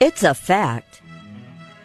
It's 0.00 0.22
a 0.22 0.32
fact. 0.32 1.02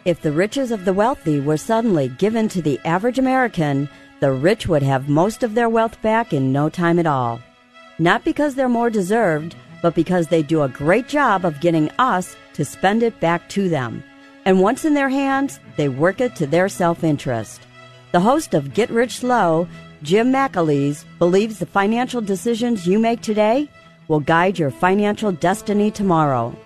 If 0.06 0.22
the 0.22 0.32
riches 0.32 0.70
of 0.70 0.86
the 0.86 0.94
wealthy 0.94 1.38
were 1.38 1.58
suddenly 1.58 2.08
given 2.08 2.48
to 2.48 2.62
the 2.62 2.80
average 2.82 3.18
American, 3.18 3.90
the 4.20 4.32
rich 4.32 4.66
would 4.66 4.82
have 4.82 5.10
most 5.10 5.42
of 5.42 5.52
their 5.52 5.68
wealth 5.68 6.00
back 6.00 6.32
in 6.32 6.50
no 6.50 6.70
time 6.70 6.98
at 6.98 7.06
all. 7.06 7.40
Not 7.98 8.24
because 8.24 8.54
they're 8.54 8.70
more 8.70 8.88
deserved, 8.88 9.54
but 9.82 9.94
because 9.94 10.28
they 10.28 10.42
do 10.42 10.62
a 10.62 10.68
great 10.70 11.08
job 11.08 11.44
of 11.44 11.60
getting 11.60 11.90
us 11.98 12.36
to 12.54 12.64
spend 12.64 13.02
it 13.02 13.20
back 13.20 13.50
to 13.50 13.68
them. 13.68 14.02
And 14.46 14.62
once 14.62 14.86
in 14.86 14.94
their 14.94 15.10
hands, 15.10 15.60
they 15.76 15.90
work 15.90 16.22
it 16.22 16.34
to 16.36 16.46
their 16.46 16.70
self 16.70 17.04
interest. 17.04 17.66
The 18.12 18.20
host 18.20 18.54
of 18.54 18.72
Get 18.72 18.88
Rich 18.88 19.18
Slow, 19.18 19.68
Jim 20.02 20.32
McAleese, 20.32 21.04
believes 21.18 21.58
the 21.58 21.66
financial 21.66 22.22
decisions 22.22 22.86
you 22.86 22.98
make 22.98 23.20
today 23.20 23.68
will 24.08 24.20
guide 24.20 24.58
your 24.58 24.70
financial 24.70 25.32
destiny 25.32 25.90
tomorrow. 25.90 26.56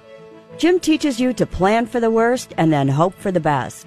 Jim 0.60 0.78
teaches 0.78 1.18
you 1.18 1.32
to 1.32 1.46
plan 1.46 1.86
for 1.86 2.00
the 2.00 2.10
worst 2.10 2.52
and 2.58 2.70
then 2.70 2.86
hope 2.86 3.14
for 3.14 3.32
the 3.32 3.40
best. 3.40 3.86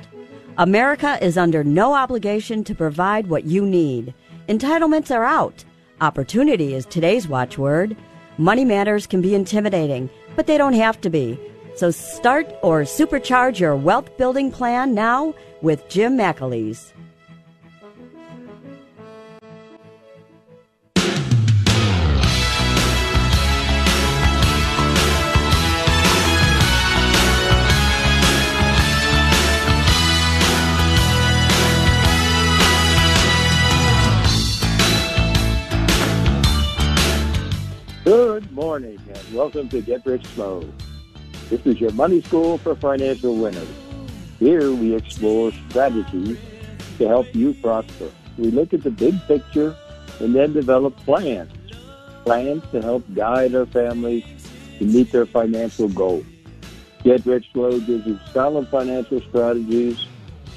America 0.57 1.23
is 1.23 1.37
under 1.37 1.63
no 1.63 1.93
obligation 1.93 2.63
to 2.63 2.73
provide 2.73 3.27
what 3.27 3.43
you 3.43 3.63
need. 3.63 4.11
Entitlements 4.49 5.15
are 5.15 5.23
out. 5.23 5.63
Opportunity 6.01 6.73
is 6.73 6.87
today's 6.87 7.27
watchword. 7.27 7.95
Money 8.39 8.65
matters 8.65 9.05
can 9.05 9.21
be 9.21 9.35
intimidating, 9.35 10.09
but 10.35 10.47
they 10.47 10.57
don't 10.57 10.73
have 10.73 10.99
to 11.01 11.11
be. 11.11 11.39
So 11.75 11.91
start 11.91 12.51
or 12.63 12.81
supercharge 12.81 13.59
your 13.59 13.75
wealth 13.75 14.17
building 14.17 14.51
plan 14.51 14.95
now 14.95 15.35
with 15.61 15.87
Jim 15.89 16.17
McAleese. 16.17 16.91
Good 38.03 38.51
morning 38.51 38.99
and 39.07 39.33
welcome 39.33 39.69
to 39.69 39.79
Get 39.81 40.05
Rich 40.05 40.25
Slow. 40.35 40.69
This 41.49 41.65
is 41.65 41.79
your 41.79 41.93
money 41.93 42.19
school 42.19 42.57
for 42.57 42.75
financial 42.75 43.33
winners. 43.33 43.65
Here 44.39 44.73
we 44.73 44.93
explore 44.93 45.53
strategies 45.69 46.37
to 46.97 47.07
help 47.07 47.33
you 47.33 47.53
prosper. 47.53 48.11
We 48.37 48.51
look 48.51 48.73
at 48.73 48.83
the 48.83 48.91
big 48.91 49.15
picture 49.25 49.73
and 50.19 50.35
then 50.35 50.51
develop 50.51 50.97
plans. 50.97 51.49
Plans 52.25 52.61
to 52.73 52.81
help 52.81 53.05
guide 53.13 53.55
our 53.55 53.67
families 53.67 54.25
to 54.79 54.83
meet 54.83 55.09
their 55.13 55.25
financial 55.25 55.87
goals. 55.87 56.25
Get 57.05 57.25
Rich 57.25 57.51
Slow 57.53 57.79
gives 57.79 58.05
you 58.05 58.19
solid 58.33 58.67
financial 58.67 59.21
strategies, 59.21 60.07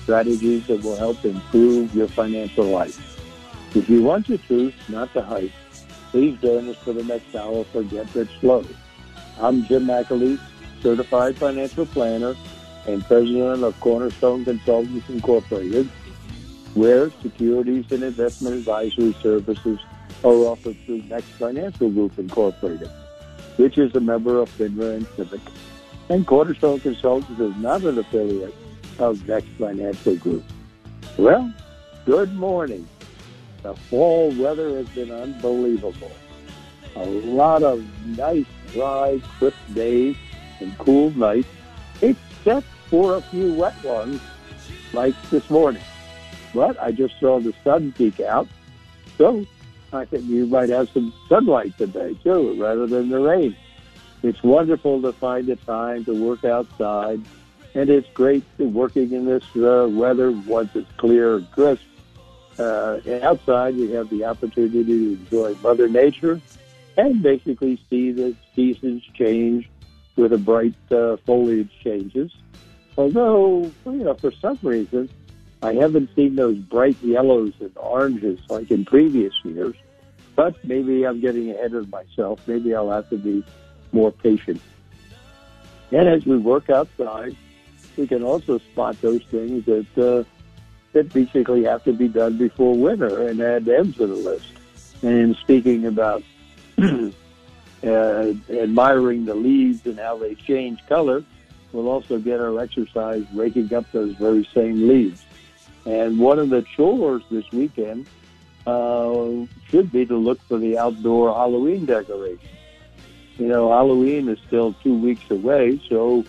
strategies 0.03 0.67
that 0.67 0.83
will 0.83 0.97
help 0.97 1.25
improve 1.25 1.95
your 1.95 2.09
financial 2.09 2.65
life. 2.65 2.99
If 3.77 3.89
you 3.89 4.03
want 4.03 4.27
the 4.27 4.39
truth, 4.39 4.75
not 4.89 5.15
the 5.15 5.23
hype, 5.23 5.53
Please 6.17 6.41
join 6.41 6.67
us 6.71 6.77
for 6.77 6.95
the 6.95 7.05
next 7.05 7.35
hour 7.35 7.63
for 7.65 7.83
Get 7.83 8.15
Rich 8.15 8.31
Slow. 8.41 8.65
I'm 9.39 9.67
Jim 9.67 9.85
McAleese, 9.85 10.41
certified 10.81 11.37
financial 11.37 11.85
planner 11.85 12.35
and 12.87 13.05
president 13.05 13.63
of 13.63 13.79
Cornerstone 13.81 14.43
Consultants 14.47 15.11
Incorporated, 15.11 15.87
where 16.73 17.11
securities 17.21 17.85
and 17.93 18.03
investment 18.03 18.57
advisory 18.57 19.15
services 19.23 19.79
are 20.25 20.33
offered 20.33 20.79
through 20.87 21.03
Next 21.03 21.29
Financial 21.33 21.91
Group 21.91 22.19
Incorporated, 22.19 22.89
which 23.57 23.77
is 23.77 23.95
a 23.95 24.01
member 24.01 24.39
of 24.39 24.49
FINRA 24.57 24.97
and 24.97 25.07
SIPC. 25.19 25.39
And 26.09 26.27
Cornerstone 26.27 26.81
Consultants 26.81 27.39
is 27.39 27.55
not 27.57 27.83
an 27.83 27.99
affiliate 27.99 28.55
of 28.99 29.29
Next 29.29 29.49
Financial 29.59 30.17
Group. 30.17 30.45
Well, 31.19 31.53
good 32.07 32.33
morning. 32.33 32.89
The 33.67 33.75
fall 33.91 34.31
weather 34.31 34.77
has 34.77 34.89
been 34.91 35.11
unbelievable. 35.11 36.13
A 36.95 37.05
lot 37.05 37.65
of 37.65 37.85
nice, 38.17 38.47
dry, 38.73 39.21
crisp 39.39 39.57
days 39.75 40.15
and 40.61 40.79
cool 40.79 41.11
nights, 41.11 41.49
except 42.01 42.69
for 42.89 43.17
a 43.17 43.21
few 43.23 43.55
wet 43.55 43.75
ones 43.83 44.21
like 44.93 45.21
this 45.31 45.51
morning. 45.51 45.83
But 46.55 46.81
I 46.81 46.93
just 46.93 47.19
saw 47.19 47.41
the 47.41 47.53
sun 47.65 47.91
peek 47.99 48.21
out, 48.21 48.47
so 49.19 49.45
I 49.93 50.05
think 50.05 50.27
you 50.27 50.47
might 50.47 50.69
have 50.69 50.89
some 50.91 51.13
sunlight 51.29 51.77
today 51.77 52.17
too, 52.23 52.63
rather 52.63 52.87
than 52.87 53.09
the 53.09 53.19
rain. 53.19 53.57
It's 54.23 54.45
wonderful 54.45 55.03
to 55.03 55.13
find 55.13 55.49
the 55.49 55.57
time 55.57 56.05
to 56.05 56.15
work 56.15 56.45
outside, 56.45 57.21
and 57.75 57.91
it's 57.91 58.09
great 58.15 58.45
working 58.59 59.11
in 59.11 59.25
this 59.27 59.45
uh, 59.57 59.89
weather 59.91 60.31
once 60.31 60.71
it's 60.77 60.93
clear 60.99 61.39
and 61.39 61.51
crisp 61.51 61.83
uh, 62.59 63.01
outside, 63.23 63.77
we 63.77 63.91
have 63.93 64.09
the 64.11 64.25
opportunity 64.25 64.85
to 64.85 65.15
enjoy 65.15 65.55
Mother 65.63 65.89
Nature 65.89 66.41
and 66.97 67.23
basically 67.23 67.81
see 67.91 68.13
the 68.13 68.35
seasons 68.55 69.03
change 69.15 69.69
with 70.17 70.31
the 70.31 70.39
bright 70.39 70.75
uh, 70.91 71.17
foliage 71.27 71.71
changes. 71.85 72.33
Although, 72.97 73.71
you 73.85 73.93
know, 73.93 74.15
for 74.15 74.33
some 74.33 74.59
reason, 74.63 75.11
I 75.63 75.75
haven't 75.75 76.11
seen 76.17 76.37
those 76.37 76.57
bright 76.57 76.97
yellows 77.03 77.53
and 77.61 77.73
oranges 77.77 78.41
like 78.49 78.71
in 78.71 78.85
previous 78.85 79.35
years. 79.45 79.75
But 80.35 80.63
maybe 80.65 81.07
I'm 81.07 81.21
getting 81.21 81.51
ahead 81.51 81.75
of 81.75 81.91
myself. 81.91 82.41
Maybe 82.47 82.75
I'll 82.75 82.91
have 82.91 83.09
to 83.11 83.17
be 83.17 83.45
more 83.93 84.13
patient. 84.13 84.61
And 85.93 86.09
as 86.09 86.27
we 86.27 86.37
work 86.37 86.69
outside, 86.69 87.37
we 87.97 88.07
can 88.07 88.23
also 88.23 88.59
spot 88.59 89.01
those 89.01 89.23
things 89.25 89.65
that 89.65 89.87
uh, 89.99 90.25
that 90.97 91.13
basically 91.13 91.63
have 91.63 91.85
to 91.85 91.93
be 91.93 92.09
done 92.09 92.39
before 92.39 92.75
winter 92.75 93.29
and 93.29 93.39
add 93.43 93.67
them 93.67 93.93
to 93.93 94.07
the 94.07 94.15
list. 94.15 94.47
And 95.03 95.37
speaking 95.37 95.85
about 95.85 96.23
uh, 96.79 97.13
admiring 97.85 99.27
the 99.27 99.35
leaves 99.35 99.85
and 99.85 99.99
how 99.99 100.17
they 100.17 100.35
change 100.35 100.81
color, 100.87 101.23
we'll 101.73 101.89
also 101.89 102.19
get 102.19 102.41
our 102.41 102.59
exercise 102.59 103.27
raking 103.35 103.75
up 103.75 103.85
those 103.93 104.15
very 104.15 104.49
same 104.55 104.89
leaves. 104.89 105.23
And 105.85 106.19
one 106.19 106.39
of 106.39 106.49
the 106.49 106.63
chores 106.63 107.23
this 107.31 107.45
weekend 107.53 108.07
uh, 108.67 109.45
should 109.69 109.93
be 109.93 110.07
to 110.07 110.17
look 110.17 110.41
for 110.49 110.57
the 110.57 110.79
outdoor 110.79 111.35
Halloween 111.35 111.85
decorations. 111.85 112.49
You 113.37 113.49
know, 113.49 113.69
Halloween 113.69 114.31
is 114.31 114.39
still 114.47 114.73
two 114.83 114.99
weeks 114.99 115.31
away, 115.31 115.79
so 115.91 116.25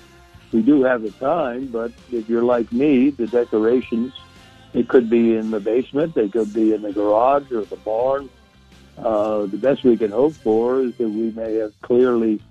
we 0.52 0.62
do 0.62 0.84
have 0.84 1.04
the 1.04 1.12
time, 1.12 1.68
but 1.68 1.94
if 2.12 2.28
you're 2.28 2.44
like 2.44 2.70
me, 2.74 3.12
the 3.12 3.28
decorations 3.28 4.12
it 4.74 4.88
could 4.88 5.10
be 5.10 5.36
in 5.36 5.52
the 5.52 5.60
basement. 5.60 6.16
They 6.16 6.30
could 6.30 6.54
be 6.54 6.74
in 6.74 6.82
the 6.82 6.92
garage 6.92 7.52
or 7.52 7.66
the 7.66 7.78
barn. 7.78 8.30
Uh, 8.98 9.46
the 9.46 9.58
best 9.58 9.84
we 9.84 9.98
can 9.98 10.12
hope 10.12 10.34
for 10.34 10.82
is 10.82 10.96
that 10.98 11.10
we 11.10 11.32
may 11.32 11.56
have 11.56 11.80
clearly 11.82 12.42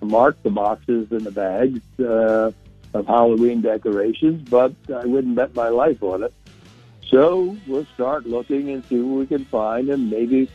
marked 0.00 0.42
the 0.42 0.50
boxes 0.50 1.10
and 1.10 1.22
the 1.22 1.30
bags 1.30 1.80
uh, 2.00 2.52
of 2.94 3.06
Halloween 3.06 3.60
decorations, 3.62 4.48
but 4.48 4.72
I 4.94 5.06
wouldn't 5.06 5.34
bet 5.34 5.54
my 5.54 5.68
life 5.68 6.02
on 6.02 6.22
it. 6.22 6.32
So 7.08 7.56
we'll 7.66 7.86
start 7.94 8.26
looking 8.26 8.70
and 8.70 8.84
see 8.84 9.00
what 9.00 9.18
we 9.18 9.26
can 9.26 9.44
find, 9.46 9.88
and 9.88 10.10
maybe 10.10 10.50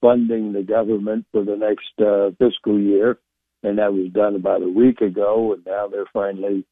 funding 0.00 0.52
the 0.52 0.62
government 0.62 1.26
for 1.32 1.44
the 1.44 1.56
next 1.56 1.98
uh, 1.98 2.30
fiscal 2.38 2.78
year, 2.78 3.18
and 3.64 3.78
that 3.78 3.92
was 3.92 4.12
done 4.12 4.36
about 4.36 4.62
a 4.62 4.68
week 4.68 5.00
ago. 5.00 5.52
And 5.54 5.66
now 5.66 5.88
they're 5.88 6.06
finally 6.12 6.64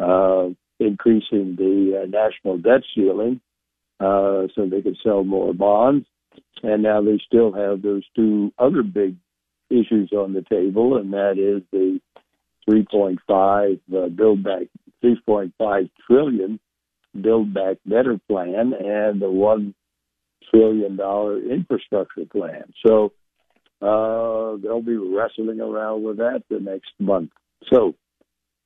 uh, 0.00 0.48
increasing 0.80 1.54
the 1.56 2.02
uh, 2.02 2.06
national 2.06 2.58
debt 2.58 2.82
ceiling 2.96 3.40
uh, 4.00 4.48
so 4.54 4.66
they 4.66 4.82
could 4.82 4.96
sell 5.04 5.24
more 5.24 5.52
bonds. 5.54 6.06
And 6.62 6.82
now 6.82 7.02
they 7.02 7.18
still 7.26 7.52
have 7.52 7.82
those 7.82 8.02
two 8.14 8.52
other 8.58 8.82
big 8.82 9.16
issues 9.70 10.10
on 10.12 10.32
the 10.32 10.42
table, 10.42 10.96
and 10.96 11.12
that 11.12 11.38
is 11.38 11.62
the 11.70 12.00
3.5 12.68 13.80
uh, 13.94 14.08
build 14.08 14.42
back, 14.42 14.62
3.5 15.04 15.90
trillion 16.06 16.60
build 17.20 17.54
back 17.54 17.76
better 17.86 18.18
plan, 18.28 18.72
and 18.72 19.20
the 19.20 19.30
one 19.30 19.74
trillion 20.50 20.96
dollar 20.96 21.40
infrastructure 21.40 22.24
plan. 22.30 22.72
So 22.86 23.12
uh, 23.80 24.56
they'll 24.62 24.82
be 24.82 24.96
wrestling 24.96 25.60
around 25.60 26.02
with 26.02 26.18
that 26.18 26.42
the 26.50 26.60
next 26.60 26.90
month. 26.98 27.30
So 27.72 27.94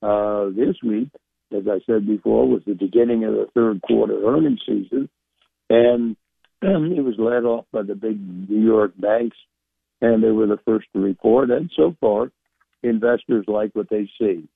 uh, 0.01 0.49
this 0.55 0.75
week, 0.83 1.09
as 1.55 1.63
I 1.67 1.79
said 1.85 2.07
before, 2.07 2.47
was 2.47 2.61
the 2.65 2.73
beginning 2.73 3.23
of 3.23 3.33
the 3.33 3.47
third 3.53 3.81
quarter 3.81 4.25
earnings 4.27 4.61
season, 4.65 5.09
and 5.69 6.15
it 6.61 7.03
was 7.03 7.15
led 7.17 7.43
off 7.43 7.65
by 7.71 7.83
the 7.83 7.95
big 7.95 8.19
New 8.49 8.63
York 8.63 8.93
banks, 8.97 9.37
and 10.01 10.23
they 10.23 10.31
were 10.31 10.47
the 10.47 10.59
first 10.65 10.87
to 10.93 10.99
report. 10.99 11.49
And 11.49 11.71
so 11.75 11.95
far, 11.99 12.31
investors 12.83 13.45
like 13.47 13.71
what 13.73 13.89
they 13.89 14.09
see. 14.19 14.47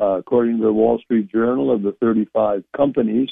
Uh, 0.00 0.18
according 0.18 0.58
to 0.58 0.64
the 0.64 0.72
Wall 0.72 0.98
Street 1.04 1.30
Journal, 1.30 1.74
of 1.74 1.82
the 1.82 1.92
35 2.00 2.64
companies 2.74 3.28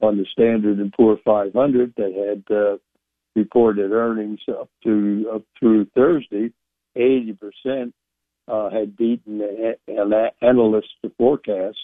on 0.00 0.18
the 0.18 0.26
Standard 0.32 0.78
and 0.78 0.92
Poor 0.92 1.18
500 1.24 1.94
that 1.96 2.42
had 2.46 2.54
uh, 2.54 2.76
reported 3.34 3.92
earnings 3.92 4.40
up 4.48 4.68
to 4.84 5.30
up 5.34 5.42
through 5.58 5.86
Thursday, 5.94 6.52
80 6.96 7.32
percent 7.34 7.94
uh, 8.48 8.70
had 8.70 8.96
beaten 8.96 9.38
the 9.38 10.28
analysts' 10.42 11.14
forecasts, 11.16 11.78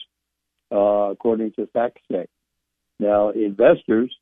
uh, 0.71 1.11
according 1.11 1.53
to 1.53 1.69
FactSet. 1.75 2.27
Now, 2.99 3.31
investors 3.31 4.15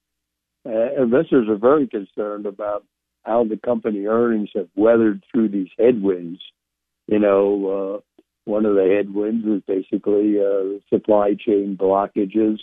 uh, 0.66 1.02
investors 1.02 1.48
are 1.48 1.56
very 1.56 1.86
concerned 1.86 2.46
about 2.46 2.84
how 3.24 3.44
the 3.44 3.56
company 3.56 4.06
earnings 4.06 4.50
have 4.54 4.68
weathered 4.74 5.22
through 5.30 5.48
these 5.48 5.68
headwinds. 5.78 6.40
You 7.06 7.18
know, 7.18 8.02
uh, 8.14 8.20
one 8.44 8.66
of 8.66 8.74
the 8.74 8.94
headwinds 8.96 9.46
is 9.46 9.62
basically 9.66 10.38
uh, 10.40 10.78
supply 10.94 11.34
chain 11.34 11.76
blockages. 11.80 12.58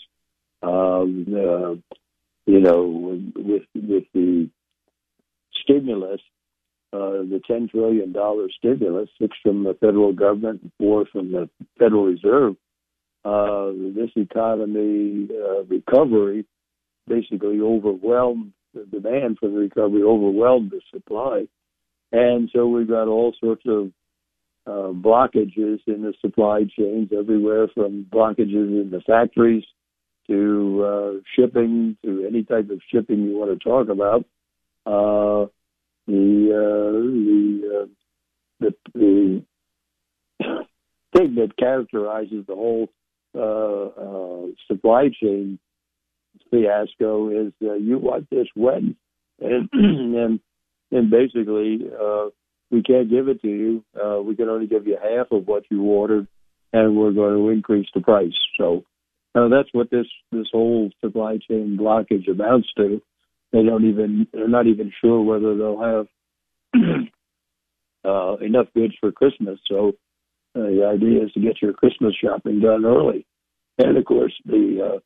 Um, 0.63 1.25
uh, 1.29 1.75
you 2.45 2.59
know, 2.59 3.21
with 3.35 3.65
with 3.75 4.03
the 4.13 4.49
stimulus, 5.63 6.21
uh, 6.93 7.23
the 7.23 7.41
ten 7.45 7.67
trillion 7.67 8.11
dollar 8.11 8.47
stimulus, 8.57 9.09
six 9.19 9.35
from 9.43 9.63
the 9.63 9.75
federal 9.75 10.13
government 10.13 10.71
four 10.79 11.05
from 11.11 11.31
the 11.31 11.49
Federal 11.77 12.05
Reserve. 12.05 12.55
Uh, 13.25 13.71
this 13.93 14.11
economy 14.15 15.27
uh, 15.29 15.63
recovery 15.65 16.45
basically 17.07 17.59
overwhelmed 17.61 18.53
the 18.73 18.85
demand 18.85 19.37
for 19.39 19.49
the 19.49 19.57
recovery, 19.57 20.03
overwhelmed 20.03 20.71
the 20.71 20.81
supply. 20.93 21.47
And 22.11 22.49
so 22.53 22.67
we've 22.67 22.87
got 22.87 23.07
all 23.07 23.33
sorts 23.39 23.63
of 23.65 23.91
uh, 24.65 24.91
blockages 24.93 25.79
in 25.87 26.01
the 26.01 26.13
supply 26.21 26.65
chains 26.77 27.09
everywhere 27.17 27.67
from 27.73 28.05
blockages 28.11 28.81
in 28.81 28.89
the 28.91 29.01
factories 29.01 29.63
to 30.27 30.83
uh, 30.85 31.21
shipping 31.35 31.97
to 32.03 32.25
any 32.27 32.43
type 32.43 32.69
of 32.69 32.81
shipping 32.91 33.23
you 33.23 33.37
want 33.37 33.57
to 33.57 33.63
talk 33.63 33.89
about. 33.89 34.25
Uh, 34.85 35.47
the 36.07 36.51
uh, 36.53 36.91
the, 37.23 37.81
uh, 37.81 37.85
the 38.59 38.75
the 38.93 39.43
thing 41.17 41.35
that 41.35 41.57
characterizes 41.57 42.45
the 42.47 42.55
whole 42.55 42.89
uh, 43.37 44.47
supply 44.67 45.09
chain 45.21 45.59
fiasco 46.49 47.29
is 47.29 47.53
uh, 47.61 47.73
you 47.73 47.97
want 47.97 48.29
this 48.29 48.47
when, 48.55 48.95
and 49.39 49.69
and 49.73 50.39
and 50.91 51.09
basically 51.09 51.79
uh, 51.99 52.27
we 52.71 52.81
can't 52.83 53.09
give 53.09 53.27
it 53.27 53.41
to 53.41 53.47
you. 53.47 53.83
Uh, 53.99 54.21
we 54.21 54.35
can 54.35 54.49
only 54.49 54.67
give 54.67 54.87
you 54.87 54.97
half 55.01 55.27
of 55.31 55.47
what 55.47 55.63
you 55.69 55.83
ordered, 55.83 56.27
and 56.73 56.95
we're 56.95 57.11
going 57.11 57.35
to 57.35 57.49
increase 57.49 57.87
the 57.93 58.01
price. 58.01 58.37
So 58.57 58.83
uh, 59.35 59.47
that's 59.49 59.69
what 59.71 59.89
this 59.89 60.07
this 60.31 60.47
whole 60.51 60.89
supply 61.03 61.37
chain 61.49 61.77
blockage 61.79 62.29
amounts 62.29 62.69
to. 62.77 63.01
They 63.51 63.63
don't 63.63 63.85
even 63.85 64.27
they're 64.33 64.47
not 64.47 64.67
even 64.67 64.91
sure 65.01 65.21
whether 65.21 65.55
they'll 65.55 65.81
have 65.81 66.07
uh, 68.05 68.37
enough 68.37 68.67
goods 68.73 68.93
for 68.99 69.11
Christmas. 69.11 69.59
So 69.67 69.93
uh, 70.55 70.61
the 70.61 70.91
idea 70.91 71.23
is 71.23 71.31
to 71.33 71.39
get 71.39 71.61
your 71.61 71.73
Christmas 71.73 72.15
shopping 72.21 72.59
done 72.59 72.85
early. 72.85 73.25
And 73.77 73.97
of 73.97 74.05
course, 74.05 74.33
the 74.45 74.95
uh, 74.95 74.99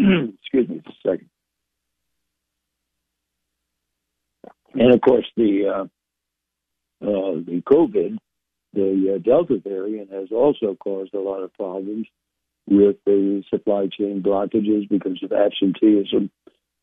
excuse 0.40 0.68
me 0.68 0.80
just 0.84 0.98
a 1.04 1.08
second. 1.08 1.30
And 4.74 4.94
of 4.94 5.00
course, 5.00 5.26
the 5.36 5.66
uh, 5.66 5.84
uh, 7.04 7.34
the 7.44 7.62
COVID, 7.66 8.18
the 8.72 9.14
uh, 9.14 9.18
Delta 9.18 9.60
variant, 9.62 10.12
has 10.12 10.28
also 10.30 10.76
caused 10.76 11.12
a 11.14 11.20
lot 11.20 11.42
of 11.42 11.52
problems 11.54 12.06
with 12.66 12.96
the 13.04 13.42
supply 13.50 13.88
chain 13.88 14.22
blockages 14.22 14.88
because 14.88 15.20
of 15.22 15.32
absenteeism 15.32 16.30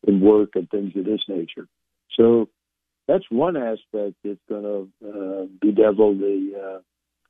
in 0.06 0.20
work 0.20 0.50
and 0.54 0.68
things 0.70 0.92
of 0.96 1.04
this 1.04 1.22
nature. 1.28 1.66
So 2.18 2.48
that's 3.06 3.24
one 3.30 3.56
aspect 3.56 4.16
that's 4.22 4.38
going 4.48 4.62
to 4.62 5.08
uh, 5.08 5.46
bedevil 5.62 6.18
the 6.18 6.80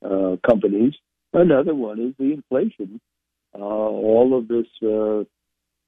uh, 0.04 0.06
uh, 0.06 0.36
companies. 0.46 0.94
Another 1.32 1.74
one 1.74 2.00
is 2.00 2.14
the 2.18 2.32
inflation 2.32 3.00
uh, 3.54 3.58
all 3.58 4.36
of 4.38 4.48
this 4.48 4.66
uh, 4.82 5.24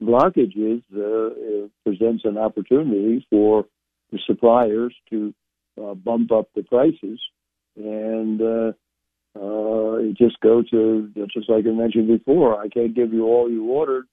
blockages 0.02 0.83
uh, 0.97 1.69
presents 1.85 2.25
an 2.25 2.38
opportunity 2.38 3.26
for 3.30 3.66
the 4.11 4.19
suppliers 4.26 4.95
to 5.11 5.35
uh, 5.80 5.95
bump 5.95 6.33
up 6.33 6.49
the 6.54 6.62
prices, 6.62 7.21
and 7.76 8.40
uh, 8.40 8.73
uh, 9.38 9.95
it 9.97 10.16
just 10.16 10.40
goes 10.40 10.69
to 10.71 11.11
just 11.14 11.49
like 11.49 11.66
I 11.66 11.71
mentioned 11.71 12.09
before. 12.09 12.61
I 12.61 12.69
can't 12.69 12.95
give 12.95 13.12
you 13.12 13.26
all 13.26 13.50
you 13.50 13.66
ordered. 13.66 14.07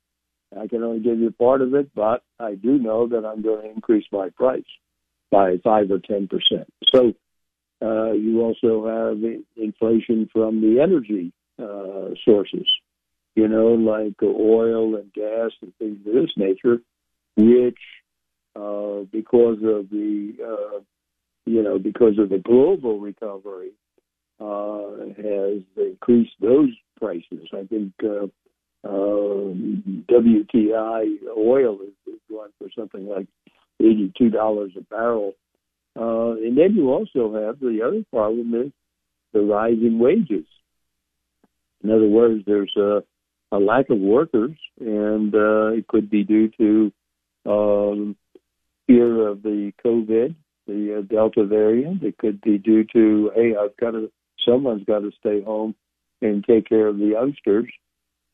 I 0.58 0.68
can 0.68 0.84
only 0.84 1.00
give 1.00 1.20
you 1.20 1.32
part 1.32 1.62
of 1.62 1.74
it, 1.74 1.90
but 1.94 2.24
I 2.40 2.56
do 2.56 2.78
know 2.78 3.08
that 3.08 3.26
I'm 3.26 3.42
going 3.42 3.64
to 3.64 3.72
increase 3.72 4.06
my 4.12 4.30
price 4.30 4.64
by 5.32 5.58
five 5.64 5.92
or 5.92 6.00
ten 6.00 6.28
percent. 6.28 6.72
So 6.94 7.14
uh, 7.82 8.12
you 8.12 8.42
also 8.42 8.88
have 8.88 9.18
inflation 9.56 10.30
from 10.32 10.62
the 10.62 10.80
energy 10.82 11.34
uh, 11.62 12.14
sources, 12.24 12.68
you 13.38 13.48
know, 13.48 13.68
like 13.68 14.16
oil 14.24 14.96
and 14.96 15.14
gas 15.14 15.52
and 15.62 15.72
things 15.78 16.00
of 16.08 16.14
this 16.14 16.32
nature, 16.38 16.80
which, 17.36 17.78
uh, 18.56 19.06
because 19.12 19.58
of 19.64 19.92
the, 19.92 20.34
uh, 20.44 20.80
you 21.46 21.62
know, 21.62 21.78
because 21.78 22.18
of 22.18 22.30
the 22.30 22.40
global 22.40 23.00
recovery, 23.00 23.74
uh, 24.40 24.90
has 25.18 25.62
increased 25.78 26.34
those 26.42 26.72
prices. 27.00 27.48
I 27.54 27.66
think 27.66 27.94
uh, 28.04 28.26
uh, 28.84 29.54
WTI 30.10 31.04
oil 31.38 31.78
is, 31.82 31.94
going 32.28 32.52
for 32.58 32.68
something 32.78 33.08
like 33.08 33.28
eighty-two 33.80 34.30
dollars 34.32 34.72
a 34.78 34.82
barrel, 34.82 35.34
uh, 35.96 36.32
and 36.32 36.58
then 36.58 36.76
you 36.76 36.90
also 36.90 37.34
have 37.36 37.60
the 37.60 37.82
other 37.86 38.04
problem 38.12 38.54
is 38.56 38.72
the 39.32 39.42
rise 39.42 39.78
in 39.82 40.00
wages. 40.00 40.46
In 41.84 41.92
other 41.92 42.08
words, 42.08 42.44
there's 42.46 42.76
a, 42.76 43.04
a 43.52 43.58
lack 43.58 43.90
of 43.90 44.00
workers, 44.00 44.56
and 44.80 45.34
uh, 45.34 45.68
it 45.68 45.88
could 45.88 46.10
be 46.10 46.24
due 46.24 46.50
to 46.58 46.92
um, 47.46 48.16
fear 48.88 49.28
of 49.28 49.42
the 49.44 49.72
COVID, 49.86 50.36
the 50.68 51.00
uh, 51.00 51.02
Delta 51.02 51.46
variant. 51.46 52.04
It 52.04 52.18
could 52.18 52.42
be 52.42 52.58
due 52.58 52.84
to, 52.94 53.32
hey, 53.36 53.56
I've 53.60 53.78
got 53.78 53.92
to, 53.92 54.12
someone's 54.46 54.86
got 54.86 55.00
to 55.00 55.12
stay 55.20 55.42
home 55.42 55.76
and 56.22 56.44
take 56.44 56.68
care 56.68 56.88
of 56.88 56.98
the 56.98 57.06
youngsters. 57.06 57.72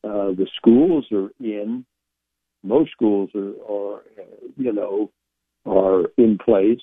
Uh, 0.02 0.32
the 0.32 0.46
schools 0.56 1.06
are 1.12 1.30
in. 1.40 1.84
Most 2.62 2.90
schools 2.92 3.30
are, 3.34 3.52
are 3.70 4.02
you 4.56 4.72
know, 4.72 5.10
are 5.66 6.06
in 6.16 6.38
place, 6.38 6.80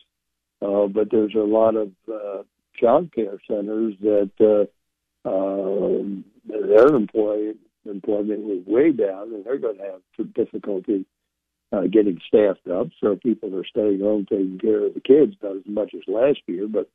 uh, 0.61 0.87
but 0.87 1.09
there's 1.11 1.35
a 1.35 1.39
lot 1.39 1.75
of 1.75 1.91
uh, 2.11 2.43
child 2.79 3.11
care 3.13 3.39
centers 3.47 3.95
that 4.01 4.31
uh, 4.39 5.27
uh, 5.27 6.03
their 6.47 6.87
employee 6.87 7.53
employment 7.85 8.41
was 8.41 8.63
way 8.65 8.91
down, 8.91 9.33
and 9.33 9.45
they're 9.45 9.57
going 9.57 9.77
to 9.77 9.83
have 9.83 10.33
difficulty 10.33 11.05
uh, 11.71 11.83
getting 11.91 12.19
staffed 12.27 12.67
up. 12.67 12.87
So 13.01 13.15
people 13.15 13.55
are 13.55 13.65
staying 13.65 14.01
home 14.01 14.25
taking 14.29 14.59
care 14.59 14.85
of 14.85 14.93
the 14.93 14.99
kids, 14.99 15.35
not 15.41 15.55
as 15.55 15.63
much 15.65 15.91
as 15.93 16.01
last 16.07 16.39
year, 16.47 16.67
but 16.67 16.89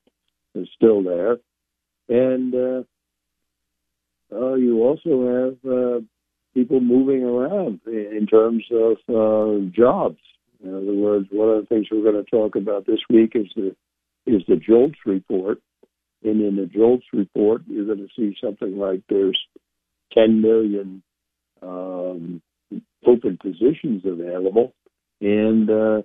it's 0.54 0.70
still 0.74 1.02
there. 1.02 1.38
And 2.08 2.54
uh, 2.54 2.82
uh, 4.34 4.54
you 4.54 4.82
also 4.82 5.56
have 5.64 5.70
uh, 5.70 6.00
people 6.54 6.80
moving 6.80 7.22
around 7.22 7.80
in 7.86 8.26
terms 8.26 8.64
of 8.70 8.96
uh, 9.08 9.66
jobs. 9.74 10.18
In 10.64 10.74
other 10.74 10.94
words, 10.94 11.28
one 11.30 11.50
of 11.50 11.60
the 11.60 11.66
things 11.66 11.86
we're 11.90 12.10
going 12.10 12.22
to 12.22 12.30
talk 12.30 12.56
about 12.56 12.86
this 12.86 13.00
week 13.10 13.32
is 13.34 13.46
the 13.54 13.74
is 14.26 14.42
the 14.48 14.56
JOLTS 14.56 14.98
report, 15.06 15.60
and 16.24 16.40
in 16.40 16.56
the 16.56 16.66
JOLTS 16.66 17.04
report, 17.12 17.62
you're 17.68 17.86
going 17.86 17.98
to 17.98 18.08
see 18.16 18.36
something 18.42 18.76
like 18.76 19.02
there's 19.08 19.38
10 20.12 20.40
million 20.40 21.02
um, 21.62 22.42
open 23.06 23.38
positions 23.40 24.02
available, 24.04 24.74
and 25.20 25.70
uh, 25.70 26.02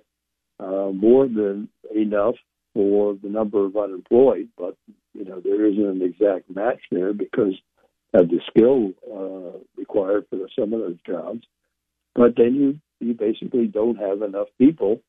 uh, 0.60 0.92
more 0.92 1.26
than 1.26 1.68
enough 1.94 2.34
for 2.74 3.16
the 3.22 3.28
number 3.28 3.64
of 3.64 3.76
unemployed. 3.76 4.48
But 4.56 4.76
you 5.14 5.24
know 5.24 5.40
there 5.40 5.66
isn't 5.66 5.84
an 5.84 6.02
exact 6.02 6.54
match 6.54 6.80
there 6.90 7.12
because 7.12 7.54
of 8.14 8.28
the 8.28 8.40
skill 8.48 8.92
uh, 9.10 9.58
required 9.76 10.26
for 10.30 10.38
some 10.58 10.72
of 10.72 10.80
those 10.80 10.98
jobs. 11.06 11.42
But 12.14 12.36
then 12.36 12.54
you 12.54 12.80
you 13.00 13.14
basically 13.14 13.66
don't 13.66 13.96
have 13.96 14.22
enough 14.22 14.48
people, 14.58 15.00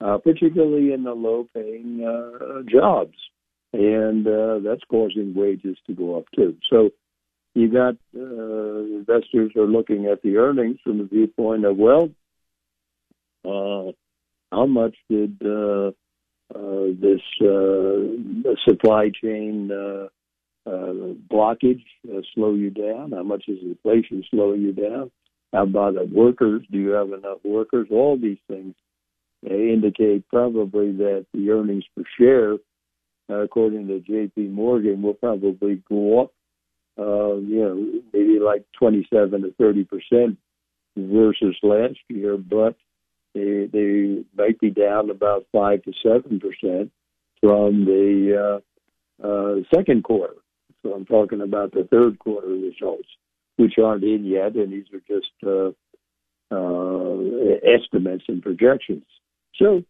uh, 0.00 0.18
particularly 0.18 0.92
in 0.92 1.02
the 1.02 1.12
low-paying 1.12 2.04
uh, 2.04 2.62
jobs, 2.70 3.16
and 3.72 4.26
uh, 4.26 4.60
that's 4.64 4.84
causing 4.88 5.34
wages 5.34 5.76
to 5.86 5.94
go 5.94 6.16
up 6.18 6.24
too. 6.34 6.56
So 6.70 6.90
you 7.56 7.72
got 7.72 7.94
uh, 8.14 8.80
investors 8.98 9.52
are 9.56 9.66
looking 9.66 10.06
at 10.06 10.22
the 10.22 10.36
earnings 10.36 10.78
from 10.84 10.98
the 10.98 11.04
viewpoint 11.04 11.64
of 11.64 11.76
well, 11.76 12.10
uh, 13.46 13.92
how 14.52 14.66
much 14.66 14.94
did 15.08 15.40
uh, 15.42 15.88
uh, 16.54 16.86
this 17.00 17.22
uh, 17.40 18.52
supply 18.68 19.10
chain 19.22 19.70
uh, 19.72 20.08
blockage 21.32 21.82
slow 22.34 22.54
you 22.54 22.70
down? 22.70 23.12
How 23.12 23.22
much 23.22 23.44
is 23.48 23.58
inflation 23.62 24.22
slowing 24.30 24.60
you 24.60 24.72
down? 24.72 25.10
How 25.52 25.62
about 25.62 25.94
the 25.94 26.04
workers? 26.12 26.62
Do 26.70 26.78
you 26.78 26.90
have 26.90 27.08
enough 27.08 27.38
workers? 27.42 27.88
All 27.90 28.18
these 28.20 28.38
things 28.48 28.74
indicate 29.48 30.28
probably 30.28 30.92
that 30.92 31.26
the 31.32 31.50
earnings 31.50 31.84
per 31.96 32.02
share, 32.18 32.56
according 33.42 33.86
to 33.88 34.00
J.P. 34.00 34.48
Morgan, 34.48 35.00
will 35.02 35.14
probably 35.14 35.82
go 35.88 36.22
up. 36.22 36.32
Uh, 36.98 37.36
you 37.36 37.60
know, 37.60 38.00
maybe 38.12 38.38
like 38.38 38.64
27 38.78 39.42
to 39.42 39.52
30 39.58 39.84
percent 39.84 40.38
versus 40.96 41.56
last 41.62 41.98
year, 42.08 42.36
but 42.38 42.74
they 43.34 43.68
they 43.72 44.24
might 44.36 44.58
be 44.60 44.70
down 44.70 45.10
about 45.10 45.46
five 45.52 45.82
to 45.82 45.92
seven 46.02 46.40
percent 46.40 46.90
from 47.42 47.84
the 47.84 48.60
uh, 49.22 49.26
uh, 49.26 49.56
second 49.74 50.04
quarter. 50.04 50.36
So 50.82 50.94
I'm 50.94 51.04
talking 51.04 51.42
about 51.42 51.72
the 51.72 51.84
third 51.90 52.18
quarter 52.18 52.48
results 52.48 53.08
which 53.56 53.74
aren't 53.82 54.04
in 54.04 54.24
yet, 54.24 54.54
and 54.54 54.72
these 54.72 54.84
are 54.92 55.02
just 55.08 55.32
uh, 55.44 55.70
uh, 56.54 57.56
estimates 57.64 58.24
and 58.28 58.42
projections. 58.42 59.04
So 59.56 59.82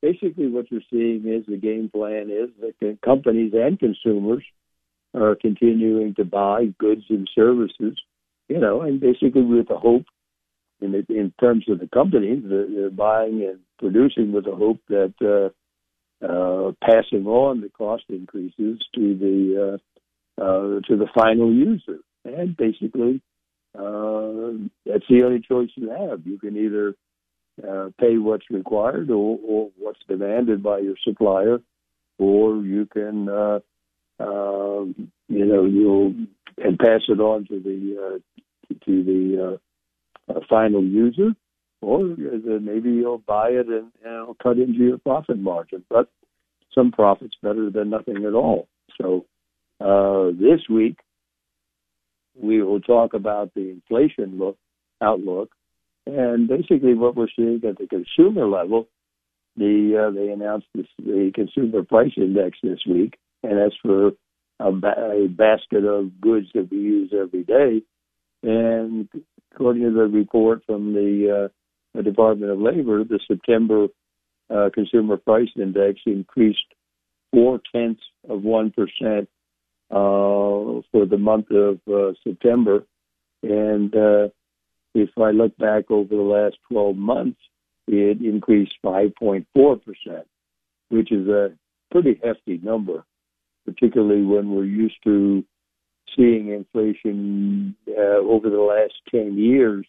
basically, 0.00 0.48
what 0.48 0.70
you're 0.70 0.80
seeing 0.90 1.24
is 1.26 1.44
the 1.46 1.58
game 1.58 1.90
plan 1.92 2.30
is 2.30 2.50
that 2.60 2.98
companies 3.04 3.52
and 3.54 3.78
consumers 3.78 4.42
are 5.14 5.34
continuing 5.34 6.14
to 6.14 6.24
buy 6.24 6.66
goods 6.78 7.04
and 7.08 7.28
services, 7.34 8.00
you 8.48 8.58
know, 8.58 8.82
and 8.82 9.00
basically 9.00 9.42
with 9.42 9.68
the 9.68 9.76
hope, 9.76 10.04
in, 10.80 10.92
the, 10.92 11.04
in 11.08 11.32
terms 11.40 11.64
of 11.68 11.78
the 11.78 11.88
companies, 11.88 12.42
they're 12.44 12.90
buying 12.90 13.42
and 13.42 13.60
producing 13.78 14.32
with 14.32 14.44
the 14.44 14.56
hope 14.56 14.80
that 14.88 15.14
uh, 15.22 16.26
uh, 16.26 16.72
passing 16.82 17.26
on 17.26 17.60
the 17.60 17.68
cost 17.68 18.04
increases 18.08 18.80
to 18.94 19.16
the 19.16 19.78
uh, 20.38 20.42
uh, 20.42 20.80
to 20.88 20.96
the 20.96 21.08
final 21.14 21.52
user 21.52 21.98
and 22.24 22.56
basically 22.56 23.20
uh, 23.78 24.52
that's 24.84 25.04
the 25.08 25.22
only 25.24 25.40
choice 25.40 25.70
you 25.76 25.90
have. 25.90 26.26
You 26.26 26.38
can 26.38 26.56
either 26.56 26.94
uh, 27.66 27.90
pay 27.98 28.18
what's 28.18 28.50
required 28.50 29.10
or, 29.10 29.38
or, 29.46 29.70
what's 29.78 30.00
demanded 30.08 30.62
by 30.62 30.78
your 30.78 30.94
supplier, 31.04 31.58
or 32.18 32.56
you 32.56 32.86
can, 32.86 33.28
uh, 33.28 33.60
uh, 34.20 34.84
you 35.28 35.46
know, 35.46 35.64
you'll 35.64 36.14
and 36.58 36.78
pass 36.78 37.00
it 37.08 37.20
on 37.20 37.46
to 37.46 37.60
the 37.60 37.96
uh, 37.98 38.74
to 38.84 39.04
the 39.04 39.58
uh, 40.28 40.40
final 40.48 40.82
user, 40.82 41.34
or 41.80 42.04
maybe 42.04 42.90
you'll 42.90 43.18
buy 43.26 43.48
it 43.48 43.66
and, 43.68 43.90
cut 44.42 44.58
into 44.58 44.78
your 44.78 44.98
profit 44.98 45.38
margin. 45.38 45.84
But 45.88 46.08
some 46.74 46.90
profits 46.90 47.34
better 47.42 47.70
than 47.70 47.90
nothing 47.90 48.24
at 48.24 48.34
all. 48.34 48.68
So 49.00 49.26
this 49.80 50.60
week 50.68 50.98
we 52.34 52.62
will 52.62 52.80
talk 52.80 53.14
about 53.14 53.52
the 53.54 53.70
inflation 53.70 54.38
look 54.38 54.56
outlook, 55.00 55.50
and 56.06 56.48
basically 56.48 56.94
what 56.94 57.16
we're 57.16 57.28
seeing 57.36 57.60
at 57.68 57.78
the 57.78 57.86
consumer 57.86 58.46
level. 58.46 58.88
The 59.56 60.06
uh, 60.06 60.10
they 60.10 60.30
announced 60.30 60.68
this, 60.74 60.86
the 60.98 61.30
consumer 61.34 61.82
price 61.82 62.12
index 62.16 62.56
this 62.62 62.80
week, 62.88 63.18
and 63.42 63.58
that's 63.58 63.76
for 63.82 64.12
a, 64.60 64.68
a 64.68 65.28
basket 65.28 65.84
of 65.84 66.20
goods 66.20 66.46
that 66.54 66.68
we 66.70 66.78
use 66.78 67.12
every 67.18 67.44
day. 67.44 67.82
And 68.42 69.08
according 69.52 69.82
to 69.82 69.90
the 69.90 70.06
report 70.06 70.62
from 70.66 70.92
the, 70.92 71.44
uh, 71.44 71.48
the 71.94 72.02
Department 72.02 72.52
of 72.52 72.58
Labor, 72.58 73.04
the 73.04 73.20
September 73.26 73.86
uh, 74.50 74.70
consumer 74.74 75.16
price 75.16 75.48
index 75.56 76.00
increased 76.06 76.58
four 77.32 77.60
tenths 77.74 78.02
of 78.28 78.42
one 78.42 78.70
percent 78.70 79.28
uh, 79.90 80.80
for 80.90 81.06
the 81.08 81.18
month 81.18 81.50
of 81.50 81.78
uh, 81.92 82.12
September. 82.24 82.84
And 83.42 83.94
uh, 83.94 84.28
if 84.94 85.10
I 85.18 85.30
look 85.30 85.56
back 85.56 85.90
over 85.90 86.14
the 86.14 86.22
last 86.22 86.56
12 86.70 86.96
months, 86.96 87.40
it 87.88 88.20
increased 88.20 88.74
5.4%, 88.84 89.44
which 90.90 91.12
is 91.12 91.28
a 91.28 91.52
pretty 91.90 92.20
hefty 92.22 92.58
number, 92.62 93.04
particularly 93.64 94.22
when 94.22 94.50
we're 94.50 94.64
used 94.64 95.02
to 95.04 95.44
seeing 96.16 96.48
inflation 96.48 97.76
uh, 97.88 98.18
over 98.18 98.50
the 98.50 98.60
last 98.60 98.94
10 99.10 99.38
years, 99.38 99.86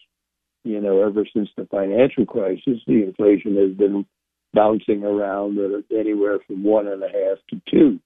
you 0.64 0.80
know, 0.80 1.02
ever 1.02 1.24
since 1.34 1.48
the 1.56 1.66
financial 1.66 2.24
crisis, 2.24 2.80
the 2.86 3.04
inflation 3.04 3.56
has 3.56 3.76
been 3.76 4.06
bouncing 4.54 5.04
around 5.04 5.58
anywhere 5.90 6.38
from 6.46 6.62
one 6.62 6.86
and 6.86 7.02
a 7.02 7.08
half 7.08 7.38
to 7.50 7.60
two. 7.70 8.00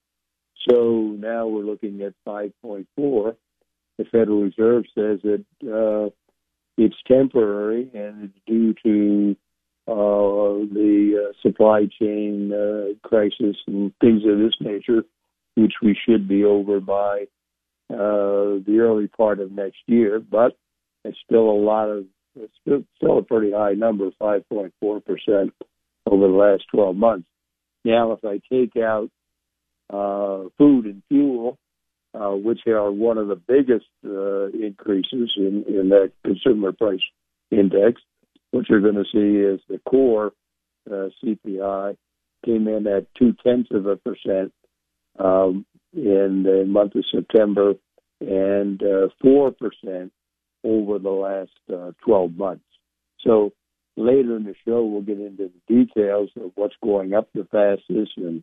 So 0.69 1.15
now 1.19 1.47
we're 1.47 1.65
looking 1.65 2.03
at 2.03 2.15
5.4. 2.27 3.37
The 3.99 4.05
Federal 4.11 4.43
Reserve 4.43 4.85
says 4.95 5.21
that 5.23 5.45
uh, 5.65 6.11
it's 6.77 6.97
temporary 7.07 7.91
and 7.95 8.25
it's 8.25 8.39
due 8.47 8.75
to 8.85 9.37
uh, 9.89 10.67
the 10.73 11.29
uh, 11.29 11.33
supply 11.43 11.89
chain 12.01 12.53
uh, 12.53 13.09
crisis 13.09 13.57
and 13.67 13.93
things 14.01 14.23
of 14.27 14.39
this 14.39 14.55
nature, 14.61 15.03
which 15.59 15.75
we 15.83 15.99
should 16.07 16.29
be 16.29 16.45
over 16.45 16.81
by 16.81 17.27
uh, 17.91 18.63
the 18.67 18.79
early 18.81 19.09
part 19.09 19.41
of 19.41 19.51
next 19.51 19.79
year. 19.87 20.21
But 20.21 20.57
it's 21.05 21.19
still 21.25 21.51
a 21.51 21.61
lot 21.61 21.89
of, 21.89 22.05
it's 22.37 22.53
still, 22.61 22.85
still 22.97 23.19
a 23.19 23.23
pretty 23.23 23.53
high 23.53 23.73
number, 23.73 24.11
5.4% 24.21 24.71
over 26.07 26.29
the 26.29 26.33
last 26.33 26.65
12 26.73 26.97
months. 26.97 27.27
Now, 27.85 28.13
if 28.13 28.25
I 28.25 28.41
take 28.53 28.77
out 28.77 29.11
uh, 29.91 30.49
food 30.59 30.85
and 30.87 31.03
fuel, 31.09 31.59
uh, 32.15 32.31
which 32.31 32.61
are 32.67 32.91
one 32.91 33.19
of 33.19 33.29
the 33.29 33.37
biggest 33.37 33.87
uh, 34.05 34.47
increases 34.49 35.31
in, 35.37 35.65
in 35.69 35.89
that 35.91 36.13
consumer 36.25 36.73
price 36.73 37.01
index. 37.51 38.01
What 38.51 38.69
you're 38.69 38.81
going 38.81 38.95
to 38.95 39.05
see 39.05 39.39
is 39.39 39.61
the 39.69 39.79
core 39.89 40.33
uh, 40.91 41.09
CPI 41.23 41.97
came 42.45 42.69
in 42.69 42.87
at 42.87 43.15
two 43.15 43.35
tenths 43.45 43.71
of 43.73 43.87
a 43.87 43.97
percent 43.97 44.53
um, 45.19 45.67
in 45.93 46.43
the 46.45 46.65
month 46.67 46.95
of 46.95 47.05
September 47.13 47.75
and 48.21 48.83
uh, 48.83 49.09
four 49.23 49.53
percent 49.53 50.13
over 50.65 50.99
the 50.99 51.11
last 51.11 51.51
uh, 51.73 51.93
12 52.05 52.33
months. 52.37 52.65
So 53.25 53.53
later 53.97 54.37
in 54.37 54.45
the 54.45 54.55
show, 54.67 54.85
we'll 54.85 55.03
get 55.03 55.21
into 55.21 55.51
the 55.69 55.75
details 55.75 56.31
of 56.37 56.53
what's 56.55 56.75
going 56.83 57.15
up 57.15 57.29
the 57.35 57.47
fastest 57.51 58.13
and 58.17 58.43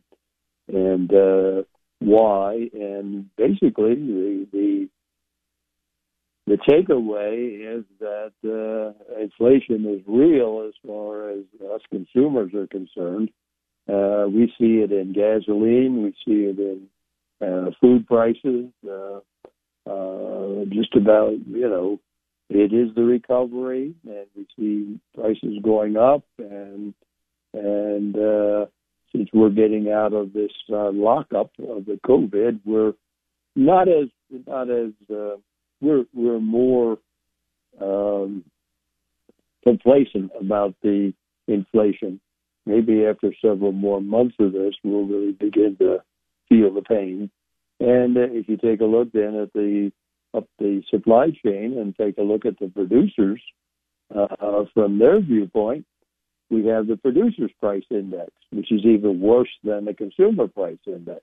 and 0.68 1.12
uh, 1.12 1.62
why. 2.00 2.68
And 2.72 3.26
basically, 3.36 3.94
the 3.94 4.46
the 4.52 4.88
the 6.46 6.58
takeaway 6.68 7.78
is 7.78 7.84
that 8.00 8.32
uh, 8.44 9.20
inflation 9.20 9.86
is 9.86 10.02
real 10.06 10.64
as 10.66 10.74
far 10.86 11.30
as 11.30 11.44
us 11.74 11.80
consumers 11.90 12.54
are 12.54 12.68
concerned. 12.68 13.30
Uh, 13.88 14.26
we 14.28 14.52
see 14.58 14.78
it 14.82 14.90
in 14.90 15.12
gasoline, 15.12 16.02
we 16.02 16.10
see 16.24 16.44
it 16.44 16.58
in 16.58 16.88
uh, 17.40 17.70
food 17.80 18.06
prices, 18.06 18.66
uh, 18.88 19.20
uh, 19.88 20.64
just 20.70 20.94
about, 20.96 21.34
you 21.46 21.68
know, 21.68 22.00
it 22.48 22.72
is 22.72 22.94
the 22.94 23.02
recovery, 23.02 23.94
and 24.04 24.26
we 24.36 24.46
see 24.56 25.00
prices 25.14 25.58
going 25.62 25.96
up, 25.96 26.24
and 26.38 26.94
and 27.52 28.16
uh, 28.16 28.66
since 29.12 29.28
we're 29.32 29.50
getting 29.50 29.90
out 29.90 30.12
of 30.12 30.32
this 30.32 30.52
uh, 30.70 30.90
lockup 30.90 31.50
of 31.58 31.86
the 31.86 31.98
COVID, 32.06 32.60
we're 32.64 32.92
not 33.56 33.88
as 33.88 34.08
not 34.46 34.70
as 34.70 34.92
uh, 35.10 35.36
we're 35.80 36.04
we're 36.14 36.38
more 36.38 36.98
um, 37.80 38.44
complacent 39.64 40.30
about 40.40 40.74
the 40.82 41.12
inflation. 41.48 42.20
Maybe 42.66 43.06
after 43.06 43.32
several 43.40 43.72
more 43.72 44.00
months 44.00 44.34
of 44.40 44.52
this, 44.52 44.74
we'll 44.82 45.06
really 45.06 45.32
begin 45.32 45.76
to 45.78 46.02
feel 46.48 46.74
the 46.74 46.82
pain. 46.82 47.30
And 47.78 48.16
uh, 48.16 48.22
if 48.30 48.48
you 48.48 48.56
take 48.56 48.80
a 48.80 48.84
look 48.84 49.12
then 49.12 49.36
at 49.36 49.52
the 49.52 49.92
up 50.34 50.48
the 50.58 50.82
supply 50.90 51.30
chain 51.44 51.78
and 51.78 51.96
take 51.96 52.18
a 52.18 52.22
look 52.22 52.44
at 52.44 52.58
the 52.58 52.68
producers 52.68 53.40
uh, 54.14 54.64
from 54.74 54.98
their 54.98 55.20
viewpoint, 55.20 55.86
we 56.50 56.66
have 56.66 56.86
the 56.86 56.96
producer's 56.96 57.50
price 57.58 57.84
index, 57.90 58.30
which 58.50 58.70
is 58.70 58.84
even 58.84 59.20
worse 59.20 59.48
than 59.64 59.84
the 59.84 59.94
consumer 59.94 60.46
price 60.46 60.78
index. 60.86 61.22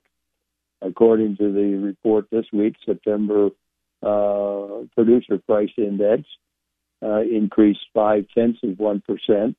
According 0.82 1.36
to 1.36 1.52
the 1.52 1.76
report 1.76 2.26
this 2.30 2.46
week, 2.52 2.74
September 2.84 3.50
uh, 4.02 4.84
producer 4.94 5.38
price 5.46 5.72
index 5.76 6.22
uh, 7.02 7.20
increased 7.20 7.86
five 7.92 8.26
tenths 8.34 8.60
of 8.62 8.78
one 8.78 9.02
percent 9.06 9.56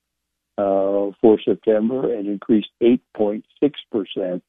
uh, 0.58 1.12
for 1.22 1.38
September 1.44 2.13
and 2.13 2.28
increased 2.28 2.70
eight 2.82 3.02
point 3.15 3.46
six 3.60 3.80
percent 3.91 4.44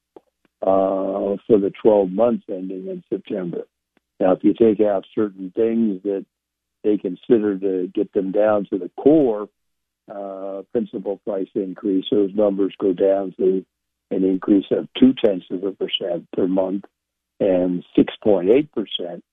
uh, 0.63 1.37
for 1.47 1.59
the 1.61 1.73
12 1.83 2.11
months 2.11 2.45
ending 2.49 2.87
in 2.89 3.05
September. 3.11 3.63
Now, 4.19 4.33
if 4.33 4.43
you 4.43 4.55
take 4.55 4.81
out 4.81 5.05
certain 5.15 5.53
things 5.55 6.03
that 6.05 6.25
they 6.83 6.97
consider 6.97 7.59
to 7.59 7.89
get 7.95 8.13
them 8.13 8.33
down 8.33 8.67
to 8.71 8.79
the 8.79 8.91
core 8.99 9.49
uh, 10.11 10.63
principal 10.73 11.19
price 11.27 11.49
increase, 11.55 12.07
those 12.11 12.31
numbers 12.35 12.75
go 12.81 12.93
down 12.93 13.35
to 13.39 13.65
an 14.11 14.25
increase 14.25 14.67
of 14.71 14.89
two 14.99 15.13
tenths 15.25 15.47
of 15.51 15.65
a 15.65 15.73
percent 15.73 16.27
per 16.33 16.47
month 16.47 16.85
and 17.41 17.85
6.8 17.99 18.69
percent 18.73 19.25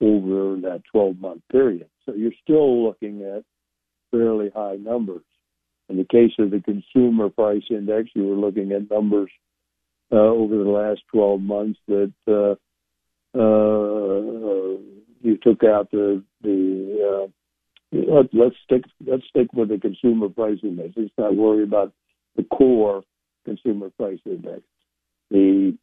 over 0.00 0.60
that 0.60 0.82
12 0.92 1.18
month 1.18 1.42
period. 1.50 1.88
So 2.06 2.14
you're 2.14 2.32
still 2.42 2.84
looking 2.84 3.22
at 3.22 3.44
fairly 4.10 4.50
high 4.54 4.76
numbers. 4.76 5.24
In 5.90 5.96
the 5.96 6.04
case 6.04 6.32
of 6.38 6.52
the 6.52 6.60
consumer 6.60 7.28
price 7.30 7.64
index, 7.68 8.10
you 8.14 8.28
were 8.28 8.36
looking 8.36 8.70
at 8.70 8.88
numbers 8.88 9.30
uh, 10.12 10.16
over 10.16 10.56
the 10.56 10.70
last 10.70 11.00
12 11.12 11.40
months 11.40 11.80
that 11.88 12.12
uh, 12.28 12.54
uh, 13.36 14.78
you 15.20 15.36
took 15.42 15.64
out 15.64 15.90
the 15.90 16.22
the 16.42 17.26
uh, 17.26 17.26
let, 17.92 18.32
let's 18.32 18.56
stick 18.64 18.84
let's 19.04 19.24
stick 19.28 19.52
with 19.52 19.70
the 19.70 19.78
consumer 19.78 20.28
price 20.28 20.58
index. 20.62 20.94
Let's 20.96 21.10
not 21.18 21.34
worry 21.34 21.64
about 21.64 21.92
the 22.36 22.44
core 22.44 23.02
consumer 23.44 23.90
price 23.90 24.20
index. 24.24 24.62
The 25.30 25.76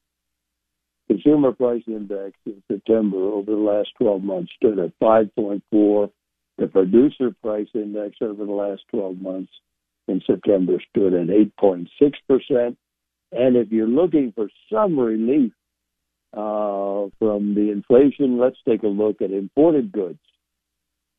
consumer 1.08 1.52
price 1.52 1.84
index 1.88 2.38
in 2.46 2.64
September 2.72 3.18
over 3.18 3.52
the 3.52 3.58
last 3.58 3.90
12 3.98 4.24
months 4.24 4.52
stood 4.56 4.80
at 4.80 4.98
5.4. 5.00 6.12
The 6.58 6.68
producer 6.68 7.36
price 7.42 7.68
index 7.74 8.18
over 8.22 8.46
the 8.46 8.52
last 8.52 8.84
12 8.92 9.22
months 9.22 9.52
in 10.08 10.22
September 10.26 10.82
stood 10.90 11.14
at 11.14 11.28
8.6 11.28 11.88
percent. 12.28 12.78
And 13.32 13.58
if 13.58 13.72
you're 13.72 13.88
looking 13.88 14.32
for 14.34 14.50
some 14.72 14.98
relief 14.98 15.52
uh, 16.34 17.10
from 17.20 17.56
the 17.56 17.72
inflation, 17.72 18.38
let's 18.38 18.58
take 18.68 18.84
a 18.84 18.88
look 18.88 19.22
at 19.22 19.32
imported 19.32 19.92
goods. 19.92 20.20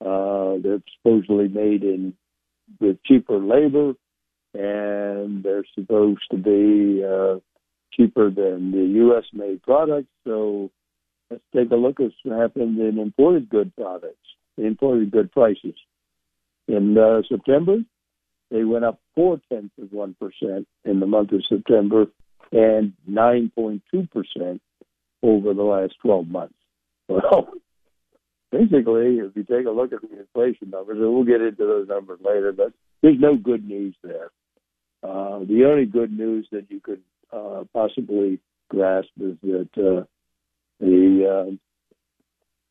Uh, 0.00 0.54
they're 0.62 0.82
supposedly 0.96 1.48
made 1.48 1.82
in 1.82 2.14
with 2.80 3.02
cheaper 3.04 3.38
labor, 3.38 3.94
and 4.54 5.42
they're 5.42 5.64
supposed 5.74 6.24
to 6.30 6.36
be 6.36 7.04
uh, 7.04 7.38
cheaper 7.92 8.30
than 8.30 8.70
the 8.70 8.92
U.S. 9.02 9.24
made 9.32 9.62
products. 9.62 10.08
So 10.24 10.70
let's 11.30 11.42
take 11.54 11.70
a 11.70 11.76
look 11.76 12.00
at 12.00 12.12
what 12.22 12.40
happened 12.40 12.78
in 12.78 12.98
imported 12.98 13.48
good 13.48 13.74
products, 13.76 14.16
imported 14.56 15.10
good 15.10 15.32
prices. 15.32 15.74
In 16.68 16.96
uh, 16.98 17.22
September, 17.28 17.78
they 18.50 18.64
went 18.64 18.84
up 18.84 19.00
four 19.14 19.40
tenths 19.50 19.74
of 19.80 19.92
one 19.92 20.14
percent 20.18 20.66
in 20.84 21.00
the 21.00 21.06
month 21.06 21.32
of 21.32 21.42
September, 21.48 22.06
and 22.52 22.92
nine 23.06 23.50
point 23.54 23.82
two 23.90 24.06
percent 24.12 24.60
over 25.22 25.54
the 25.54 25.62
last 25.62 25.94
twelve 26.02 26.28
months. 26.28 26.54
Well, 27.08 27.52
basically, 28.52 29.18
if 29.18 29.36
you 29.36 29.44
take 29.44 29.66
a 29.66 29.70
look 29.70 29.92
at 29.92 30.00
the 30.02 30.20
inflation 30.20 30.70
numbers, 30.70 30.98
and 30.98 31.12
we'll 31.12 31.24
get 31.24 31.40
into 31.40 31.66
those 31.66 31.88
numbers 31.88 32.20
later, 32.24 32.52
but 32.52 32.72
there's 33.02 33.20
no 33.20 33.36
good 33.36 33.66
news 33.66 33.94
there. 34.02 34.30
Uh, 35.02 35.40
the 35.40 35.64
only 35.64 35.86
good 35.86 36.12
news 36.12 36.48
that 36.50 36.70
you 36.70 36.80
could 36.80 37.02
uh, 37.32 37.64
possibly 37.72 38.40
grasp 38.68 39.08
is 39.20 39.36
that 39.42 39.68
uh, 39.76 40.04
the 40.80 41.48
uh, 41.48 41.56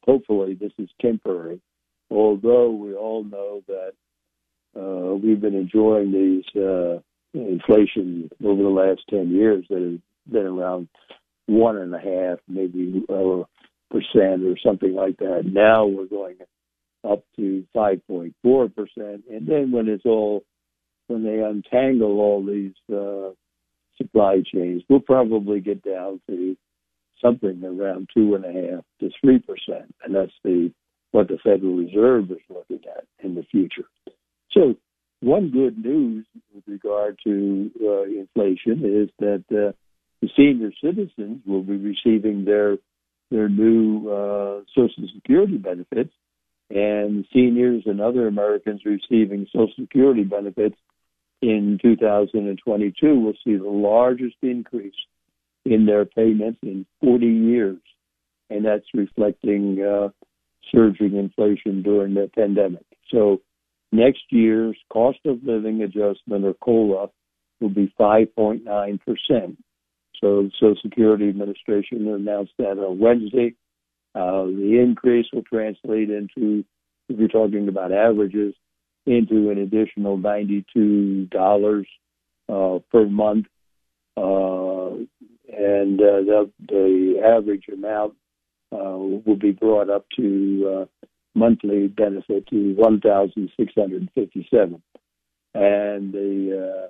hopefully 0.03 0.53
this 0.53 0.73
is 0.77 0.89
temporary. 1.01 1.61
Although 2.09 2.71
we 2.71 2.95
all 2.95 3.23
know 3.23 3.61
that 3.67 3.93
uh, 4.77 5.15
we've 5.15 5.41
been 5.41 5.55
enjoying 5.55 6.11
these 6.11 6.61
uh, 6.61 6.99
inflation 7.33 8.29
over 8.43 8.61
the 8.61 8.69
last 8.69 9.01
ten 9.09 9.31
years 9.31 9.65
that 9.69 9.81
has 9.81 9.99
been 10.31 10.45
around 10.45 10.87
one 11.47 11.77
and 11.77 11.93
a 11.95 11.99
half, 11.99 12.39
maybe 12.47 13.03
uh, 13.09 13.43
percent 13.89 14.43
or 14.43 14.57
something 14.63 14.93
like 14.93 15.17
that. 15.17 15.43
Now 15.45 15.85
we're 15.85 16.05
going 16.05 16.35
up 17.09 17.23
to 17.37 17.65
5.4 17.75 18.75
percent, 18.75 19.23
and 19.29 19.47
then 19.47 19.71
when 19.71 19.87
it's 19.87 20.05
all 20.05 20.43
when 21.07 21.23
they 21.23 21.39
untangle 21.39 22.19
all 22.19 22.45
these 22.45 22.73
uh, 22.93 23.29
supply 23.97 24.41
chains, 24.53 24.83
we'll 24.89 24.99
probably 24.99 25.61
get 25.61 25.81
down 25.81 26.19
to 26.29 26.57
something 27.23 27.63
around 27.63 28.09
two 28.15 28.35
and 28.35 28.45
a 28.45 28.51
half 28.51 28.83
to 28.99 29.09
three 29.21 29.39
percent, 29.39 29.93
and 30.03 30.13
that's 30.13 30.33
the 30.43 30.71
what 31.11 31.27
the 31.29 31.37
Federal 31.43 31.75
Reserve 31.75 32.29
is 32.31 32.37
looking 32.49 32.81
at 32.95 33.05
in 33.23 33.35
the 33.35 33.43
future. 33.43 33.85
So, 34.57 34.75
one 35.19 35.51
good 35.51 35.77
news 35.77 36.25
with 36.53 36.63
regard 36.67 37.19
to 37.25 37.71
uh, 37.79 38.03
inflation 38.03 38.83
is 38.85 39.09
that 39.19 39.43
uh, 39.51 39.73
the 40.21 40.29
senior 40.35 40.71
citizens 40.83 41.41
will 41.45 41.61
be 41.61 41.77
receiving 41.77 42.43
their 42.43 42.77
their 43.29 43.49
new 43.49 44.09
uh, 44.09 44.61
Social 44.73 45.07
Security 45.13 45.57
benefits, 45.57 46.13
and 46.71 47.25
seniors 47.31 47.83
and 47.85 48.01
other 48.01 48.27
Americans 48.27 48.81
receiving 48.83 49.45
Social 49.51 49.73
Security 49.79 50.23
benefits 50.23 50.77
in 51.41 51.77
2022 51.79 53.19
will 53.19 53.33
see 53.43 53.57
the 53.57 53.69
largest 53.69 54.37
increase 54.41 54.95
in 55.65 55.85
their 55.85 56.05
payments 56.05 56.59
in 56.63 56.85
40 57.01 57.27
years, 57.27 57.81
and 58.49 58.65
that's 58.65 58.85
reflecting 58.95 59.83
uh, 59.83 60.09
surging 60.71 61.15
inflation 61.15 61.83
during 61.83 62.15
the 62.15 62.31
pandemic. 62.33 62.85
So 63.11 63.41
next 63.91 64.23
year's 64.29 64.77
cost 64.91 65.19
of 65.25 65.43
living 65.43 65.81
adjustment 65.81 66.45
or 66.45 66.53
COLA 66.55 67.09
will 67.59 67.69
be 67.69 67.93
5.9 67.99 68.99
percent. 69.05 69.57
So 70.21 70.43
the 70.43 70.51
Social 70.59 70.75
Security 70.81 71.29
Administration 71.29 72.07
announced 72.07 72.53
that 72.57 72.79
on 72.79 72.99
Wednesday. 72.99 73.55
Uh, 74.15 74.45
the 74.45 74.79
increase 74.81 75.27
will 75.31 75.43
translate 75.43 76.09
into, 76.09 76.63
if 77.07 77.19
you're 77.19 77.27
talking 77.27 77.67
about 77.67 77.91
averages, 77.91 78.55
into 79.05 79.51
an 79.51 79.59
additional 79.59 80.17
$92 80.17 81.85
uh, 82.49 82.79
per 82.91 83.05
month. 83.05 83.45
Uh, 84.15 85.05
and 85.49 86.01
uh, 86.01 86.21
the, 86.25 86.51
the 86.67 87.21
average 87.23 87.65
amount 87.71 88.15
uh, 88.71 88.97
will 88.97 89.37
be 89.39 89.51
brought 89.51 89.89
up 89.89 90.05
to 90.15 90.81
uh, 90.81 91.05
monthly 91.37 91.87
benefit 91.87 92.47
to 92.47 92.73
1,657. 92.75 94.81
And 95.53 96.13
the 96.13 96.83
uh, 96.83 96.87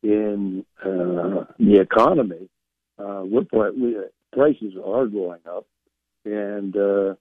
in 0.01 0.65
uh, 0.83 1.45
the 1.59 1.79
economy, 1.79 2.49
uh, 2.99 3.23
prices 4.33 4.73
are 4.83 5.05
going 5.07 5.39
up, 5.47 5.65
and 6.25 6.75
uh, 6.75 7.13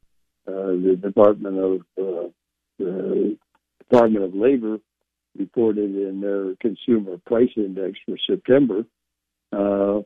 uh, 0.47 0.47
the 0.47 0.99
Department 1.01 1.59
of 1.59 1.83
uh, 1.99 2.29
Department 3.79 4.25
of 4.25 4.35
Labor 4.35 4.79
reported 5.38 5.95
in 5.95 6.21
their 6.21 6.55
Consumer 6.61 7.18
Price 7.27 7.51
Index 7.57 7.99
for 8.07 8.16
September 8.27 8.85
uh, 9.53 10.01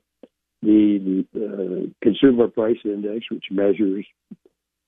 the 0.63 1.25
uh, 1.35 1.91
consumer 2.03 2.49
price 2.49 2.79
index, 2.85 3.27
which 3.31 3.45
measures 3.51 4.07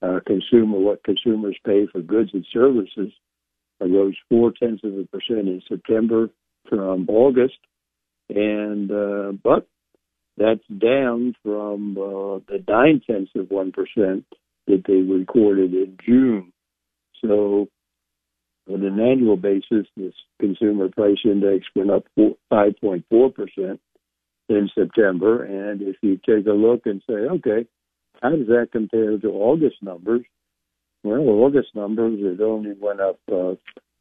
uh, 0.03 0.19
consumer 0.27 0.79
what 0.79 1.05
consumers 1.05 1.57
pay 1.65 1.87
for 1.93 2.01
goods 2.01 2.31
and 2.33 2.47
services, 2.53 3.13
rose 3.81 4.17
four 4.29 4.53
tenths 4.53 4.83
of 4.83 4.93
a 4.95 5.05
percent 5.05 5.49
in 5.49 5.63
September 5.69 6.31
from 6.69 7.09
August, 7.09 7.59
and 8.29 8.91
uh, 8.91 9.33
but 9.43 9.69
that's 10.37 10.67
down 10.79 11.35
from 11.45 11.97
uh, 11.97 12.41
the 12.49 12.65
nine 12.67 13.01
tenths 13.09 13.31
of 13.37 13.51
one 13.51 13.73
percent 13.73 14.25
that 14.67 14.83
they 14.87 14.95
recorded 14.95 15.73
in 15.75 15.97
June. 16.05 16.53
So, 17.25 17.69
on 18.69 18.85
an 18.85 19.01
annual 19.01 19.37
basis, 19.37 19.87
this 19.97 20.15
consumer 20.41 20.89
price 20.89 21.19
index 21.25 21.67
went 21.75 21.91
up 21.91 22.05
5.4 22.19 23.35
percent 23.35 23.81
in 24.49 24.69
September. 24.75 25.45
And 25.45 25.83
if 25.83 25.97
you 26.03 26.17
take 26.17 26.47
a 26.47 26.53
look 26.53 26.87
and 26.87 27.03
say, 27.09 27.15
okay, 27.15 27.67
how 28.23 28.31
does 28.31 28.47
that 28.49 28.69
compare 28.73 29.19
to 29.19 29.29
August 29.29 29.77
numbers? 29.83 30.25
Well, 31.03 31.21
August 31.21 31.69
numbers, 31.75 32.19
it 32.21 32.41
only 32.41 32.75
went 32.79 33.01
up 33.01 33.21
uh, 33.33 33.55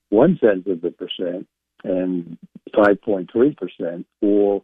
one 0.10 0.38
tenth 0.42 0.68
of 0.68 0.84
a 0.84 0.92
percent 0.92 1.48
and 1.84 2.38
5.3% 2.76 4.06
for 4.20 4.64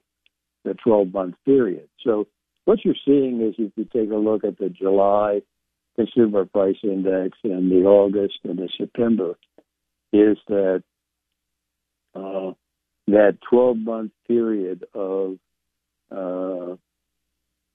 the 0.63 0.73
12 0.83 1.13
month 1.13 1.35
period. 1.45 1.87
So 2.03 2.27
what 2.65 2.79
you're 2.83 2.95
seeing 3.05 3.41
is 3.41 3.55
if 3.57 3.71
you 3.75 3.85
take 3.85 4.11
a 4.11 4.15
look 4.15 4.43
at 4.43 4.57
the 4.57 4.69
July 4.69 5.41
consumer 5.95 6.45
price 6.45 6.77
index 6.83 7.37
and 7.43 7.71
the 7.71 7.83
August 7.85 8.39
and 8.43 8.57
the 8.57 8.69
September, 8.77 9.35
is 10.13 10.37
that 10.47 10.83
uh, 12.15 12.51
that 13.07 13.37
12 13.49 13.77
month 13.77 14.11
period 14.27 14.85
of 14.93 15.37
uh, 16.11 16.75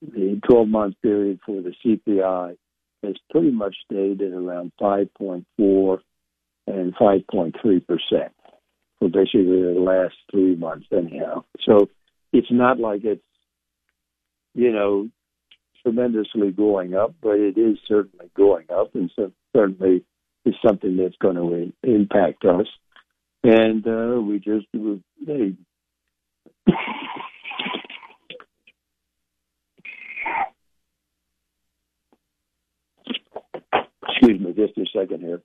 the 0.01 0.41
12 0.49 0.69
month 0.69 0.95
period 1.03 1.41
for 1.45 1.61
the 1.61 1.75
CPI 1.85 2.57
has 3.03 3.15
pretty 3.31 3.51
much 3.51 3.77
stayed 3.85 4.23
at 4.23 4.33
around 4.33 4.73
5.4 4.81 5.99
and 6.67 6.95
5.3 6.95 7.53
percent 7.87 8.33
for 8.99 9.09
basically 9.09 9.63
the 9.63 9.79
last 9.79 10.15
three 10.31 10.57
months, 10.57 10.87
anyhow. 10.93 11.45
So 11.65 11.89
it's 12.33 12.51
not 12.51 12.79
like 12.79 13.05
it's 13.05 13.23
you 14.55 14.73
know 14.73 15.09
tremendously 15.83 16.51
going 16.51 16.95
up, 16.95 17.15
but 17.23 17.39
it 17.39 17.57
is 17.57 17.79
certainly 17.87 18.31
going 18.37 18.67
up, 18.71 18.95
and 18.95 19.11
so 19.15 19.33
certainly 19.55 20.05
is 20.49 20.55
something 20.67 20.97
that's 20.97 21.17
going 21.21 21.37
to 21.37 21.73
impact 21.89 22.45
us. 22.45 22.67
And 23.45 23.87
uh, 23.87 24.21
we 24.21 24.39
just 24.39 24.67
excuse 34.29 34.41
me 34.41 34.53
just 34.53 34.77
a 34.79 34.99
second 34.99 35.21
here. 35.21 35.41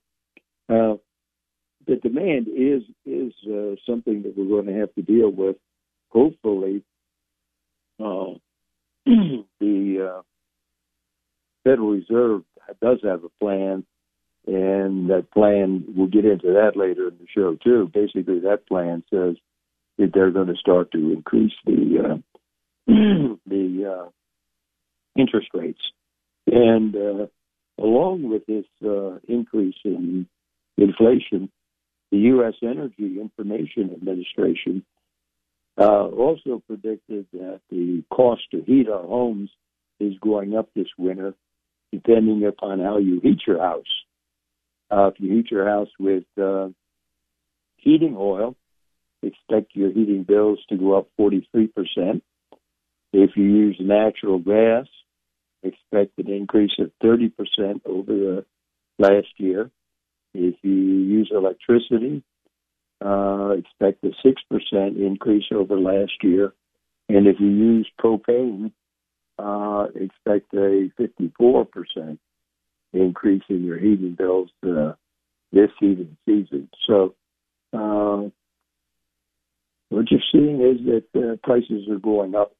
Uh, 0.70 0.96
the 1.86 1.98
demand 1.98 2.48
is 2.48 2.82
is 3.06 3.34
uh, 3.48 3.76
something 3.88 4.24
that 4.24 4.34
we're 4.36 4.62
going 4.62 4.74
to 4.74 4.80
have 4.80 4.94
to 4.96 5.02
deal 5.02 5.30
with. 5.30 5.58
Hopefully, 6.10 6.84
uh, 8.00 8.34
the 9.06 10.14
uh, 10.18 10.22
Federal 11.64 11.92
Reserve 11.92 12.44
does 12.82 13.00
have 13.04 13.24
a 13.24 13.30
plan, 13.40 13.86
and 14.46 15.10
that 15.10 15.32
plan 15.32 15.84
we'll 15.96 16.08
get 16.08 16.26
into 16.26 16.54
that 16.54 16.76
later 16.76 17.08
in 17.08 17.18
the 17.20 17.28
show 17.34 17.56
too. 17.64 17.90
Basically, 17.94 18.40
that 18.42 18.68
plan 18.68 19.04
says 19.10 19.36
that 19.98 20.12
they're 20.14 20.32
going 20.32 20.48
to 20.48 20.56
start 20.56 20.92
to 20.92 21.14
increase 21.14 21.54
the 21.66 22.00
uh, 22.04 22.18
the 23.48 23.96
uh, 23.96 24.10
interest 25.16 25.50
rates, 25.54 25.82
and 26.48 26.96
uh, 26.96 27.28
along 27.80 28.30
with 28.30 28.46
this 28.46 28.66
uh, 28.86 29.18
increase 29.28 29.76
in 29.86 30.28
inflation, 30.78 31.50
the 32.12 32.18
U.S. 32.18 32.56
Energy 32.62 33.20
Information 33.20 33.92
Administration 33.94 34.84
Uh, 35.76 36.06
also 36.06 36.62
predicted 36.68 37.26
that 37.34 37.60
the 37.72 38.04
cost 38.12 38.42
to 38.52 38.62
heat 38.62 38.88
our 38.88 39.08
homes 39.08 39.50
is 40.00 40.14
going 40.20 40.56
up 40.56 40.70
this 40.76 40.88
winter, 41.00 41.34
depending 41.92 42.46
upon 42.46 42.80
how 42.80 42.98
you 43.00 43.20
heat 43.22 43.42
your 43.48 43.60
house. 43.60 43.94
Uh, 44.94 45.08
if 45.08 45.16
you 45.18 45.34
heat 45.34 45.50
your 45.50 45.68
house 45.68 45.88
with 46.00 46.24
uh, 46.40 46.68
heating 47.78 48.16
oil, 48.16 48.56
expect 49.24 49.76
your 49.76 49.92
heating 49.92 50.24
bills 50.24 50.60
to 50.70 50.78
go 50.78 50.96
up 50.96 51.08
43%. 51.20 51.42
If 53.12 53.32
you 53.36 53.44
use 53.44 53.78
natural 53.80 54.38
gas, 54.38 54.86
expect 55.64 56.12
an 56.20 56.32
increase 56.32 56.74
of 56.78 56.92
30% 57.04 57.32
over 57.86 58.14
the 58.14 58.46
last 59.00 59.34
year. 59.38 59.72
If 60.36 60.56
you 60.62 60.72
use 60.72 61.32
electricity, 61.34 62.24
uh, 63.04 63.56
expect 63.58 64.04
a 64.04 64.12
6% 64.24 64.98
increase 64.98 65.46
over 65.52 65.76
last 65.76 66.14
year. 66.22 66.54
And 67.10 67.26
if 67.26 67.40
you 67.40 67.48
use 67.48 67.90
propane, 68.00 68.72
uh, 69.40 69.88
expect 69.96 70.54
a 70.54 70.92
54% 71.00 72.20
increase 72.94 73.44
in 73.50 73.64
your 73.64 73.78
heating 73.78 74.16
bills 74.18 74.50
uh, 74.66 74.94
this 75.52 75.70
heating 75.80 76.18
season. 76.26 76.70
So, 76.88 77.16
uh, 77.74 78.30
what 79.90 80.10
you're 80.10 80.20
seeing 80.32 80.62
is 80.62 80.86
that 80.86 81.20
uh, 81.20 81.36
prices 81.44 81.88
are 81.90 82.00
going 82.00 82.36
up. 82.36 82.54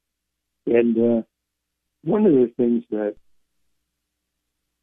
And 0.66 0.96
uh, 0.96 1.22
one 2.04 2.26
of 2.26 2.32
the 2.32 2.52
things 2.56 2.84
that 2.90 3.16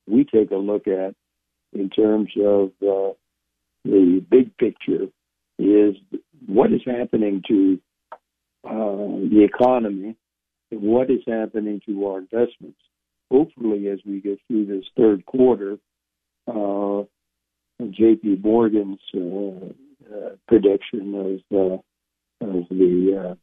we 0.08 0.26
take 0.26 0.52
a 0.52 0.58
look 0.58 0.88
at 0.88 1.16
in 1.74 1.90
terms 1.90 2.30
of 2.44 2.72
uh, 2.82 3.14
the 3.86 4.26
big 4.30 4.56
picture 4.58 5.08
is 5.58 5.96
what 6.46 6.74
is 6.74 6.82
happening 6.86 7.42
to 7.48 7.80
uh, 8.64 9.30
the 9.30 9.44
economy 9.44 10.16
and 10.72 10.82
what 10.82 11.10
is 11.10 11.22
happening 11.28 11.82
to 11.86 12.06
our 12.08 12.20
investments. 12.20 12.80
Hopefully, 13.32 13.88
as 13.88 14.00
we 14.06 14.20
get 14.20 14.40
through 14.48 14.66
this 14.66 14.84
third 14.98 15.26
quarter, 15.26 15.78
uh, 16.48 17.04
J.P. 17.82 18.40
Morgan's 18.44 19.00
uh, 19.16 20.14
uh, 20.14 20.30
prediction 20.50 21.42
of, 21.52 21.58
uh, 21.58 22.46
of 22.46 22.68
the 22.70 23.36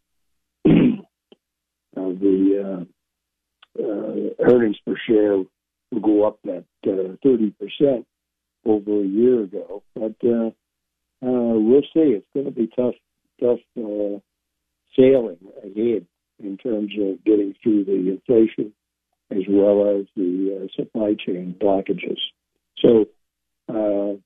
uh, 0.66 0.70
of 2.00 2.20
the 2.20 2.86
earnings 4.40 4.76
per 4.86 4.94
share 5.08 5.36
will 5.38 6.00
go 6.02 6.26
up 6.26 6.38
that 6.44 6.64
thirty 6.84 7.50
percent 7.58 8.06
over 8.66 9.00
a 9.00 9.06
year 9.06 9.44
ago. 9.44 9.82
But 9.94 10.16
uh, 10.22 10.50
uh, 11.26 11.56
we'll 11.56 11.82
see. 11.94 12.14
It's 12.14 12.26
going 12.34 12.46
to 12.46 12.52
be 12.52 12.68
tough, 12.76 12.94
tough 13.40 13.60
uh, 13.78 14.20
sailing 14.96 15.38
ahead 15.64 16.06
in 16.40 16.58
terms 16.62 16.92
of 17.00 17.24
getting 17.24 17.54
through 17.62 17.84
the 17.84 18.10
inflation 18.10 18.72
as 19.30 19.42
well 19.48 19.98
as 19.98 20.06
the 20.16 20.62
uh, 20.62 20.66
supply 20.74 21.14
chain 21.14 21.54
blockages. 21.60 22.18
So, 22.78 23.06
uh, 23.68 24.16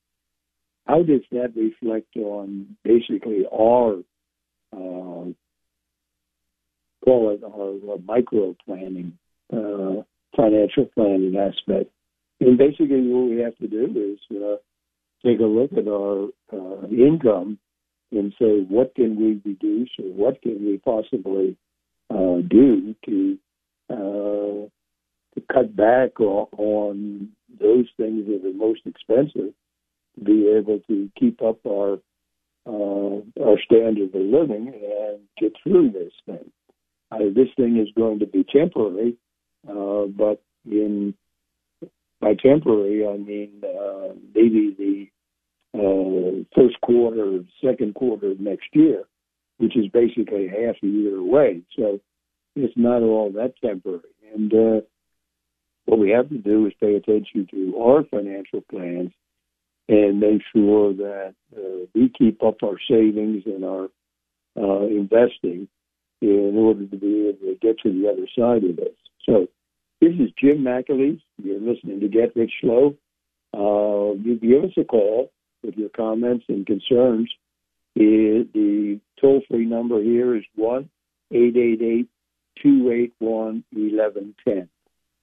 how 0.87 1.03
does 1.03 1.23
that 1.33 1.53
reflect 1.57 2.17
on 2.17 2.77
basically 2.85 3.45
our 3.53 3.99
uh, 4.73 5.31
call 7.05 7.31
it 7.31 7.43
our 7.45 7.99
micro 8.05 8.55
planning, 8.65 9.19
uh, 9.53 10.03
financial 10.37 10.87
planning 10.95 11.37
aspect? 11.37 11.91
And 12.41 12.59
basically, 12.59 13.09
what 13.09 13.31
we 13.31 13.41
have 13.41 13.57
to 13.59 13.67
do 13.67 14.15
is 14.15 14.37
uh, 14.37 14.57
take 15.27 15.41
a 15.41 15.45
look 15.45 15.73
at 15.73 15.89
our 15.89 16.29
uh, 16.53 16.87
income 16.89 17.59
and 18.13 18.33
say, 18.39 18.65
what 18.69 18.95
can 18.95 19.17
we 19.17 19.41
reduce 19.45 19.91
or 19.99 20.13
what 20.13 20.43
can 20.43 20.65
we 20.65 20.79
possibly 20.79 21.57
do 22.49 22.95
to 23.07 23.39
to 25.35 25.43
cut 25.53 25.75
back 25.75 26.21
on, 26.21 27.29
those 27.61 27.87
things 27.97 28.27
that 28.27 28.49
are 28.49 28.53
most 28.55 28.81
expensive 28.87 29.53
to 30.15 30.25
be 30.25 30.49
able 30.49 30.81
to 30.89 31.11
keep 31.19 31.41
up 31.43 31.59
our 31.67 31.99
uh, 32.65 33.21
our 33.43 33.59
standard 33.65 34.15
of 34.15 34.21
living 34.21 34.69
and 34.69 35.21
get 35.39 35.53
through 35.63 35.91
this 35.91 36.13
thing. 36.27 36.51
Uh, 37.11 37.19
this 37.35 37.49
thing 37.57 37.77
is 37.77 37.89
going 37.97 38.21
to 38.21 38.27
be 38.27 38.45
temporary, 38.45 39.17
uh, 39.69 40.07
but 40.07 40.43
in 40.65 41.15
by 42.21 42.35
temporary, 42.35 43.07
I 43.07 43.17
mean 43.17 43.63
uh, 43.65 44.15
maybe 44.35 44.75
the 44.79 45.07
uh, 45.75 46.45
first 46.55 46.81
quarter, 46.83 47.41
second 47.65 47.95
quarter 47.95 48.31
of 48.31 48.41
next 48.41 48.69
year, 48.73 49.05
which 49.59 49.77
is 49.77 49.89
basically 49.89 50.49
half 50.49 50.77
a 50.83 50.87
year 50.87 51.17
away. 51.17 51.63
So 51.77 52.01
it's 52.55 52.75
not 52.77 53.03
all 53.03 53.31
that 53.33 53.55
temporary. 53.63 54.03
And 54.35 54.53
uh, 54.53 54.81
what 55.87 55.99
we 55.99 56.11
have 56.11 56.29
to 56.29 56.39
do 56.39 56.67
is 56.67 56.73
pay 56.81 56.95
attention 56.95 57.47
to 57.51 57.77
our 57.79 58.05
financial 58.05 58.61
plans 58.71 59.11
and 59.89 60.21
make 60.21 60.43
sure 60.55 60.95
that 60.95 61.35
uh, 61.57 61.87
we 61.95 62.11
keep 62.17 62.43
up 62.43 62.63
our 62.63 62.79
savings 62.89 63.43
and 63.47 63.65
our 63.65 63.89
uh, 64.57 64.87
investing 64.87 65.69
in 66.21 66.55
order 66.57 66.87
to 66.87 66.97
be 66.97 67.29
able 67.29 67.39
to 67.39 67.57
get 67.61 67.79
to 67.81 67.91
the 67.91 68.09
other 68.09 68.29
side 68.39 68.65
of 68.65 68.77
this. 68.77 68.95
So 69.27 69.49
this 70.01 70.13
is 70.13 70.31
Jim 70.41 70.59
McAleese. 70.59 71.21
You're 71.43 71.61
listening 71.61 72.01
to 72.01 72.09
Get 72.09 72.37
Rich 72.37 72.53
Slow. 72.61 72.95
Uh, 73.55 74.15
you 74.23 74.39
give 74.41 74.65
us 74.65 74.77
a 74.79 74.85
call 74.85 75.31
with 75.63 75.75
your 75.77 75.91
comments 75.91 76.45
and 76.49 76.67
concerns. 76.67 77.31
The, 77.95 78.49
the 78.55 79.01
toll 79.21 79.43
free 79.51 79.67
number 79.67 80.03
here 80.03 80.37
is 80.37 80.45
1 80.55 80.89
888 81.33 82.09
281 82.63 83.65
1110. 83.71 84.69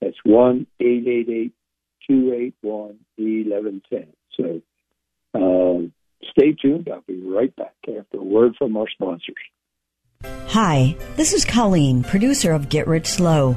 That's 0.01 0.17
1 0.23 0.67
888 0.79 1.53
281 2.07 2.99
1110. 3.17 4.07
So 4.37 4.61
uh, 5.35 5.87
stay 6.31 6.53
tuned. 6.53 6.89
I'll 6.91 7.01
be 7.01 7.21
right 7.21 7.55
back 7.55 7.75
after 7.87 8.17
a 8.17 8.23
word 8.23 8.55
from 8.57 8.77
our 8.77 8.89
sponsors. 8.89 9.35
Hi, 10.47 10.97
this 11.15 11.33
is 11.33 11.45
Colleen, 11.45 12.03
producer 12.03 12.51
of 12.51 12.69
Get 12.69 12.87
Rich 12.87 13.07
Slow. 13.07 13.55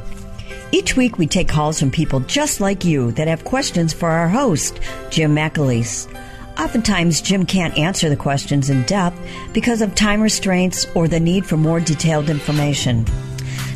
Each 0.70 0.96
week 0.96 1.18
we 1.18 1.26
take 1.26 1.48
calls 1.48 1.78
from 1.78 1.90
people 1.90 2.20
just 2.20 2.61
like 2.61 2.85
you 2.85 3.12
that 3.12 3.28
have 3.28 3.44
questions 3.44 3.92
for 3.92 4.09
our 4.09 4.28
host, 4.28 4.81
Jim 5.11 5.35
McAleese. 5.35 6.09
Oftentimes, 6.59 7.22
Jim 7.22 7.46
can't 7.46 7.76
answer 7.78 8.09
the 8.09 8.16
questions 8.16 8.70
in 8.70 8.83
depth 8.85 9.18
because 9.52 9.81
of 9.81 9.94
time 9.94 10.20
restraints 10.20 10.87
or 10.94 11.09
the 11.09 11.20
need 11.20 11.46
for 11.46 11.57
more 11.57 11.81
detailed 11.81 12.28
information. 12.31 13.07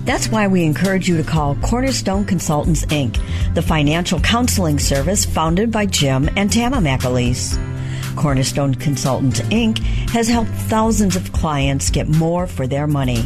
That's 0.07 0.29
why 0.29 0.47
we 0.47 0.63
encourage 0.63 1.09
you 1.09 1.17
to 1.17 1.25
call 1.25 1.57
Cornerstone 1.57 2.25
Consultants 2.27 2.87
Inc., 2.87 3.21
the 3.55 3.61
financial 3.61 4.21
counseling 4.21 4.79
service 4.79 5.25
founded 5.25 5.73
by 5.73 5.87
Jim 5.87 6.31
and 6.37 6.51
Tama 6.51 6.77
McAleese. 6.77 7.59
Cornerstone 8.15 8.77
Consultants 8.77 9.41
Inc. 9.41 9.79
has 10.11 10.29
helped 10.29 10.51
thousands 10.51 11.17
of 11.17 11.33
clients 11.33 11.91
get 11.91 12.07
more 12.07 12.47
for 12.47 12.69
their 12.69 12.87
money. 12.87 13.23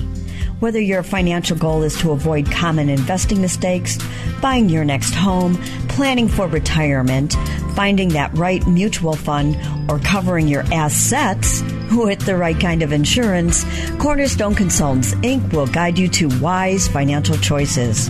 Whether 0.61 0.81
your 0.81 1.03
financial 1.03 1.55
goal 1.55 1.83
is 1.83 1.99
to 1.99 2.12
avoid 2.12 2.51
common 2.51 2.88
investing 2.88 3.43
mistakes, 3.43 3.99
buying 4.40 4.71
your 4.71 4.87
next 4.87 5.12
home, 5.12 5.57
planning 5.88 6.29
for 6.29 6.47
retirement, 6.47 7.35
finding 7.75 8.09
that 8.11 8.33
right 8.33 8.66
mutual 8.66 9.16
fund, 9.16 9.59
or 9.90 9.99
covering 9.99 10.49
your 10.49 10.64
assets 10.73 11.62
with 11.90 12.20
the 12.26 12.37
right 12.37 12.59
kind 12.59 12.83
of 12.83 12.92
insurance, 12.92 13.64
Cornerstone 13.98 14.55
Consultants 14.55 15.14
Inc. 15.16 15.53
will 15.53 15.66
guide 15.66 15.98
you 15.98 16.09
to 16.09 16.29
wise 16.40 16.88
financial 16.88 17.37
choices. 17.37 18.09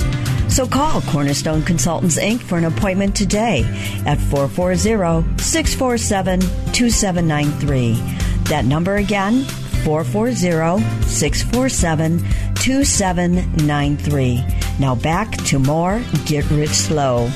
So 0.55 0.67
call 0.67 1.01
Cornerstone 1.03 1.63
Consultants 1.63 2.19
Inc. 2.19 2.41
for 2.41 2.59
an 2.59 2.65
appointment 2.65 3.15
today 3.15 3.63
at 4.07 4.19
440 4.19 5.39
647 5.41 6.41
2793. 6.73 7.95
That 8.45 8.65
number 8.65 8.97
again, 8.97 9.45
440 9.85 10.83
647 11.07 12.19
2793. 12.55 14.45
Now 14.79 14.95
back 14.95 15.31
to 15.45 15.59
more 15.59 16.03
Get 16.27 16.51
Rich 16.51 16.71
Slow. 16.71 17.31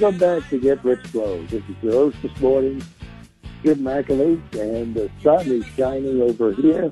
Welcome 0.00 0.18
back 0.18 0.48
to 0.50 0.58
Get 0.58 0.84
Rich 0.84 1.06
Slow. 1.12 1.40
This 1.46 1.62
is 1.68 1.76
your 1.80 1.92
host 1.92 2.16
this 2.20 2.40
morning, 2.40 2.82
Jim 3.62 3.78
McAleese, 3.78 4.42
and 4.60 4.92
the 4.92 5.08
sun 5.22 5.46
is 5.46 5.64
shining 5.76 6.20
over 6.20 6.50
here. 6.52 6.90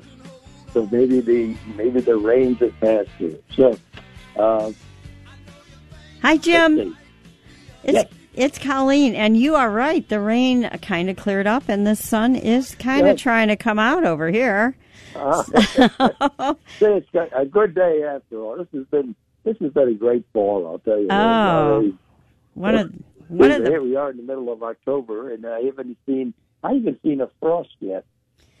So 0.71 0.87
maybe 0.89 1.19
the 1.19 1.57
maybe 1.75 1.99
the 1.99 2.15
rains 2.15 2.59
have 2.59 2.79
passed 2.79 3.09
here. 3.17 3.35
So, 3.57 3.77
uh, 4.37 4.71
hi 6.21 6.37
Jim. 6.37 6.95
It's, 7.83 7.93
yes. 7.93 8.05
It's 8.35 8.57
Colleen, 8.57 9.15
and 9.15 9.35
you 9.35 9.55
are 9.55 9.69
right. 9.69 10.07
The 10.07 10.21
rain 10.21 10.69
kind 10.81 11.09
of 11.09 11.17
cleared 11.17 11.45
up, 11.45 11.63
and 11.67 11.85
the 11.85 11.97
sun 11.97 12.37
is 12.37 12.73
kind 12.75 13.01
of 13.01 13.17
Yes. 13.17 13.21
trying 13.21 13.49
to 13.49 13.57
come 13.57 13.79
out 13.79 14.05
over 14.05 14.31
here. 14.31 14.77
Uh, 15.15 15.43
it's 16.81 17.07
a 17.13 17.45
good 17.45 17.75
day 17.75 18.01
after 18.03 18.39
all. 18.39 18.57
This 18.57 18.67
has 18.73 18.85
been 18.85 19.13
this 19.43 19.57
has 19.59 19.71
been 19.73 19.89
a 19.89 19.93
great 19.93 20.25
fall. 20.33 20.65
I'll 20.65 20.79
tell 20.79 20.99
you. 20.99 21.07
Oh, 21.11 21.93
One 22.53 22.75
of 22.75 22.93
one 23.27 23.51
of 23.51 23.63
here 23.65 23.81
we 23.81 23.95
are 23.95 24.11
in 24.11 24.17
the 24.17 24.23
middle 24.23 24.51
of 24.51 24.61
October, 24.63 25.31
and 25.31 25.45
I 25.45 25.61
haven't 25.61 25.97
seen 26.05 26.33
I 26.63 26.73
haven't 26.73 27.01
seen 27.03 27.21
a 27.21 27.29
frost 27.39 27.75
yet 27.79 28.05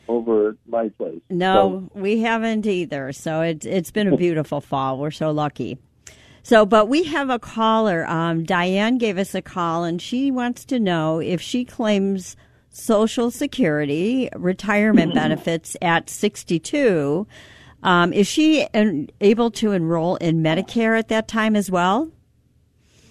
over 0.07 0.57
my 0.67 0.89
place. 0.89 1.21
no, 1.29 1.89
we 1.93 2.19
haven't 2.19 2.65
either. 2.65 3.11
So 3.13 3.41
it's 3.41 3.65
it's 3.65 3.91
been 3.91 4.11
a 4.11 4.17
beautiful 4.17 4.61
fall. 4.71 4.97
We're 4.97 5.11
so 5.11 5.31
lucky. 5.31 5.77
So, 6.45 6.65
but 6.65 6.89
we 6.89 7.03
have 7.05 7.29
a 7.29 7.39
caller. 7.39 8.05
Um, 8.05 8.43
Diane 8.43 8.97
gave 8.97 9.17
us 9.17 9.33
a 9.33 9.41
call, 9.41 9.85
and 9.85 10.01
she 10.01 10.29
wants 10.29 10.65
to 10.65 10.77
know 10.77 11.19
if 11.21 11.39
she 11.39 11.63
claims 11.63 12.35
Social 12.69 13.31
Security 13.31 14.29
retirement 14.35 15.13
benefits 15.21 15.77
at 15.81 16.09
62. 16.09 17.25
Um, 17.81 18.11
is 18.11 18.27
she 18.27 18.67
en- 18.73 19.09
able 19.21 19.51
to 19.51 19.71
enroll 19.71 20.17
in 20.17 20.43
Medicare 20.43 20.99
at 20.99 21.07
that 21.07 21.29
time 21.29 21.55
as 21.55 21.71
well? 21.71 22.11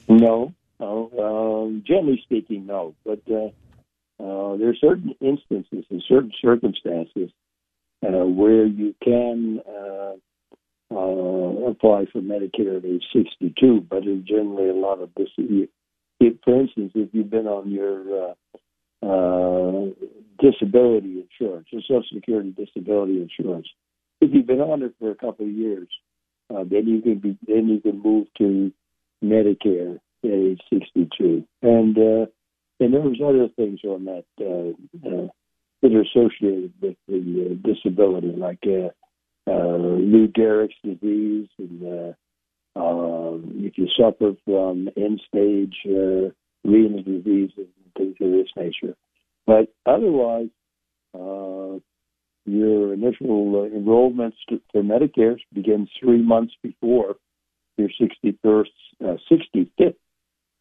No, 0.08 0.52
no. 0.82 1.64
Um, 1.64 1.84
generally 1.86 2.20
speaking, 2.24 2.66
no. 2.66 2.94
But 3.04 3.22
uh, 3.30 3.50
uh, 4.22 4.56
there 4.56 4.68
are 4.68 4.76
certain 4.80 5.14
instances 5.20 5.84
and 5.90 6.02
certain 6.08 6.32
circumstances 6.40 7.30
uh, 8.06 8.26
where 8.26 8.66
you 8.66 8.94
can 9.02 9.60
uh, 9.66 10.14
uh, 10.94 11.70
apply 11.70 12.06
for 12.12 12.20
Medicare 12.20 12.78
at 12.78 12.84
age 12.84 13.04
62, 13.12 13.86
but 13.88 14.04
there's 14.04 14.22
generally 14.24 14.68
a 14.68 14.74
lot 14.74 15.00
of 15.00 15.10
this. 15.16 15.28
If, 15.38 16.34
for 16.44 16.60
instance, 16.60 16.92
if 16.94 17.08
you've 17.12 17.30
been 17.30 17.46
on 17.46 17.70
your 17.70 18.34
uh, 19.02 19.06
uh, 19.06 19.90
disability 20.40 21.24
insurance, 21.24 21.66
your 21.70 21.82
Social 21.82 22.04
Security 22.12 22.50
disability 22.50 23.20
insurance, 23.22 23.66
if 24.20 24.30
you've 24.32 24.46
been 24.46 24.60
on 24.60 24.82
it 24.82 24.94
for 24.98 25.10
a 25.10 25.16
couple 25.16 25.46
of 25.46 25.52
years, 25.52 25.88
uh, 26.54 26.64
then 26.64 26.86
you 26.86 27.00
can 27.00 27.18
be 27.18 27.38
then 27.46 27.68
you 27.68 27.80
can 27.80 28.00
move 28.00 28.26
to 28.38 28.70
Medicare 29.24 29.98
at 30.24 30.30
age 30.30 30.60
62, 30.72 31.44
and 31.62 31.96
uh, 31.98 32.26
and 32.80 32.92
there 32.92 33.00
was 33.00 33.20
other 33.24 33.48
things 33.56 33.80
on 33.84 34.04
that 34.06 34.24
uh, 34.40 35.08
uh, 35.08 35.28
that 35.82 35.92
are 35.92 36.02
associated 36.02 36.72
with 36.80 36.96
the 37.08 37.50
uh, 37.50 37.68
disability, 37.68 38.32
like 38.36 38.58
uh, 38.66 38.88
uh, 39.50 39.76
Lou 39.76 40.28
Gehrig's 40.28 40.74
disease, 40.84 41.48
and 41.58 41.82
uh, 41.82 42.12
uh, 42.78 43.38
if 43.56 43.76
you 43.76 43.86
suffer 43.96 44.32
from 44.44 44.88
end-stage 44.96 45.76
uh, 45.86 46.30
renal 46.64 47.02
disease 47.02 47.50
and 47.56 47.66
things 47.96 48.16
of 48.20 48.30
this 48.30 48.48
nature. 48.56 48.94
But 49.46 49.72
otherwise, 49.84 50.48
uh, 51.14 51.78
your 52.46 52.94
initial 52.94 53.62
uh, 53.62 53.76
enrollment 53.76 54.34
st- 54.46 54.62
for 54.72 54.82
Medicare 54.82 55.36
begins 55.52 55.88
three 56.00 56.22
months 56.22 56.54
before 56.62 57.16
your 57.76 57.88
61st, 58.00 58.66
uh, 59.04 59.16
65th 59.30 59.94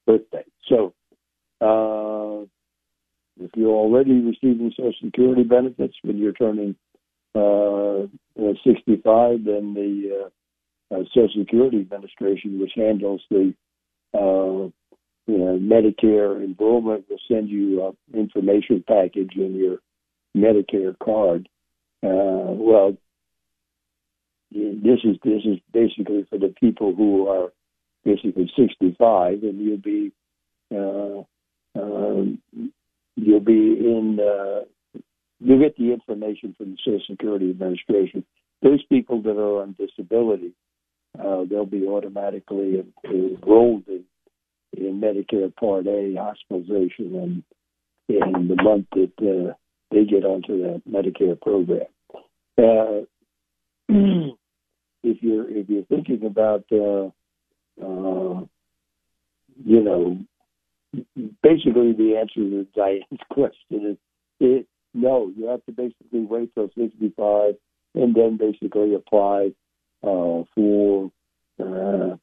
birthday. 0.06 0.46
So, 0.68 0.94
uh, 1.62 2.46
if 3.40 3.52
you're 3.56 3.70
already 3.70 4.20
receiving 4.22 4.72
Social 4.76 4.94
Security 5.04 5.44
benefits 5.44 5.96
when 6.04 6.18
you're 6.18 6.34
turning 6.34 6.76
uh, 7.34 8.04
uh, 8.04 8.54
65, 8.66 9.46
then 9.46 9.74
the 9.74 10.26
uh, 10.92 10.96
uh, 10.96 11.04
Social 11.14 11.30
Security 11.40 11.80
Administration, 11.80 12.60
which 12.60 12.74
handles 12.76 13.22
the 13.30 13.54
you 15.28 15.38
know, 15.38 15.58
Medicare 15.60 16.44
enrollment, 16.44 17.06
will 17.10 17.20
send 17.28 17.50
you 17.50 17.86
an 17.86 18.20
information 18.20 18.84
package 18.86 19.32
in 19.36 19.56
your 19.56 19.78
Medicare 20.36 20.96
card. 21.02 21.48
Well, 22.02 22.98
this 24.52 25.00
is 25.04 25.18
this 25.24 25.44
is 25.46 25.60
basically 25.72 26.26
for 26.30 26.38
the 26.38 26.54
people 26.60 26.94
who 26.94 27.28
are 27.28 27.52
basically 28.04 28.52
65, 28.58 29.44
and 29.44 29.60
you'll 29.60 29.78
be 29.78 30.12
uh, 30.74 31.24
um, 31.80 32.40
you'll 33.16 33.40
be 33.40 33.78
in 33.80 34.20
uh, 34.20 35.02
you'll 35.40 35.60
get 35.60 35.78
the 35.78 35.92
information 35.92 36.56
from 36.58 36.72
the 36.72 36.78
Social 36.84 37.02
Security 37.10 37.50
Administration. 37.50 38.26
Those 38.62 38.84
people 38.86 39.22
that 39.24 39.38
are 39.38 39.62
on 39.64 39.76
disability, 39.78 40.54
uh, 41.20 41.46
they'll 41.50 41.66
be 41.66 41.88
automatically 41.88 42.84
enrolled 43.04 43.88
in, 43.88 44.04
in 44.78 45.02
Medicare 45.02 45.54
Part 45.56 45.88
A 45.88 46.16
hospitalization 46.16 47.16
and 47.16 47.44
in 48.08 48.48
the 48.48 48.62
month 48.62 48.88
that 48.94 49.12
uh, 49.20 49.54
they 49.92 50.06
get 50.06 50.26
onto 50.26 50.62
that 50.62 50.82
Medicare 50.90 51.40
program. 51.40 51.88
Uh, 52.58 53.06
if 55.04 55.18
you're 55.22 55.50
if 55.50 55.70
you're 55.70 55.86
thinking 55.86 56.26
about 56.26 56.64
uh, 56.72 57.10
uh, 57.80 58.46
you 59.64 59.84
know 59.84 60.18
basically 61.42 61.94
the 61.94 62.18
answer 62.20 62.36
to 62.36 62.68
Diane's 62.76 63.20
question 63.32 63.92
is 63.92 63.98
it, 64.40 64.68
no. 64.94 65.32
You 65.36 65.48
have 65.48 65.64
to 65.66 65.72
basically 65.72 66.26
wait 66.26 66.54
till 66.54 66.70
65 66.78 67.56
and 67.96 68.16
then 68.16 68.38
basically 68.38 68.96
apply 68.96 69.52
uh, 70.04 70.44
for 70.56 71.12
uh, 71.60 72.16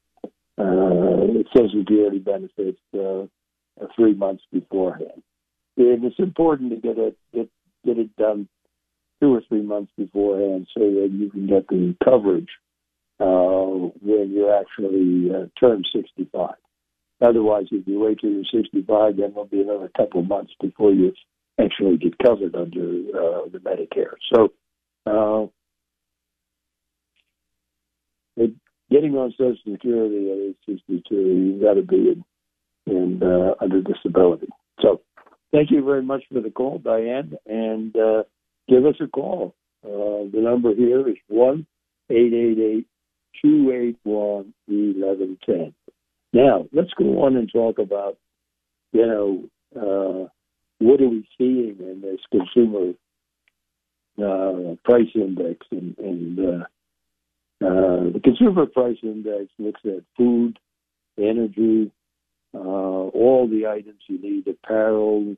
uh, 0.59 1.43
Social 1.55 1.81
Security 1.81 2.19
benefits 2.19 2.81
uh, 2.95 3.25
three 3.95 4.15
months 4.15 4.43
beforehand. 4.53 5.23
And 5.77 6.05
it's 6.05 6.19
important 6.19 6.71
to 6.71 6.77
get 6.77 6.99
it 6.99 7.17
get, 7.33 7.49
get 7.87 7.99
it 7.99 8.15
done 8.17 8.49
two 9.21 9.35
or 9.35 9.43
three 9.49 9.63
months 9.63 9.93
beforehand 9.97 10.67
so 10.77 10.81
that 10.81 11.11
you 11.13 11.31
can 11.31 11.47
get 11.47 11.69
the 11.69 11.95
coverage 12.05 12.49
when 13.19 14.31
you 14.31 14.53
actually 14.53 15.31
uh, 15.35 15.47
turn 15.59 15.83
65. 15.95 16.51
Otherwise, 17.21 17.67
if 17.73 17.87
you 17.87 18.01
wait 18.01 18.21
till 18.21 18.31
you're 18.31 18.45
65, 18.45 19.17
then 19.17 19.31
there'll 19.31 19.45
be 19.45 19.61
another 19.61 19.91
couple 19.97 20.21
of 20.21 20.29
months 20.29 20.53
before 20.61 20.93
you 20.93 21.13
actually 21.61 21.97
get 21.97 22.17
covered 22.19 22.55
under 22.55 22.81
uh, 22.81 23.49
the 23.53 23.59
Medicare. 23.59 24.15
So, 24.33 24.53
uh, 25.07 25.47
it, 28.37 28.53
getting 28.91 29.17
on 29.17 29.33
Social 29.33 29.57
Security 29.69 30.31
at 30.31 30.39
age 30.39 30.79
62, 30.87 31.15
you've 31.15 31.63
got 31.63 31.75
to 31.75 31.83
be 31.83 32.13
in, 32.13 32.25
in 32.87 33.23
uh, 33.23 33.55
under 33.61 33.83
disability. 33.83 34.47
So, 34.81 35.01
thank 35.53 35.73
you 35.73 35.85
very 35.85 36.03
much 36.03 36.23
for 36.33 36.41
the 36.41 36.51
call, 36.51 36.79
Diane, 36.79 37.33
and 37.47 37.97
uh, 37.97 38.23
give 38.69 38.87
us 38.87 38.95
a 39.01 39.09
call. 39.09 39.57
Uh, 39.85 40.31
the 40.33 40.41
number 40.41 40.73
here 40.75 41.09
is 41.09 41.17
one 41.27 41.67
eight 42.11 42.33
eight 42.33 42.59
eight 42.59 42.87
two 43.43 43.73
eight 43.73 43.99
one 44.03 44.53
eleven 44.69 45.39
ten. 45.45 45.75
Now, 46.33 46.67
let's 46.73 46.93
go 46.99 47.25
on 47.25 47.37
and 47.37 47.51
talk 47.51 47.79
about, 47.79 48.19
you 48.93 49.07
know, 49.07 49.45
uh, 49.75 50.29
what 50.79 51.01
are 51.01 51.09
we 51.09 51.27
seeing 51.39 51.77
in 51.81 52.01
this 52.03 52.21
consumer 52.31 52.93
uh, 54.23 54.77
price 54.85 55.09
index? 55.15 55.67
And, 55.71 55.97
and 55.99 56.39
uh, 56.39 56.65
uh, 57.65 58.13
the 58.13 58.21
consumer 58.23 58.67
price 58.67 58.99
index 59.03 59.47
looks 59.59 59.81
at 59.85 60.05
food, 60.17 60.59
energy, 61.17 61.91
uh, 62.55 62.59
all 62.59 63.49
the 63.51 63.67
items 63.67 64.01
you 64.07 64.21
need, 64.21 64.47
apparel, 64.47 65.35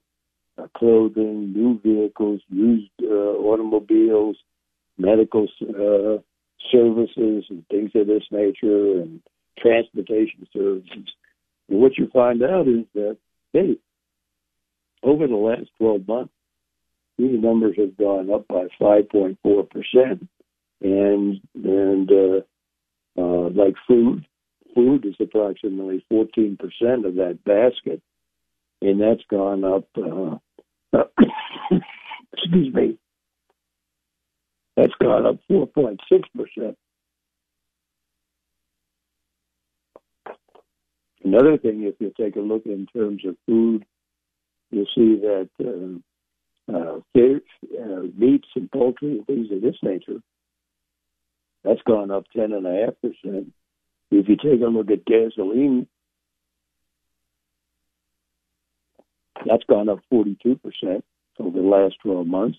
uh, 0.59 0.67
clothing, 0.77 1.53
new 1.53 1.81
vehicles, 1.83 2.41
used 2.51 2.91
automobiles, 3.01 4.37
medical 4.99 5.47
services, 6.71 7.45
and 7.51 7.65
things 7.69 7.91
of 7.95 8.07
this 8.07 8.25
nature, 8.31 9.01
and 9.01 9.21
transportation 9.59 10.47
services. 10.53 11.13
And 11.69 11.81
what 11.81 11.97
you 11.97 12.09
find 12.13 12.43
out 12.43 12.69
is 12.69 12.85
that, 12.95 13.17
hey, 13.53 13.79
over 15.03 15.27
the 15.27 15.37
last 15.37 15.71
12 15.79 16.07
months, 16.07 16.33
these 17.19 17.41
numbers 17.41 17.77
have 17.79 17.97
gone 17.97 18.31
up 18.31 18.47
by 18.49 18.67
5.4%. 18.81 20.29
And, 20.83 21.41
and 21.55 22.11
uh, 22.11 23.21
uh, 23.21 23.51
like 23.51 23.75
food, 23.87 24.27
food 24.75 25.05
is 25.05 25.15
approximately 25.21 26.05
14% 26.11 26.59
of 27.07 27.15
that 27.17 27.39
basket. 27.45 28.01
And 28.83 29.01
that's 29.01 29.23
gone 29.29 29.65
up, 29.65 29.85
uh, 29.97 30.37
excuse 32.33 32.75
me, 32.75 32.99
that's 34.81 34.95
gone 35.01 35.27
up 35.27 35.37
4.6%. 35.51 36.77
Another 41.23 41.59
thing, 41.59 41.83
if 41.83 41.97
you 41.99 42.13
take 42.19 42.37
a 42.37 42.41
look 42.41 42.65
in 42.65 42.87
terms 42.87 43.23
of 43.27 43.37
food, 43.47 43.85
you'll 44.71 44.87
see 44.95 45.21
that 45.21 45.51
uh, 45.61 46.75
uh, 46.75 47.01
fish, 47.13 47.43
uh, 47.79 48.03
meats 48.17 48.49
and 48.57 48.71
poultry 48.71 49.19
and 49.19 49.27
things 49.27 49.49
of 49.53 49.61
this 49.61 49.77
nature, 49.83 50.21
that's 51.63 51.83
gone 51.87 52.11
up 52.11 52.25
10.5%. 52.35 52.95
If 54.13 54.29
you 54.29 54.37
take 54.37 54.63
a 54.63 54.67
look 54.67 54.91
at 54.91 55.05
gasoline, 55.05 55.87
That's 59.47 59.65
gone 59.65 59.89
up 59.89 60.01
42% 60.13 60.59
over 61.39 61.61
the 61.61 61.67
last 61.67 61.97
12 62.03 62.27
months. 62.27 62.59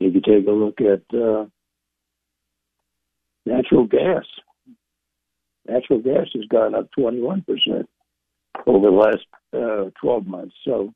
If 0.00 0.14
you 0.14 0.20
take 0.20 0.46
a 0.46 0.50
look 0.50 0.80
at 0.80 1.02
uh, 1.16 1.46
natural 3.44 3.86
gas, 3.86 4.24
natural 5.68 6.00
gas 6.00 6.26
has 6.34 6.44
gone 6.50 6.74
up 6.74 6.88
21% 6.98 7.44
over 8.66 8.86
the 8.86 8.92
last 8.92 9.26
uh, 9.52 9.90
12 10.00 10.26
months. 10.26 10.54
So, 10.64 10.92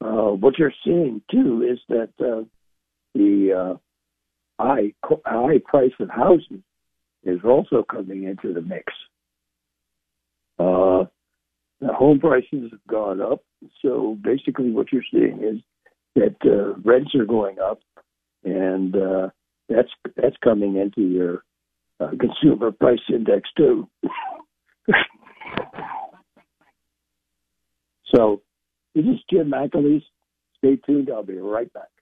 uh, 0.00 0.32
what 0.32 0.58
you're 0.58 0.72
seeing 0.84 1.22
too 1.30 1.66
is 1.70 1.78
that 1.88 2.10
uh, 2.20 2.44
the 3.14 3.78
uh, 4.58 4.62
high 4.62 4.92
high 5.24 5.60
price 5.64 5.92
of 6.00 6.10
housing 6.10 6.62
is 7.22 7.38
also 7.44 7.82
coming 7.82 8.24
into 8.24 8.52
the 8.52 8.60
mix. 8.60 8.92
Uh, 10.58 11.04
the 11.80 11.92
home 11.92 12.20
prices 12.20 12.70
have 12.70 12.86
gone 12.88 13.20
up, 13.20 13.42
so 13.82 14.18
basically 14.22 14.70
what 14.70 14.92
you're 14.92 15.02
seeing 15.10 15.42
is 15.42 15.60
that 16.14 16.36
uh, 16.44 16.78
rents 16.84 17.14
are 17.14 17.24
going 17.24 17.58
up, 17.58 17.80
and 18.44 18.96
uh, 18.96 19.28
that's 19.68 19.90
that's 20.16 20.36
coming 20.42 20.76
into 20.76 21.02
your 21.02 21.44
uh, 22.00 22.10
consumer 22.20 22.70
price 22.72 23.00
index 23.08 23.48
too. 23.56 23.88
so 28.14 28.42
this 28.94 29.04
is 29.04 29.20
Jim 29.30 29.50
McAleese. 29.50 30.04
Stay 30.58 30.76
tuned. 30.86 31.10
I'll 31.10 31.22
be 31.22 31.38
right 31.38 31.72
back. 31.72 31.93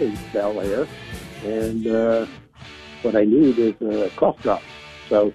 Coffee 0.00 0.16
spell 0.30 0.60
here, 0.60 0.88
and 1.44 1.86
uh, 1.86 2.26
what 3.02 3.16
I 3.16 3.24
need 3.24 3.58
is 3.58 3.74
a 3.82 4.10
cough 4.16 4.40
drop. 4.42 4.62
So, 5.08 5.32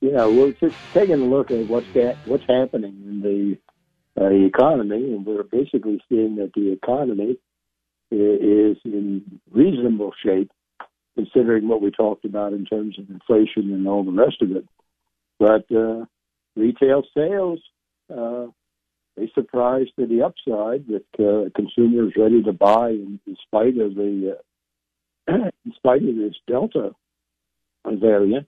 you 0.00 0.12
know, 0.12 0.30
we're 0.32 0.52
just 0.52 0.76
taking 0.92 1.20
a 1.20 1.24
look 1.24 1.50
at 1.50 1.68
what's 1.68 1.86
what's 2.26 2.44
happening 2.48 2.96
in 3.06 3.22
the 3.22 4.20
uh, 4.20 4.30
economy, 4.30 5.12
and 5.12 5.24
we're 5.24 5.44
basically 5.44 6.00
seeing 6.08 6.36
that 6.36 6.52
the 6.54 6.72
economy 6.72 7.38
is 8.10 8.76
in 8.84 9.40
reasonable 9.50 10.12
shape, 10.24 10.50
considering 11.14 11.68
what 11.68 11.80
we 11.80 11.90
talked 11.90 12.24
about 12.24 12.52
in 12.52 12.64
terms 12.64 12.98
of 12.98 13.08
inflation 13.08 13.72
and 13.72 13.86
all 13.86 14.04
the 14.04 14.10
rest 14.10 14.42
of 14.42 14.50
it. 14.50 14.66
But 15.38 15.64
uh, 15.74 16.04
retail 16.56 17.02
sales. 17.16 17.60
Uh, 18.10 18.48
they 19.16 19.30
surprised 19.34 19.90
to 19.98 20.06
the 20.06 20.22
upside 20.22 20.86
that 20.88 21.04
uh, 21.18 21.50
consumers 21.54 22.14
ready 22.16 22.42
to 22.42 22.52
buy 22.52 22.90
in, 22.90 23.20
in 23.26 23.36
spite 23.46 23.78
of 23.78 23.94
the 23.94 24.38
uh, 25.28 25.32
in 25.64 25.72
spite 25.76 26.02
of 26.02 26.16
this 26.16 26.34
Delta 26.48 26.90
variant. 27.84 28.46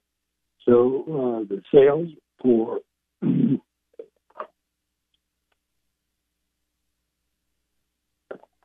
So 0.64 1.04
uh, 1.06 1.44
the 1.48 1.62
sales 1.72 2.08
for 2.40 2.80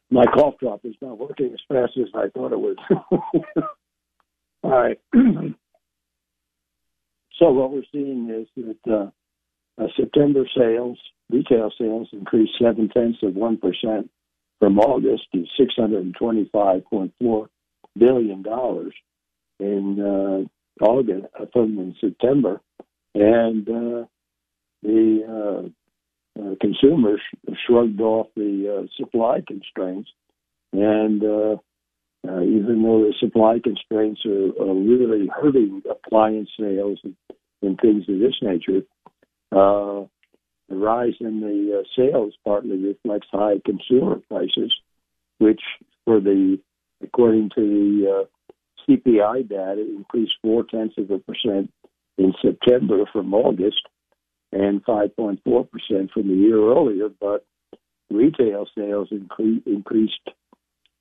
my 0.09 0.25
cough 0.33 0.55
drop 0.59 0.85
is 0.85 0.95
not 1.01 1.17
working 1.17 1.53
as 1.53 1.59
fast 1.67 1.97
as 1.97 2.07
I 2.15 2.29
thought 2.29 2.53
it 2.53 2.59
would. 2.59 2.79
All 4.63 4.71
right. 4.71 4.99
so 7.37 7.51
what 7.51 7.71
we're 7.71 7.83
seeing 7.91 8.29
is 8.29 8.47
that 8.55 8.91
uh, 8.91 9.09
uh, 9.81 9.87
September 9.95 10.45
sales 10.57 10.97
Retail 11.31 11.71
sales 11.77 12.09
increased 12.11 12.53
seven 12.59 12.89
tenths 12.89 13.19
of 13.21 13.33
1% 13.33 14.09
from 14.59 14.79
August 14.79 15.23
to 15.33 15.45
$625.4 15.59 17.47
billion 17.97 18.43
in 19.59 19.99
uh, 19.99 20.83
August, 20.83 21.25
uh, 21.39 21.45
from 21.51 21.95
September. 21.99 22.61
And 23.15 23.67
uh, 23.67 24.05
the 24.83 25.71
consumers 26.61 27.21
shrugged 27.65 28.01
off 28.01 28.27
the 28.35 28.87
supply 28.97 29.41
constraints. 29.45 30.09
And 30.73 31.21
even 31.23 32.83
though 32.83 33.05
the 33.05 33.13
supply 33.19 33.59
constraints 33.63 34.21
are, 34.25 34.73
really 34.73 35.27
hurting 35.27 35.81
appliance 35.89 36.49
sales 36.59 36.99
and, 37.03 37.77
things 37.81 38.05
of 38.07 38.19
this 38.19 38.35
nature, 38.41 38.81
the 40.69 40.75
rise 40.75 41.15
in 41.19 41.41
the 41.41 41.79
uh, 41.79 41.83
sales 41.95 42.33
partly 42.45 42.77
reflects 42.77 43.27
high 43.31 43.55
consumer 43.65 44.21
prices, 44.29 44.73
which, 45.39 45.61
for 46.05 46.19
the 46.19 46.59
according 47.01 47.49
to 47.55 47.61
the 47.61 48.09
uh, 48.09 48.25
CPI 48.87 49.49
data, 49.49 49.81
increased 49.81 50.33
four 50.41 50.63
tenths 50.63 50.95
of 50.97 51.09
a 51.11 51.19
percent 51.19 51.71
in 52.17 52.33
September 52.41 53.05
from 53.11 53.33
August, 53.33 53.81
and 54.51 54.83
5.4 54.85 55.69
percent 55.69 56.11
from 56.11 56.27
the 56.27 56.35
year 56.35 56.57
earlier. 56.57 57.09
But 57.19 57.45
retail 58.09 58.67
sales 58.77 59.09
incre- 59.11 59.65
increased 59.65 60.29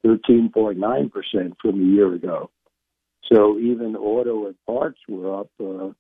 13.9 0.06 1.12
percent 1.12 1.54
from 1.60 1.80
a 1.80 1.84
year 1.84 2.12
ago. 2.14 2.50
So 3.30 3.58
even 3.58 3.96
auto 3.96 4.46
and 4.46 4.56
parts 4.66 4.98
were 5.08 5.40
up, 5.40 5.50
uh, 5.60 5.90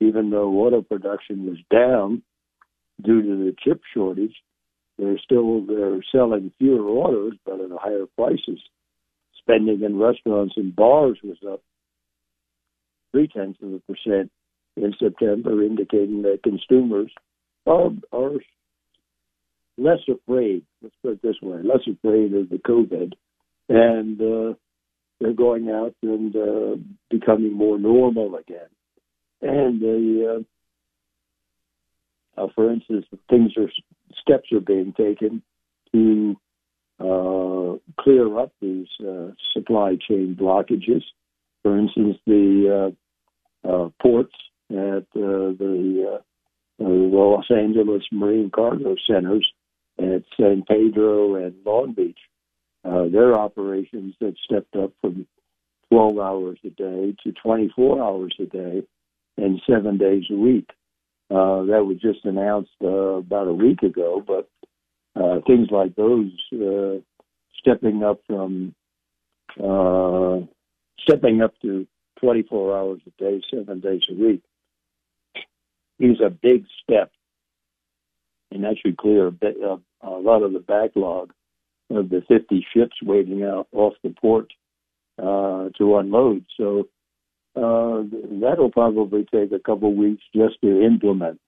even 0.00 0.30
though 0.30 0.50
auto 0.52 0.82
production 0.82 1.46
was 1.46 1.58
down 1.70 2.22
due 3.02 3.22
to 3.22 3.44
the 3.44 3.54
chip 3.62 3.82
shortage. 3.94 4.34
They're 4.98 5.18
still 5.18 5.64
they're 5.66 6.02
selling 6.10 6.52
fewer 6.58 6.88
autos, 6.88 7.34
but 7.44 7.60
at 7.60 7.70
higher 7.78 8.06
prices. 8.16 8.60
Spending 9.38 9.82
in 9.82 9.98
restaurants 9.98 10.54
and 10.56 10.74
bars 10.74 11.18
was 11.22 11.36
up 11.46 11.62
three 13.12 13.28
tenths 13.28 13.58
of 13.62 13.74
a 13.74 13.78
percent 13.80 14.30
in 14.76 14.94
September, 14.98 15.62
indicating 15.62 16.22
that 16.22 16.42
consumers 16.42 17.10
are, 17.66 17.90
are 18.12 18.32
less 19.78 20.00
afraid. 20.08 20.64
Let's 20.82 20.94
put 21.02 21.12
it 21.12 21.22
this 21.22 21.36
way: 21.42 21.58
less 21.62 21.86
afraid 21.86 22.34
of 22.34 22.48
the 22.48 22.58
COVID, 22.58 23.12
and 23.68 24.20
uh, 24.20 24.54
they're 25.20 25.32
going 25.32 25.70
out 25.70 25.94
and 26.02 26.34
uh, 26.34 26.76
becoming 27.10 27.52
more 27.52 27.78
normal 27.78 28.36
again. 28.36 28.68
And 29.42 29.80
the 29.80 30.38
uh, 30.38 30.42
uh, 32.36 32.46
for 32.54 32.70
instance, 32.70 33.06
things 33.28 33.52
are 33.56 33.70
steps 34.20 34.50
are 34.52 34.60
being 34.60 34.92
taken 34.92 35.42
to 35.92 36.36
uh, 36.98 37.76
clear 38.00 38.38
up 38.38 38.52
these 38.60 38.88
uh, 39.00 39.28
supply 39.52 39.96
chain 40.08 40.36
blockages. 40.38 41.02
For 41.62 41.78
instance, 41.78 42.16
the 42.26 42.92
uh, 43.66 43.68
uh, 43.68 43.88
ports 44.00 44.34
at 44.70 45.06
uh, 45.14 45.52
the 45.58 46.20
Los 46.78 47.44
Angeles 47.50 48.02
Marine 48.12 48.50
Cargo 48.50 48.94
Centers 49.06 49.46
at 49.98 50.22
San 50.38 50.62
Pedro 50.66 51.36
and 51.36 51.54
Long 51.64 51.92
Beach, 51.92 52.18
their 52.84 53.34
operations 53.34 54.14
have 54.20 54.34
stepped 54.44 54.76
up 54.76 54.92
from 55.00 55.26
12 55.90 56.18
hours 56.18 56.58
a 56.64 56.70
day 56.70 57.14
to 57.24 57.32
24 57.32 58.02
hours 58.02 58.34
a 58.40 58.46
day 58.46 58.82
and 59.36 59.60
seven 59.68 59.98
days 59.98 60.24
a 60.30 60.34
week. 60.34 60.70
Uh, 61.28 61.62
that 61.64 61.84
was 61.84 61.98
just 62.00 62.24
announced 62.24 62.70
uh, 62.82 62.86
about 62.86 63.48
a 63.48 63.52
week 63.52 63.82
ago, 63.82 64.22
but 64.24 64.48
uh, 65.20 65.40
things 65.46 65.68
like 65.70 65.96
those 65.96 66.30
uh, 66.54 67.00
stepping 67.58 68.04
up 68.04 68.20
from 68.26 68.74
uh, 69.62 70.38
stepping 71.00 71.42
up 71.42 71.52
to 71.62 71.86
24 72.20 72.78
hours 72.78 73.00
a 73.06 73.22
day, 73.22 73.42
seven 73.52 73.80
days 73.80 74.02
a 74.10 74.14
week 74.14 74.42
is 75.98 76.20
a 76.24 76.30
big 76.30 76.64
step, 76.82 77.10
and 78.50 78.64
that 78.64 78.76
should 78.84 78.96
clear 78.96 79.26
a, 79.26 79.32
bit, 79.32 79.56
uh, 79.64 79.76
a 80.02 80.10
lot 80.10 80.42
of 80.42 80.52
the 80.52 80.60
backlog 80.60 81.32
of 81.90 82.08
the 82.08 82.22
50 82.28 82.66
ships 82.74 82.96
waiting 83.02 83.42
out 83.42 83.66
off 83.72 83.94
the 84.02 84.14
port 84.20 84.52
uh, 85.18 85.70
to 85.78 85.96
unload. 85.96 86.44
So 86.56 86.88
uh, 87.56 88.02
that'll 88.40 88.70
probably 88.70 89.26
take 89.32 89.52
a 89.52 89.58
couple 89.58 89.90
of 89.90 89.96
weeks 89.96 90.22
just 90.34 90.60
to 90.62 90.82
implement. 90.82 91.40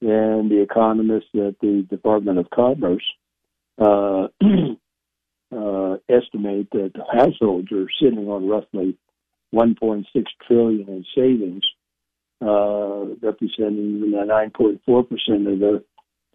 And 0.00 0.50
the 0.50 0.62
economists 0.62 1.28
at 1.34 1.58
the 1.60 1.86
Department 1.88 2.38
of 2.38 2.50
Commerce 2.50 3.04
uh, 3.78 4.28
uh, 5.52 5.96
estimate 6.08 6.68
that 6.72 6.92
households 7.12 7.70
are 7.72 7.86
sitting 8.00 8.26
on 8.28 8.48
roughly 8.48 8.96
1.6 9.54 10.04
trillion 10.46 10.88
in 10.88 11.04
savings, 11.14 11.62
uh, 12.42 13.04
representing 13.22 14.12
9.4 14.12 15.08
percent 15.08 15.46
of 15.46 15.58
their 15.60 15.80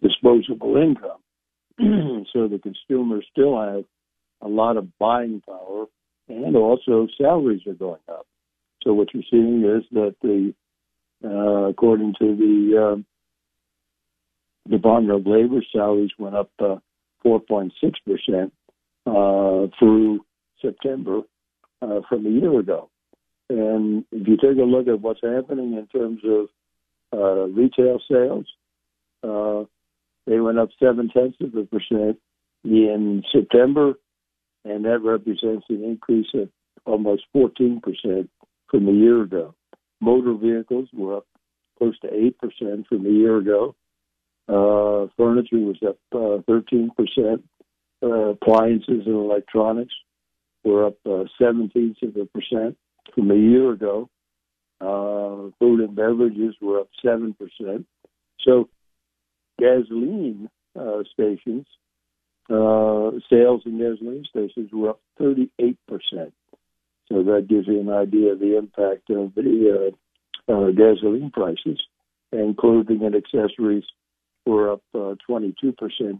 disposable 0.02 0.76
income. 0.76 1.20
so 2.32 2.48
the 2.48 2.60
consumers 2.62 3.26
still 3.30 3.60
have 3.60 3.84
a 4.40 4.48
lot 4.48 4.76
of 4.76 4.96
buying 4.98 5.42
power, 5.46 5.86
and 6.28 6.56
also 6.56 7.06
salaries 7.18 7.66
are 7.66 7.74
going 7.74 8.00
up. 8.08 8.26
So 8.82 8.94
what 8.94 9.08
you're 9.12 9.22
seeing 9.30 9.64
is 9.64 9.84
that 9.92 10.14
the, 10.22 10.54
uh, 11.24 11.68
according 11.68 12.14
to 12.18 12.34
the 12.36 12.94
uh, 12.96 14.70
Department 14.70 15.20
of 15.20 15.26
Labor, 15.26 15.60
salaries 15.72 16.10
went 16.18 16.36
up 16.36 16.50
uh, 16.60 16.76
4.6 17.24 17.70
percent 18.06 18.52
uh, 19.06 19.66
through 19.78 20.24
September 20.62 21.20
uh, 21.82 22.00
from 22.08 22.26
a 22.26 22.30
year 22.30 22.58
ago. 22.58 22.88
And 23.50 24.04
if 24.12 24.28
you 24.28 24.36
take 24.36 24.58
a 24.58 24.64
look 24.64 24.88
at 24.88 25.00
what's 25.00 25.20
happening 25.22 25.74
in 25.74 25.86
terms 25.88 26.20
of 26.24 27.54
retail 27.54 28.00
sales, 28.10 28.46
they 30.26 30.38
went 30.38 30.58
up 30.58 30.68
seven 30.78 31.08
tenths 31.08 31.36
of 31.40 31.54
a 31.54 31.64
percent 31.64 32.18
in 32.64 33.22
September, 33.32 33.94
and 34.64 34.84
that 34.84 35.00
represents 35.02 35.66
an 35.68 35.82
increase 35.82 36.28
of 36.34 36.48
almost 36.86 37.22
14 37.32 37.80
percent 37.80 38.30
from 38.70 38.88
a 38.88 38.92
year 38.92 39.22
ago. 39.22 39.54
Motor 40.00 40.34
vehicles 40.34 40.88
were 40.92 41.18
up 41.18 41.26
close 41.78 41.98
to 42.00 42.08
8% 42.08 42.86
from 42.86 43.06
a 43.06 43.10
year 43.10 43.38
ago. 43.38 43.74
Uh, 44.48 45.08
furniture 45.16 45.58
was 45.58 45.76
up 45.86 45.98
uh, 46.12 46.42
13%. 46.50 47.42
Uh, 48.02 48.06
appliances 48.06 49.06
and 49.06 49.14
electronics 49.14 49.92
were 50.64 50.86
up 50.86 50.96
uh, 51.08 51.24
17 51.38 51.96
of 52.02 52.16
a 52.16 52.26
percent 52.26 52.76
from 53.14 53.30
a 53.30 53.34
year 53.34 53.72
ago. 53.72 54.08
Uh, 54.80 55.50
food 55.58 55.80
and 55.80 55.94
beverages 55.94 56.54
were 56.60 56.80
up 56.80 56.88
7%. 57.04 57.34
So 58.40 58.68
gasoline 59.58 60.48
uh, 60.78 61.02
stations, 61.12 61.66
uh, 62.48 63.10
sales 63.28 63.62
in 63.66 63.78
gasoline 63.78 64.24
stations 64.28 64.70
were 64.72 64.90
up 64.90 65.00
38%. 65.20 65.76
So 67.10 67.22
that 67.24 67.48
gives 67.48 67.66
you 67.66 67.80
an 67.80 67.90
idea 67.90 68.32
of 68.32 68.38
the 68.38 68.56
impact 68.56 69.10
of 69.10 69.34
the 69.34 69.92
uh, 70.48 70.52
uh, 70.52 70.70
gasoline 70.70 71.30
prices. 71.32 71.80
And 72.32 72.56
clothing 72.56 73.02
and 73.02 73.16
accessories 73.16 73.84
were 74.46 74.72
up 74.72 74.82
uh, 74.94 75.16
22% 75.28 75.74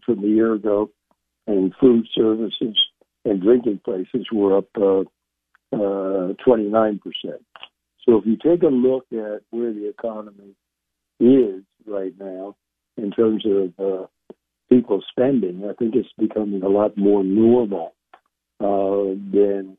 from 0.05 0.25
a 0.25 0.27
year 0.27 0.55
ago. 0.55 0.91
And 1.47 1.73
food 1.81 2.07
services 2.15 2.77
and 3.25 3.41
drinking 3.41 3.81
places 3.85 4.27
were 4.33 4.59
up 4.59 4.69
uh, 4.77 5.01
uh, 5.73 6.35
29%. 6.47 7.01
So 8.07 8.17
if 8.17 8.27
you 8.27 8.37
take 8.37 8.63
a 8.63 8.67
look 8.67 9.07
at 9.13 9.43
where 9.51 9.73
the 9.73 9.89
economy 9.89 10.55
is 11.21 11.63
right 11.87 12.15
now 12.19 12.57
in 12.97 13.11
terms 13.13 13.45
of 13.47 13.73
uh, 13.79 14.07
people 14.69 15.03
spending, 15.11 15.65
I 15.69 15.75
think 15.75 15.95
it's 15.95 16.09
becoming 16.19 16.63
a 16.63 16.69
lot 16.69 16.97
more 16.97 17.23
normal 17.23 17.95
uh, 18.59 19.15
than 19.33 19.77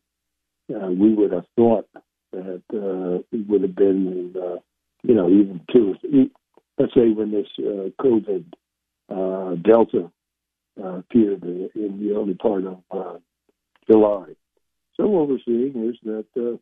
uh, 0.73 0.87
we 0.87 1.13
would 1.13 1.31
have 1.31 1.45
thought 1.55 1.87
that 2.31 2.63
uh, 2.73 3.23
it 3.31 3.47
would 3.47 3.61
have 3.63 3.75
been, 3.75 4.33
uh, 4.35 4.57
you 5.03 5.15
know, 5.15 5.29
even 5.29 5.61
two. 5.73 5.95
Let's 6.77 6.93
say 6.93 7.09
when 7.09 7.31
this 7.31 7.47
uh, 7.59 7.89
COVID 8.01 8.45
uh, 9.09 9.55
Delta 9.55 10.11
uh, 10.81 10.99
appeared 10.99 11.43
in 11.43 11.99
the 11.99 12.15
early 12.15 12.33
part 12.35 12.65
of 12.65 12.79
uh, 12.91 13.17
July. 13.89 14.27
So 14.95 15.07
what 15.07 15.27
we're 15.27 15.39
seeing 15.45 15.89
is 15.89 15.97
that 16.03 16.25
uh, 16.37 16.57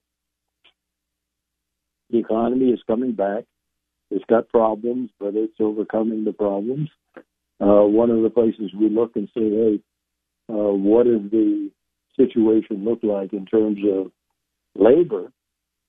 the 2.10 2.18
economy 2.18 2.70
is 2.70 2.80
coming 2.88 3.14
back. 3.14 3.44
It's 4.12 4.26
got 4.26 4.50
problems, 4.50 5.12
but 5.20 5.36
it's 5.36 5.54
overcoming 5.60 6.24
the 6.24 6.34
problems. 6.34 6.90
Uh, 7.62 7.86
one 7.86 8.10
of 8.10 8.24
the 8.24 8.30
places 8.30 8.72
we 8.74 8.90
look 8.90 9.16
and 9.16 9.28
say, 9.36 9.42
hey, 9.42 9.80
uh, 10.50 10.74
what 10.74 11.06
is 11.06 11.20
the 11.30 11.70
situation 12.16 12.84
look 12.86 13.00
like 13.04 13.34
in 13.34 13.46
terms 13.46 13.80
of 13.92 14.12
labor? 14.76 15.32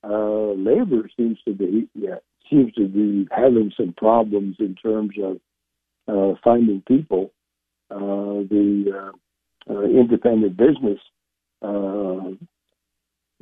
Uh, 0.02 0.52
labor 0.52 1.10
seems 1.16 1.38
to 1.46 1.52
be 1.52 1.88
yeah, 1.94 2.16
seems 2.50 2.72
to 2.74 2.86
be 2.86 3.28
having 3.30 3.72
some 3.76 3.92
problems 3.92 4.56
in 4.58 4.74
terms 4.74 5.12
of 5.22 5.40
uh, 6.08 6.34
finding 6.42 6.82
people. 6.86 7.32
Uh, 7.90 8.46
the 8.48 8.92
uh, 9.68 9.72
uh, 9.72 9.82
independent 9.82 10.56
business 10.56 10.98
uh, 11.62 12.30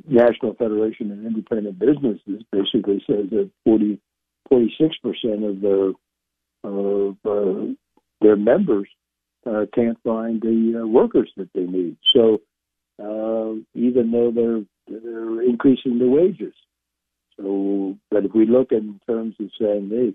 National 0.07 0.53
Federation 0.57 1.11
of 1.11 1.25
Independent 1.25 1.79
Businesses 1.79 2.43
basically 2.51 3.03
says 3.07 3.29
that 3.31 3.49
40, 3.63 3.99
46 4.49 4.97
percent 4.97 5.43
of 5.45 5.61
their 5.61 5.91
of 6.63 7.17
their 8.21 8.35
members 8.35 8.89
can't 9.73 9.97
find 10.03 10.41
the 10.41 10.85
workers 10.85 11.31
that 11.37 11.49
they 11.53 11.63
need. 11.63 11.95
So 12.13 12.41
uh, 13.01 13.53
even 13.73 14.11
though 14.11 14.31
they're 14.33 14.63
they're 14.87 15.41
increasing 15.41 15.99
the 15.99 16.09
wages. 16.09 16.53
So, 17.37 17.95
but 18.11 18.25
if 18.25 18.33
we 18.33 18.45
look 18.45 18.71
in 18.71 18.99
terms 19.07 19.35
of 19.39 19.49
saying, 19.59 19.89
hey, 19.91 20.13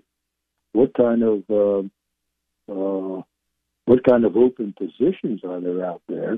what 0.73 0.93
kind 0.93 1.23
of 1.23 1.43
uh, 1.49 1.79
uh, 2.71 3.21
what 3.85 4.03
kind 4.03 4.25
of 4.25 4.35
open 4.35 4.73
positions 4.77 5.41
are 5.43 5.59
there 5.61 5.85
out 5.85 6.01
there? 6.07 6.37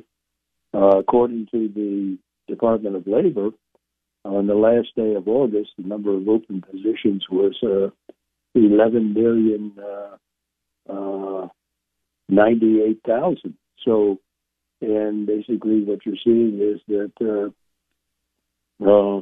Uh, 0.74 1.00
according 1.00 1.48
to 1.52 1.70
the 1.70 2.18
Department 2.48 2.96
of 2.96 3.08
Labor, 3.08 3.50
on 4.26 4.48
the 4.48 4.56
last 4.56 4.90
day 4.96 5.16
of 5.16 5.28
August, 5.28 5.70
the 5.78 5.88
number 5.88 6.16
of 6.16 6.28
open 6.28 6.62
positions 6.62 7.26
was 7.32 7.56
uh, 7.64 7.90
11 8.56 9.14
million 9.14 9.74
uh, 9.80 10.18
uh, 10.92 11.48
98,000. 12.30 13.54
So 13.86 14.20
and 14.82 15.26
basically, 15.26 15.84
what 15.84 16.06
you're 16.06 16.16
seeing 16.24 16.60
is 16.62 16.80
that 16.88 17.12
uh, 17.22 17.48
uh, 18.84 19.22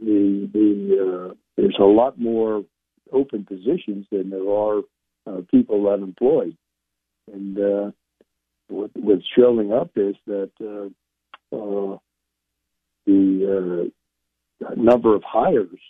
the 0.00 0.50
the 0.52 1.30
uh, 1.30 1.34
there's 1.56 1.76
a 1.80 1.84
lot 1.84 2.18
more 2.18 2.64
open 3.12 3.44
positions 3.44 4.06
than 4.10 4.30
there 4.30 4.48
are 4.48 4.82
uh, 5.26 5.40
people 5.50 5.88
unemployed, 5.88 6.56
and 7.32 7.58
uh, 7.58 7.90
what, 8.68 8.90
what's 8.94 9.24
showing 9.36 9.72
up 9.72 9.90
is 9.96 10.16
that 10.26 10.50
uh, 10.60 11.56
uh, 11.56 11.96
the 13.06 13.90
number 14.76 15.14
of 15.14 15.22
hires, 15.24 15.80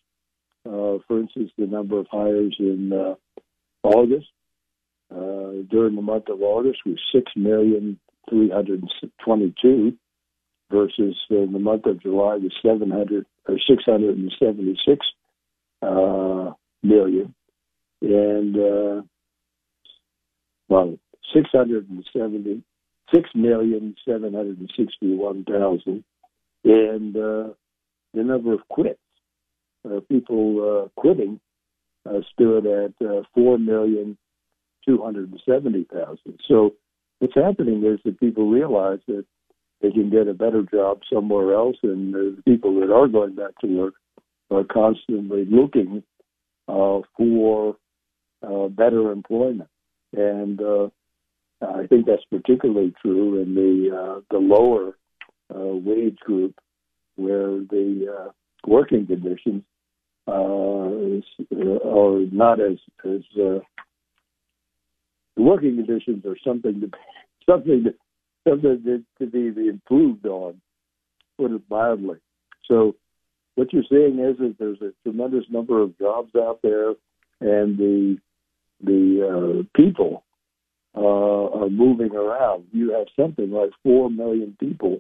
for 0.63 1.19
instance, 1.19 1.51
the 1.59 1.67
number 1.67 1.99
of 1.99 2.07
hires 2.11 2.55
in 2.61 3.17
August 3.83 4.29
during 5.11 5.97
the 5.97 6.03
month 6.03 6.29
of 6.29 6.43
August 6.43 6.79
was 6.87 6.99
six 7.13 7.33
million 7.35 7.99
322 8.29 9.97
versus 10.70 11.16
in 11.31 11.53
the 11.53 11.59
month 11.59 11.87
of 11.87 12.03
July 12.03 12.37
was 12.37 12.53
700 12.62 13.27
or 13.49 13.59
676 13.68 15.07
uh, 15.83 16.53
million, 16.83 17.35
and 18.03 18.57
uh, 18.57 19.03
well, 20.68 20.99
670 21.33 22.62
six 23.14 23.31
million 23.35 23.95
seven 24.07 24.35
hundred 24.35 24.59
and 24.59 24.72
sixty-one 24.77 25.45
thousand, 25.45 26.05
and 26.64 27.16
uh, 27.16 27.53
the 28.14 28.22
number 28.22 28.53
of 28.53 28.61
quits, 28.68 28.99
uh, 29.85 30.01
people 30.09 30.85
uh, 30.85 31.01
quitting, 31.01 31.41
uh, 32.09 32.20
stood 32.33 32.66
at 32.66 33.07
uh, 33.07 33.22
four 33.35 33.59
million 33.59 34.16
two 34.87 35.03
hundred 35.03 35.31
and 35.31 35.41
seventy 35.49 35.87
thousand. 35.93 36.41
So 36.49 36.74
what's 37.19 37.35
happening 37.35 37.85
is 37.85 38.01
that 38.05 38.21
people 38.21 38.51
realize 38.51 39.01
that 39.09 39.25
they 39.83 39.91
can 39.91 40.11
get 40.11 40.29
a 40.29 40.35
better 40.35 40.62
job 40.62 41.01
somewhere 41.12 41.55
else, 41.55 41.77
and 41.83 42.14
the 42.14 42.43
people 42.45 42.81
that 42.81 42.93
are 42.93 43.09
going 43.09 43.35
back 43.35 43.59
to 43.61 43.67
work 43.67 43.95
are 44.51 44.64
constantly 44.64 45.45
looking 45.45 46.03
uh, 46.69 47.01
for 47.17 47.77
uh, 48.43 48.69
better 48.69 49.12
employment. 49.12 49.69
And 50.12 50.61
uh, 50.61 50.89
I 51.62 51.87
think 51.87 52.07
that's 52.07 52.25
particularly 52.31 52.95
true 53.03 53.43
in 53.43 53.55
the 53.55 53.97
uh, 53.97 54.21
the 54.31 54.39
lower 54.39 54.97
uh, 55.55 55.77
wage 55.77 56.19
group, 56.21 56.55
where 57.17 57.59
the 57.59 58.14
uh, 58.19 58.31
working 58.67 59.07
conditions 59.07 59.62
are 60.27 60.87
not 62.33 62.61
as 62.61 62.79
as 63.05 63.23
the 65.37 65.43
working 65.43 65.76
conditions 65.76 66.24
are 66.24 66.37
something 66.45 66.80
to 66.80 66.91
something 67.49 67.84
to 67.84 67.95
something 68.49 68.82
to, 68.84 69.24
to 69.24 69.30
be 69.30 69.68
improved 69.68 70.26
on. 70.26 70.61
put 71.39 71.53
it 71.53 71.62
mildly. 71.68 72.18
So 72.66 72.95
what 73.55 73.72
you're 73.72 73.84
seeing 73.89 74.18
is 74.18 74.39
that 74.39 74.57
there's 74.59 74.80
a 74.82 74.93
tremendous 75.03 75.45
number 75.51 75.80
of 75.82 75.99
jobs 75.99 76.30
out 76.37 76.61
there, 76.62 76.91
and 77.41 77.76
the 77.78 78.18
the 78.82 79.62
uh, 79.62 79.62
people 79.76 80.24
uh, 80.95 81.61
are 81.62 81.70
moving 81.70 82.14
around. 82.14 82.64
You 82.72 82.93
have 82.93 83.07
something 83.18 83.51
like 83.51 83.70
four 83.82 84.11
million 84.11 84.57
people 84.61 84.99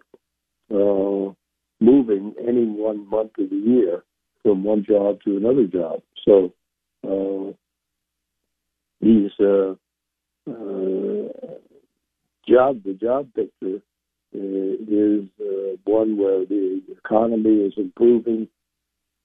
uh, 0.70 1.32
moving 1.80 2.34
any 2.46 2.64
one 2.64 3.08
month 3.08 3.32
of 3.38 3.50
the 3.50 3.56
year 3.56 4.02
from 4.42 4.64
one 4.64 4.84
job 4.84 5.18
to 5.24 5.36
another 5.36 5.66
job. 5.66 6.02
So 6.24 6.52
uh, 7.04 7.52
these 9.00 9.30
uh, 9.40 9.74
job 12.48 12.82
the 12.84 12.94
job 13.00 13.28
picture 13.34 13.80
is 14.32 15.24
uh, 15.40 15.76
one 15.84 16.16
where 16.16 16.44
the 16.44 16.82
economy 16.90 17.64
is 17.64 17.72
improving, 17.76 18.48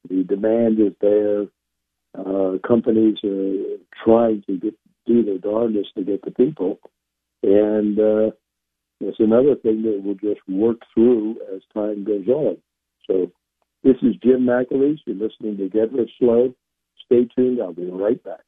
the 0.09 0.23
demand 0.23 0.79
is 0.79 0.93
there, 1.01 1.45
uh, 2.17 2.57
companies 2.65 3.17
are 3.23 3.77
trying 4.03 4.43
to 4.47 4.57
get 4.57 4.75
do 5.07 5.23
their 5.23 5.39
darndest 5.39 5.89
to 5.95 6.03
get 6.03 6.21
the 6.23 6.31
people, 6.31 6.79
and 7.43 7.99
uh, 7.99 8.31
it's 8.99 9.19
another 9.19 9.55
thing 9.55 9.81
that 9.81 10.01
will 10.03 10.15
just 10.15 10.41
work 10.47 10.77
through 10.93 11.37
as 11.53 11.61
time 11.73 12.03
goes 12.03 12.27
on. 12.27 12.57
So, 13.07 13.31
this 13.83 13.95
is 14.03 14.15
Jim 14.23 14.41
McAleese. 14.41 14.99
You're 15.05 15.15
listening 15.15 15.57
to 15.57 15.69
Get 15.69 15.91
Rich 15.91 16.11
Slow. 16.19 16.53
Stay 17.05 17.27
tuned. 17.35 17.59
I'll 17.59 17.73
be 17.73 17.89
right 17.89 18.23
back. 18.23 18.43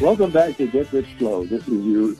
Welcome 0.00 0.30
back 0.30 0.56
to 0.56 0.66
Get 0.66 0.90
Rich 0.94 1.18
Slow. 1.18 1.44
This 1.44 1.68
is 1.68 1.84
your 1.84 2.14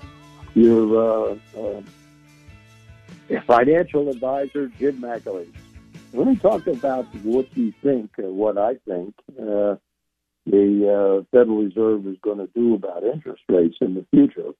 your 0.55 1.33
uh, 1.33 1.37
uh, 1.59 3.41
financial 3.47 4.11
advisor, 4.11 4.71
Jim 4.79 5.01
McAleese. 5.01 5.55
Let 6.13 6.27
me 6.27 6.37
talk 6.37 6.67
about 6.67 7.07
what 7.25 7.47
you 7.57 7.73
think, 7.83 8.19
or 8.19 8.31
what 8.33 8.59
I 8.59 8.75
think 8.87 9.15
uh, 9.31 9.77
the 10.45 11.23
uh, 11.25 11.25
Federal 11.31 11.63
Reserve 11.63 12.07
is 12.07 12.19
going 12.23 12.37
to 12.37 12.49
do 12.55 12.75
about 12.75 13.03
interest 13.03 13.45
rates 13.49 13.79
in 13.81 13.95
the 13.95 14.05
future. 14.11 14.51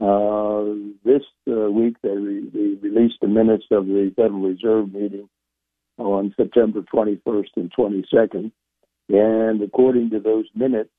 Uh, 0.00 0.90
this 1.04 1.22
uh, 1.48 1.70
week, 1.70 1.94
they, 2.02 2.08
re- 2.08 2.50
they 2.52 2.88
released 2.88 3.20
the 3.20 3.28
minutes 3.28 3.66
of 3.70 3.86
the 3.86 4.12
Federal 4.16 4.40
Reserve 4.40 4.92
meeting 4.92 5.28
on 5.96 6.34
September 6.36 6.82
21st 6.92 7.50
and 7.54 7.72
22nd. 7.72 8.50
And 9.10 9.62
according 9.62 10.10
to 10.10 10.18
those 10.18 10.46
minutes, 10.56 10.90
uh, 10.90 10.97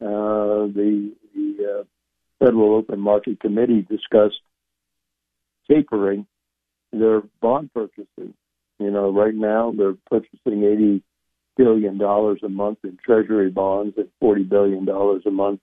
the, 0.00 1.12
the 1.34 1.80
uh, 1.80 1.84
Federal 2.38 2.76
Open 2.76 3.00
Market 3.00 3.40
Committee 3.40 3.82
discussed 3.82 4.40
tapering 5.70 6.26
their 6.92 7.22
bond 7.40 7.72
purchases. 7.74 8.34
You 8.78 8.90
know, 8.90 9.12
right 9.12 9.34
now 9.34 9.72
they're 9.76 9.96
purchasing 10.08 10.64
eighty 10.64 11.02
billion 11.56 11.98
dollars 11.98 12.40
a 12.44 12.48
month 12.48 12.78
in 12.84 12.96
Treasury 13.04 13.50
bonds 13.50 13.94
and 13.96 14.08
forty 14.20 14.44
billion 14.44 14.84
dollars 14.84 15.22
a 15.26 15.30
month 15.30 15.60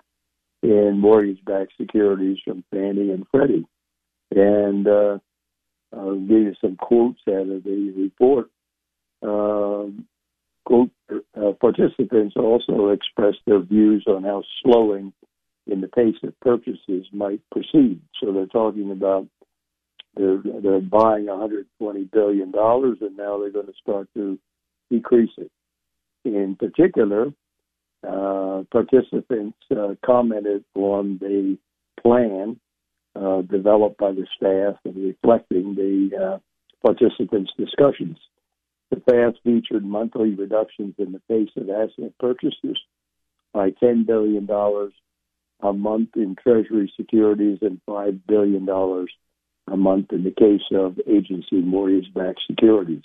in 0.62 1.00
mortgage-backed 1.00 1.74
securities 1.80 2.40
from 2.44 2.64
Fannie 2.72 3.12
and 3.12 3.26
Freddie. 3.32 3.66
And 4.32 4.88
uh, 4.88 5.20
I'll 5.96 6.20
give 6.20 6.40
you 6.40 6.56
some 6.60 6.76
quotes 6.76 7.20
out 7.30 7.48
of 7.50 7.64
the 7.64 7.94
report. 7.96 8.50
Um, 9.22 10.08
quote, 10.66 10.89
uh, 11.11 11.51
participants 11.61 12.36
also 12.36 12.89
expressed 12.89 13.39
their 13.45 13.59
views 13.59 14.05
on 14.07 14.24
how 14.24 14.43
slowing 14.63 15.13
in 15.68 15.82
the 15.82 15.88
pace 15.88 16.16
of 16.24 16.39
purchases 16.41 17.07
might 17.11 17.41
proceed. 17.51 18.01
So 18.20 18.32
they're 18.32 18.45
talking 18.47 18.91
about 18.91 19.28
they're 20.16 20.41
they're 20.61 20.80
buying 20.80 21.26
120 21.26 22.03
billion 22.05 22.51
dollars, 22.51 22.97
and 23.01 23.18
now 23.18 23.39
they're 23.39 23.51
going 23.51 23.68
to 23.68 23.74
start 23.82 24.07
to 24.16 24.39
decrease 24.89 25.32
it. 25.38 25.51
In 26.24 26.55
particular, 26.55 27.28
uh, 28.07 28.63
participants 28.72 29.57
uh, 29.72 29.95
commented 30.05 30.63
on 30.76 31.18
the 31.20 31.57
plan 32.01 32.59
uh, 33.16 33.41
developed 33.41 33.97
by 33.97 34.11
the 34.11 34.26
staff 34.36 34.80
and 34.86 34.95
reflecting 34.95 35.76
the 35.76 36.09
uh, 36.18 36.38
participants' 36.86 37.51
discussions. 37.57 38.18
The 38.96 39.02
FAST 39.12 39.39
featured 39.43 39.84
monthly 39.84 40.36
reductions 40.36 40.96
in 40.98 41.12
the 41.12 41.20
pace 41.28 41.50
of 41.58 41.70
asset 41.70 42.14
purchases 42.18 42.80
by 43.52 43.72
$10 43.72 44.06
billion 44.06 44.48
a 45.60 45.74
month 45.74 46.10
in 46.16 46.36
Treasury 46.41 46.91
securities 46.96 47.58
and 47.62 47.82
$5 47.89 48.22
billion 48.26 48.70
a 48.70 49.76
month 49.76 50.14
in 50.14 50.24
the 50.24 50.32
case 50.32 50.62
of 50.74 50.98
agency 51.08 51.58
mortgage-backed 51.58 52.39
securities. 52.48 53.04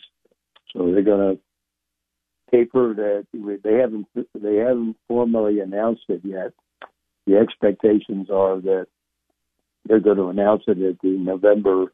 So 0.73 0.93
they're 0.93 1.03
going 1.03 1.37
to 1.37 2.57
taper 2.57 2.95
that. 2.95 3.27
They 3.33 3.75
haven't 3.75 4.07
they 4.15 4.57
haven't 4.57 4.97
formally 5.09 5.59
announced 5.59 6.05
it 6.09 6.21
yet. 6.23 6.53
The 7.27 7.37
expectations 7.37 8.31
are 8.31 8.61
that 8.61 8.87
they're 9.87 9.99
going 9.99 10.19
to 10.19 10.29
announce 10.29 10.63
it 10.69 10.79
at 10.79 11.01
the 11.01 11.19
November 11.19 11.93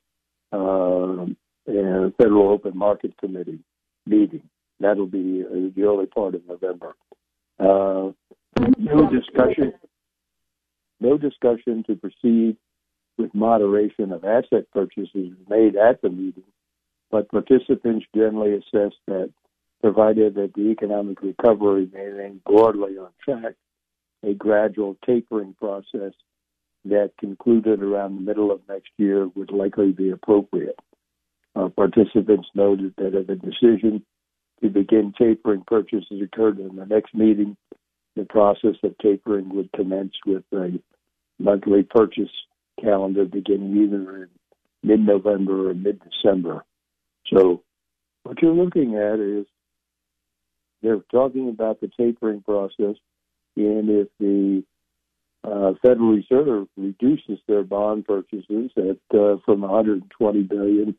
uh, 0.53 1.22
uh, 1.22 2.11
Federal 2.18 2.51
Open 2.51 2.76
Market 2.76 3.16
Committee 3.18 3.61
meeting. 4.07 4.48
That'll 4.80 5.07
be 5.07 5.44
uh, 5.44 5.70
the 5.74 5.82
early 5.82 6.07
part 6.07 6.34
of 6.34 6.46
November. 6.46 6.94
Uh, 7.59 8.12
no 8.78 9.11
discussion. 9.11 9.72
No 11.00 11.18
discussion 11.18 11.84
to 11.86 11.94
proceed 11.94 12.57
with 13.18 13.34
moderation 13.34 14.12
of 14.12 14.24
asset 14.24 14.70
purchases 14.72 15.32
made 15.48 15.76
at 15.76 16.00
the 16.02 16.11
meeting, 16.11 16.44
but 17.11 17.30
participants 17.30 18.07
generally 18.14 18.54
assessed 18.54 19.00
that, 19.07 19.30
provided 19.80 20.34
that 20.34 20.52
the 20.54 20.70
economic 20.70 21.22
recovery 21.22 21.86
remains 21.92 22.40
broadly 22.46 22.96
on 22.98 23.11
track, 23.22 23.54
a 24.22 24.34
gradual 24.34 24.96
tapering 25.07 25.54
process 25.54 26.12
that 26.84 27.12
concluded 27.18 27.82
around 27.82 28.16
the 28.16 28.22
middle 28.22 28.50
of 28.50 28.61
next 28.68 28.90
year 28.96 29.28
would 29.34 29.50
likely 29.50 29.92
be 29.92 30.11
appropriate. 30.11 30.78
Uh, 31.57 31.68
participants 31.68 32.48
noted 32.54 32.92
that 32.98 33.14
if 33.14 33.28
a 33.30 33.34
decision 33.34 34.04
to 34.62 34.68
begin 34.68 35.14
tapering 35.18 35.62
purchases 35.66 36.20
occurred 36.22 36.59
in 36.59 36.76
the 36.76 36.84
next 36.84 37.14
meeting, 37.14 37.57
the 38.14 38.24
process 38.24 38.74
of 38.82 38.96
tapering 38.98 39.48
would 39.54 39.72
commence 39.72 40.12
with 40.26 40.42
a 40.52 40.78
monthly 41.38 41.82
purchase 41.82 42.30
calendar 42.80 43.24
beginning 43.24 43.74
either 43.76 44.24
in 44.24 44.28
mid-November 44.82 45.70
or 45.70 45.74
mid-December. 45.74 46.62
So 47.32 47.62
what 48.24 48.40
you're 48.42 48.52
looking 48.52 48.96
at 48.96 49.18
is 49.18 49.46
they're 50.82 51.00
talking 51.11 51.48
about 51.48 51.80
the 51.80 51.90
tapering 51.98 52.42
process, 52.42 52.96
and 53.57 53.88
if 53.88 54.09
the 54.20 54.62
uh, 55.42 55.72
Federal 55.80 56.16
Reserve 56.16 56.68
reduces 56.76 57.38
their 57.48 57.62
bond 57.62 58.04
purchases 58.04 58.70
at 58.76 59.18
uh, 59.18 59.36
from 59.46 59.62
120 59.62 60.42
billion 60.42 60.94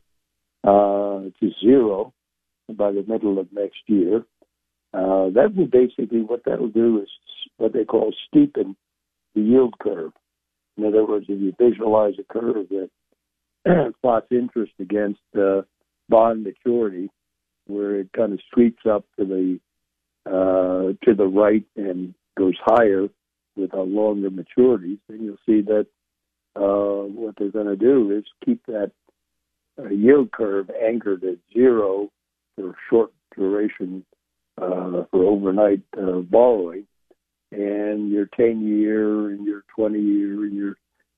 to 0.64 1.50
zero 1.60 2.12
by 2.68 2.92
the 2.92 3.04
middle 3.06 3.38
of 3.38 3.52
next 3.52 3.78
year. 3.86 4.24
Uh, 4.94 5.28
that 5.30 5.52
will 5.54 5.66
basically 5.66 6.22
what 6.22 6.44
that 6.44 6.60
will 6.60 6.68
do 6.68 7.00
is 7.02 7.08
what 7.58 7.72
they 7.72 7.84
call 7.84 8.12
steepen 8.26 8.74
the 9.34 9.40
yield 9.40 9.74
curve. 9.78 10.12
In 10.76 10.84
other 10.84 11.04
words, 11.04 11.26
if 11.28 11.40
you 11.40 11.52
visualize 11.58 12.14
a 12.18 12.32
curve 12.32 12.66
that 12.70 12.90
plots 14.02 14.28
interest 14.30 14.72
against 14.80 15.20
uh, 15.38 15.62
bond 16.08 16.44
maturity, 16.44 17.10
where 17.66 17.96
it 17.96 18.10
kind 18.16 18.32
of 18.32 18.40
sweeps 18.52 18.82
up 18.90 19.04
to 19.18 19.26
the 19.26 19.60
uh, 20.26 20.92
to 21.04 21.14
the 21.14 21.26
right 21.26 21.64
and 21.76 22.14
goes 22.36 22.54
higher 22.64 23.08
with 23.56 23.74
a 23.74 23.80
longer 23.80 24.30
maturities, 24.30 24.98
then 25.08 25.22
you'll 25.22 25.36
see 25.46 25.62
that 25.62 25.86
uh, 26.56 27.04
what 27.06 27.34
they're 27.36 27.50
going 27.50 27.66
to 27.66 27.76
do 27.76 28.10
is 28.16 28.24
keep 28.44 28.64
that 28.66 28.92
uh, 29.78 29.88
yield 29.88 30.30
curve 30.32 30.70
anchored 30.70 31.24
at 31.24 31.36
zero 31.52 32.10
for 32.56 32.74
short 32.90 33.12
duration 33.36 34.04
uh, 34.60 35.04
for 35.10 35.24
overnight 35.24 35.82
uh, 35.96 36.20
borrowing, 36.20 36.86
and 37.52 38.10
your 38.10 38.26
10 38.36 38.66
year 38.66 39.30
and 39.30 39.46
your 39.46 39.62
20 39.74 39.98
year 40.00 40.44
and 40.44 40.56
your 40.56 40.74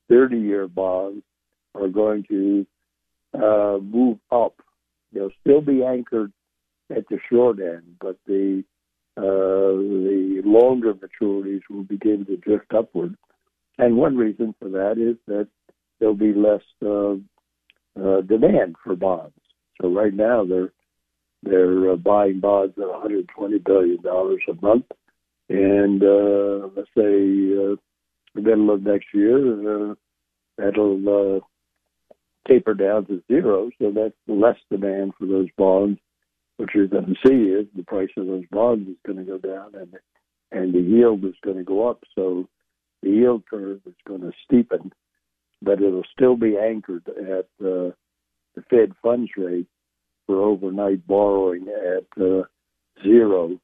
30 0.09 0.39
year 0.39 0.69
bonds 0.69 1.25
are 1.75 1.89
going 1.89 2.25
to 2.29 2.67
uh, 3.35 3.79
move 3.79 4.19
up. 4.31 4.55
They'll 5.13 5.31
still 5.41 5.61
be 5.61 5.83
anchored 5.85 6.33
at 6.95 7.09
the 7.09 7.19
short 7.29 7.59
end, 7.61 7.97
but 8.01 8.17
the 8.27 8.65
uh, 9.17 9.77
the 9.77 10.41
longer 10.45 10.95
maturities 10.95 11.63
will 11.69 11.83
begin 11.83 12.25
to 12.27 12.37
drift 12.37 12.73
upward. 12.73 13.17
And 13.79 13.97
one 13.97 14.17
reason 14.17 14.55
for 14.59 14.69
that 14.71 14.99
is 14.99 15.17
that 15.27 15.49
there'll 15.99 16.15
be 16.15 16.33
less 16.33 16.63
uh, 16.85 17.17
uh, 17.99 18.21
demand 18.23 18.77
for 18.83 18.97
bonds. 18.97 19.35
So 19.81 19.93
right 19.93 20.15
now 20.15 20.45
they're 20.45 20.73
they're 21.43 21.93
uh, 21.93 21.97
buying 21.97 22.41
bonds 22.41 22.75
at 22.77 22.87
120 22.87 23.59
billion 23.59 24.03
dollars 24.03 24.43
a 24.49 24.55
month, 24.65 24.85
and 25.49 26.03
uh, 26.03 26.69
let's 26.77 26.91
say 26.97 27.55
uh, 27.57 27.77
the 28.35 28.43
middle 28.43 28.71
of 28.71 28.83
next 28.83 29.07
year 29.15 29.91
uh, 29.91 29.95
that'll 30.59 31.39
uh, 31.39 31.41
taper 32.47 32.75
down 32.75 33.07
to 33.07 33.23
zero. 33.29 33.71
So 33.81 33.91
that's 33.91 34.15
less 34.29 34.57
demand 34.71 35.13
for 35.19 35.27
those 35.27 35.49
bonds. 35.57 35.99
What 36.57 36.75
you're 36.75 36.89
going 36.89 37.07
to 37.07 37.27
see 37.27 37.51
is 37.53 37.67
the 37.75 37.85
price 37.85 38.11
of 38.19 38.27
those 38.27 38.45
bonds 38.51 38.89
is 38.89 38.97
going 39.07 39.19
to 39.19 39.25
go 39.25 39.39
down, 39.39 39.75
and 39.75 39.95
and 40.53 40.75
the 40.75 40.81
yield 40.81 41.25
is 41.25 41.35
going 41.43 41.57
to 41.57 41.65
go 41.65 41.89
up. 41.89 42.03
So 42.15 42.49
the 43.03 43.11
yield 43.11 43.45
curve 43.49 43.81
is 43.87 43.95
going 44.07 44.21
to 44.21 44.33
steepen, 44.45 44.91
but 45.63 45.81
it'll 45.81 46.07
still 46.13 46.37
be 46.37 46.57
anchored 46.57 47.07
at 47.09 47.47
uh, 47.65 47.93
the 48.55 48.63
Fed 48.69 48.93
funds 49.03 49.31
rate 49.37 49.67
for 50.27 50.43
overnight 50.43 51.07
borrowing 51.07 51.67
at 51.69 52.23
uh, 52.23 52.43
zero. 53.03 53.59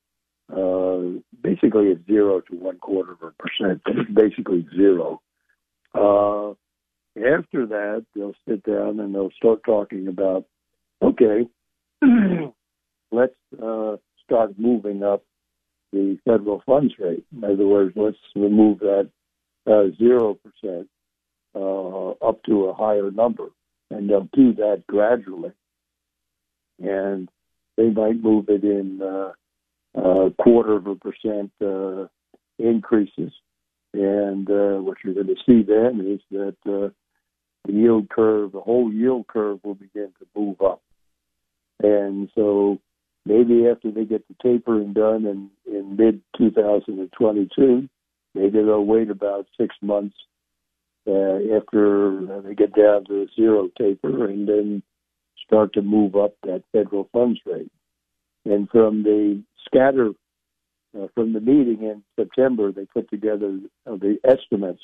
Uh, 0.52 1.20
basically, 1.42 1.86
it's 1.86 2.06
zero 2.06 2.40
to 2.40 2.56
one 2.56 2.78
quarter 2.78 3.12
of 3.12 3.22
a 3.22 3.32
percent. 3.32 3.80
It's 3.86 4.10
basically 4.10 4.66
zero. 4.76 5.20
Uh, 5.94 6.50
after 7.16 7.66
that, 7.66 8.04
they'll 8.14 8.34
sit 8.48 8.62
down 8.64 9.00
and 9.00 9.14
they'll 9.14 9.30
start 9.36 9.60
talking 9.64 10.08
about, 10.08 10.44
okay, 11.02 11.48
let's 13.10 13.34
uh, 13.62 13.96
start 14.24 14.58
moving 14.58 15.02
up 15.02 15.24
the 15.92 16.18
federal 16.24 16.62
funds 16.66 16.94
rate. 16.98 17.24
In 17.34 17.44
other 17.44 17.66
words, 17.66 17.94
let's 17.96 18.18
remove 18.34 18.80
that 18.80 19.08
uh, 19.66 19.84
zero 19.96 20.34
percent 20.34 20.88
uh, 21.56 22.10
up 22.26 22.42
to 22.44 22.66
a 22.66 22.74
higher 22.74 23.10
number, 23.10 23.46
and 23.90 24.08
they'll 24.08 24.28
do 24.34 24.52
that 24.54 24.84
gradually. 24.86 25.52
And 26.82 27.28
they 27.76 27.88
might 27.88 28.22
move 28.22 28.46
it 28.48 28.62
in 28.62 29.00
uh, 29.02 29.32
a 29.98 30.30
quarter 30.38 30.76
of 30.76 30.86
a 30.86 30.94
percent 30.94 31.50
uh, 31.64 32.06
increases. 32.58 33.32
And 33.94 34.48
uh, 34.50 34.82
what 34.82 34.98
you're 35.02 35.14
going 35.14 35.28
to 35.28 35.36
see 35.46 35.62
then 35.62 36.06
is 36.06 36.20
that 36.30 36.56
uh, 36.66 36.90
the 37.64 37.72
yield 37.72 38.10
curve, 38.10 38.52
the 38.52 38.60
whole 38.60 38.92
yield 38.92 39.26
curve 39.26 39.60
will 39.64 39.74
begin 39.74 40.12
to 40.18 40.26
move 40.38 40.60
up. 40.60 40.82
And 41.82 42.28
so 42.34 42.78
maybe 43.24 43.66
after 43.68 43.90
they 43.90 44.04
get 44.04 44.26
the 44.28 44.34
tapering 44.42 44.92
done 44.92 45.24
in, 45.24 45.50
in 45.66 45.96
mid 45.96 46.20
2022, 46.36 47.88
maybe 48.34 48.50
they'll 48.50 48.84
wait 48.84 49.10
about 49.10 49.46
six 49.58 49.74
months 49.80 50.16
uh, 51.06 51.56
after 51.56 52.42
they 52.42 52.54
get 52.54 52.74
down 52.74 53.04
to 53.06 53.26
zero 53.36 53.68
taper 53.78 54.26
and 54.26 54.48
then 54.48 54.82
start 55.44 55.72
to 55.74 55.82
move 55.82 56.16
up 56.16 56.34
that 56.42 56.62
federal 56.72 57.08
funds 57.12 57.40
rate. 57.46 57.70
And 58.44 58.68
from 58.70 59.02
the 59.02 59.42
scatter, 59.64 60.10
uh, 60.96 61.06
from 61.14 61.32
the 61.32 61.40
meeting 61.40 61.82
in 61.82 62.02
September, 62.16 62.72
they 62.72 62.86
put 62.86 63.08
together 63.10 63.58
uh, 63.86 63.96
the 63.96 64.18
estimates 64.24 64.82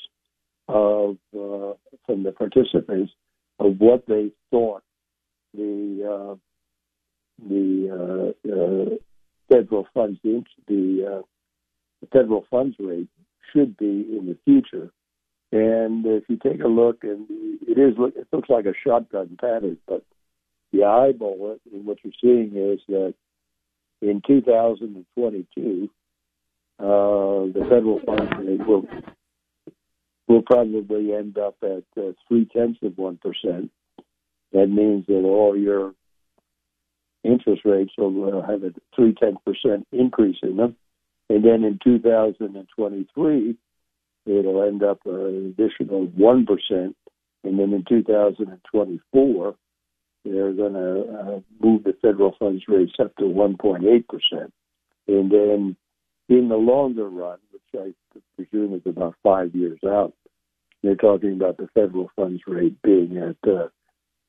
of 0.67 1.17
uh, 1.33 1.73
from 2.05 2.23
the 2.23 2.31
participants 2.31 3.11
of 3.59 3.75
what 3.79 4.05
they 4.07 4.31
thought 4.49 4.83
the 5.53 6.03
uh, 6.03 6.35
the 7.47 8.33
uh, 8.47 8.51
uh, 8.51 8.95
federal 9.49 9.87
funds 9.93 10.19
the, 10.23 10.43
the, 10.67 11.23
the 12.01 12.07
federal 12.07 12.45
funds 12.49 12.75
rate 12.79 13.07
should 13.51 13.75
be 13.77 13.85
in 14.17 14.25
the 14.25 14.37
future. 14.45 14.91
And 15.53 16.03
if 16.07 16.23
you 16.29 16.37
take 16.37 16.63
a 16.63 16.67
look, 16.67 17.03
and 17.03 17.27
it 17.29 17.77
is 17.77 17.93
it 18.15 18.27
looks 18.31 18.49
like 18.49 18.65
a 18.65 18.73
shotgun 18.83 19.37
pattern, 19.39 19.77
but 19.87 20.03
the 20.71 20.83
eyeball 20.83 21.51
it, 21.51 21.61
and 21.71 21.85
what 21.85 21.99
you're 22.03 22.11
seeing 22.19 22.57
is 22.57 22.79
that 22.87 23.13
in 24.01 24.23
2022, 24.25 25.91
uh, 26.79 26.83
the 26.83 27.67
federal 27.69 27.99
funds 28.03 28.31
rate 28.39 28.67
will 28.67 28.87
will 30.27 30.41
probably 30.41 31.13
end 31.13 31.37
up 31.37 31.55
at 31.61 31.83
uh, 31.97 32.13
three 32.27 32.45
tenths 32.45 32.79
of 32.81 32.97
one 32.97 33.17
percent. 33.17 33.69
That 34.53 34.69
means 34.69 35.05
that 35.05 35.21
all 35.21 35.55
your 35.55 35.93
interest 37.23 37.61
rates 37.63 37.93
will 37.95 38.39
uh, 38.39 38.47
have 38.49 38.63
a 38.63 38.73
three 38.95 39.13
tenths 39.13 39.41
percent 39.45 39.87
increase 39.91 40.37
in 40.41 40.57
them, 40.57 40.75
and 41.29 41.45
then 41.45 41.63
in 41.63 41.77
2023 41.83 43.55
it'll 44.25 44.63
end 44.63 44.83
up 44.83 44.99
an 45.05 45.55
additional 45.57 46.05
one 46.15 46.45
percent, 46.45 46.95
and 47.43 47.59
then 47.59 47.73
in 47.73 47.83
2024 47.87 49.55
they're 50.25 50.53
going 50.53 50.73
to 50.73 51.01
uh, 51.01 51.39
move 51.59 51.83
the 51.83 51.93
federal 52.01 52.33
funds 52.39 52.63
rates 52.67 52.93
up 52.99 53.13
to 53.17 53.23
1.8 53.23 54.07
percent, 54.07 54.53
and 55.07 55.31
then 55.31 55.75
in 56.29 56.49
the 56.49 56.55
longer 56.55 57.09
run, 57.09 57.39
which 57.51 57.61
I 57.75 57.93
presume 58.35 58.73
is 58.73 58.81
about 58.85 59.15
five 59.21 59.53
years 59.53 59.79
out, 59.85 60.13
they're 60.81 60.95
talking 60.95 61.33
about 61.33 61.57
the 61.57 61.67
federal 61.73 62.09
funds 62.15 62.41
rate 62.47 62.81
being 62.81 63.17
at 63.17 63.49
uh, 63.49 63.67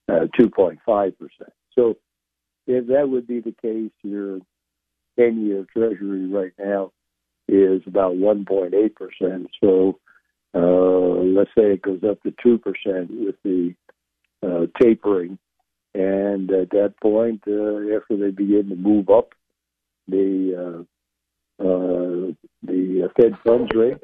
uh, 0.08 0.26
2.5 0.38 0.78
percent. 1.18 1.52
So, 1.74 1.96
if 2.66 2.86
that 2.88 3.08
would 3.08 3.26
be 3.26 3.40
the 3.40 3.54
case, 3.60 3.90
your 4.02 4.40
10-year 5.18 5.66
Treasury 5.72 6.26
right 6.26 6.52
now 6.58 6.92
is 7.48 7.82
about 7.86 8.14
1.8 8.14 8.94
percent. 8.94 9.48
So, 9.62 9.98
uh, 10.54 11.22
let's 11.22 11.50
say 11.56 11.74
it 11.74 11.82
goes 11.82 12.00
up 12.08 12.22
to 12.22 12.34
two 12.42 12.58
percent 12.58 13.10
with 13.10 13.36
the 13.44 13.74
uh, 14.42 14.66
tapering, 14.80 15.38
and 15.94 16.50
at 16.50 16.70
that 16.70 16.94
point, 17.02 17.42
uh, 17.46 17.96
after 17.96 18.16
they 18.16 18.30
begin 18.30 18.68
to 18.68 18.76
move 18.76 19.08
up 19.10 19.32
the 20.08 20.84
uh, 21.60 21.62
uh, 21.62 22.32
the 22.62 23.08
Fed 23.16 23.32
funds 23.44 23.70
rate, 23.74 24.02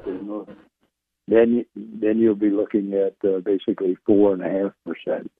then 1.27 1.65
then 1.75 2.19
you'll 2.19 2.35
be 2.35 2.49
looking 2.49 2.93
at 2.93 3.15
uh, 3.27 3.39
basically 3.39 3.97
four 4.05 4.33
and 4.33 4.41
a 4.41 4.49
half 4.49 4.71
percent 4.85 5.31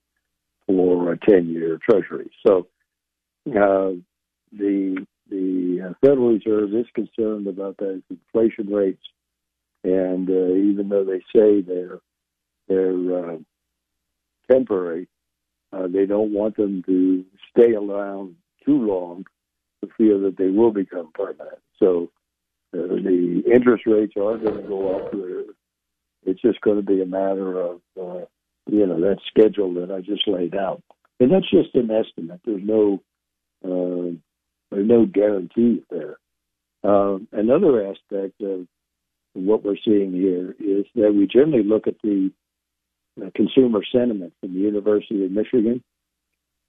for 0.66 1.12
a 1.12 1.18
ten 1.18 1.48
year 1.48 1.78
Treasury. 1.88 2.30
So 2.46 2.66
uh, 3.48 3.92
the 4.52 5.06
the 5.32 5.88
uh, 5.88 5.94
Federal 6.06 6.34
Reserve 6.34 6.74
is 6.74 6.86
concerned 6.94 7.46
about 7.46 7.76
those 7.78 8.02
inflation 8.10 8.66
rates, 8.72 9.02
and 9.82 10.28
uh, 10.28 10.54
even 10.54 10.88
though 10.90 11.04
they 11.04 11.20
say 11.34 11.62
they're 11.62 11.98
they're 12.68 13.32
uh, 13.32 13.36
temporary, 14.50 15.08
uh, 15.72 15.88
they 15.88 16.06
don't 16.06 16.32
want 16.32 16.56
them 16.56 16.82
to 16.86 17.24
stay 17.50 17.72
around 17.74 18.36
too 18.64 18.78
long 18.86 19.24
to 19.82 19.90
feel 19.96 20.20
that 20.20 20.36
they 20.36 20.48
will 20.48 20.70
become 20.70 21.10
permanent. 21.14 21.58
So 21.78 22.10
uh, 22.74 22.78
the 22.78 23.42
interest 23.52 23.84
rates 23.86 24.14
are 24.16 24.38
going 24.38 24.62
to 24.62 24.68
go 24.68 24.96
up. 24.96 25.12
It's 26.24 26.40
just 26.40 26.60
going 26.60 26.76
to 26.76 26.82
be 26.82 27.02
a 27.02 27.06
matter 27.06 27.60
of, 27.60 27.80
uh, 28.00 28.24
you 28.70 28.86
know, 28.86 29.00
that 29.00 29.18
schedule 29.26 29.74
that 29.74 29.90
I 29.90 30.00
just 30.00 30.28
laid 30.28 30.54
out. 30.54 30.82
And 31.18 31.32
that's 31.32 31.50
just 31.50 31.74
an 31.74 31.90
estimate. 31.90 32.40
There's 32.44 32.62
no, 32.64 33.02
uh, 33.64 34.14
there's 34.72 34.88
no 34.88 35.06
guarantee 35.06 35.82
there. 35.90 36.16
Uh, 36.82 37.18
another 37.32 37.86
aspect 37.86 38.40
of 38.40 38.66
what 39.34 39.64
we're 39.64 39.76
seeing 39.84 40.12
here 40.12 40.54
is 40.58 40.84
that 40.94 41.14
we 41.14 41.26
generally 41.26 41.62
look 41.62 41.86
at 41.86 42.00
the 42.02 42.30
uh, 43.22 43.30
consumer 43.34 43.80
sentiment 43.92 44.32
from 44.40 44.54
the 44.54 44.60
University 44.60 45.24
of 45.24 45.30
Michigan, 45.30 45.82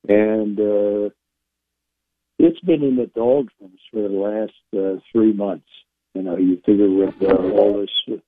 and 0.07 0.59
uh, 0.59 1.09
it's 2.37 2.59
been 2.61 2.83
in 2.83 2.95
the 2.97 3.09
doldrums 3.15 3.79
for 3.91 4.01
the 4.01 4.09
last 4.09 4.53
uh, 4.77 4.99
three 5.11 5.33
months. 5.33 5.67
You 6.13 6.23
know, 6.23 6.37
you 6.37 6.61
figure 6.65 6.89
with 6.89 7.15
uh, 7.21 7.33
all 7.33 7.81
this 7.81 8.19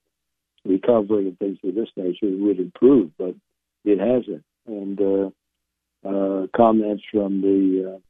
recovery 0.64 1.28
and 1.28 1.38
things 1.38 1.58
of 1.62 1.74
this 1.74 1.90
nature, 1.96 2.26
it 2.26 2.40
would 2.40 2.58
improve, 2.58 3.10
but 3.16 3.34
it 3.84 4.00
hasn't. 4.00 4.44
And 4.66 5.00
uh, 5.00 6.08
uh, 6.08 6.46
comments 6.56 7.04
from 7.12 7.40
the 7.40 8.00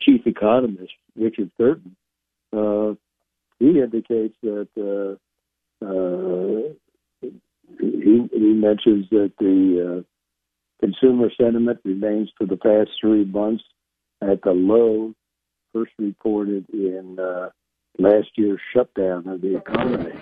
chief 0.00 0.26
economist, 0.26 0.92
Richard 1.16 1.50
Curtin, 1.56 1.96
uh, 2.52 2.94
he 3.58 3.80
indicates 3.80 4.36
that 4.42 4.68
uh, 4.76 5.84
uh, 5.84 7.28
he, 7.78 8.28
he 8.32 8.52
mentions 8.52 9.08
that 9.10 9.32
the 9.38 10.04
uh, 10.04 10.84
consumer 10.84 11.30
sentiment 11.40 11.80
remains 11.84 12.30
for 12.36 12.46
the 12.46 12.56
past 12.56 12.90
three 13.00 13.24
months 13.24 13.64
at 14.22 14.42
the 14.42 14.50
low 14.50 15.14
first 15.72 15.92
reported 15.98 16.66
in 16.72 17.18
uh, 17.18 17.48
last 17.98 18.28
year's 18.36 18.60
shutdown 18.72 19.26
of 19.28 19.40
the 19.40 19.56
economy. 19.56 20.12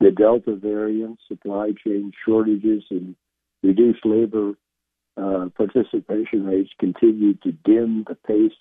The 0.00 0.10
Delta 0.10 0.56
variant, 0.56 1.18
supply 1.28 1.70
chain 1.84 2.12
shortages, 2.24 2.82
and 2.90 3.14
reduced 3.62 4.04
labor 4.04 4.54
uh, 5.16 5.48
participation 5.56 6.46
rates 6.46 6.70
continue 6.78 7.34
to 7.34 7.52
dim 7.64 8.04
the 8.08 8.16
pace 8.26 8.56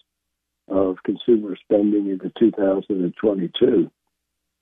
of 0.68 0.98
consumer 1.04 1.56
spending 1.64 2.10
into 2.10 2.32
2022. 2.40 3.92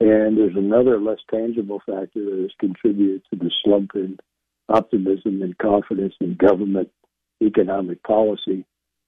And 0.02 0.38
there's 0.38 0.56
another 0.56 1.00
less 1.00 1.20
tangible 1.30 1.80
factor 1.86 2.24
that 2.24 2.40
has 2.42 2.52
contributed 2.60 3.22
to 3.30 3.40
the 3.40 3.52
slump 3.64 3.92
in 3.96 4.18
optimism 4.70 5.42
and 5.42 5.58
confidence 5.58 6.14
in 6.22 6.36
government 6.36 6.90
economic 7.42 8.02
policy 8.04 8.66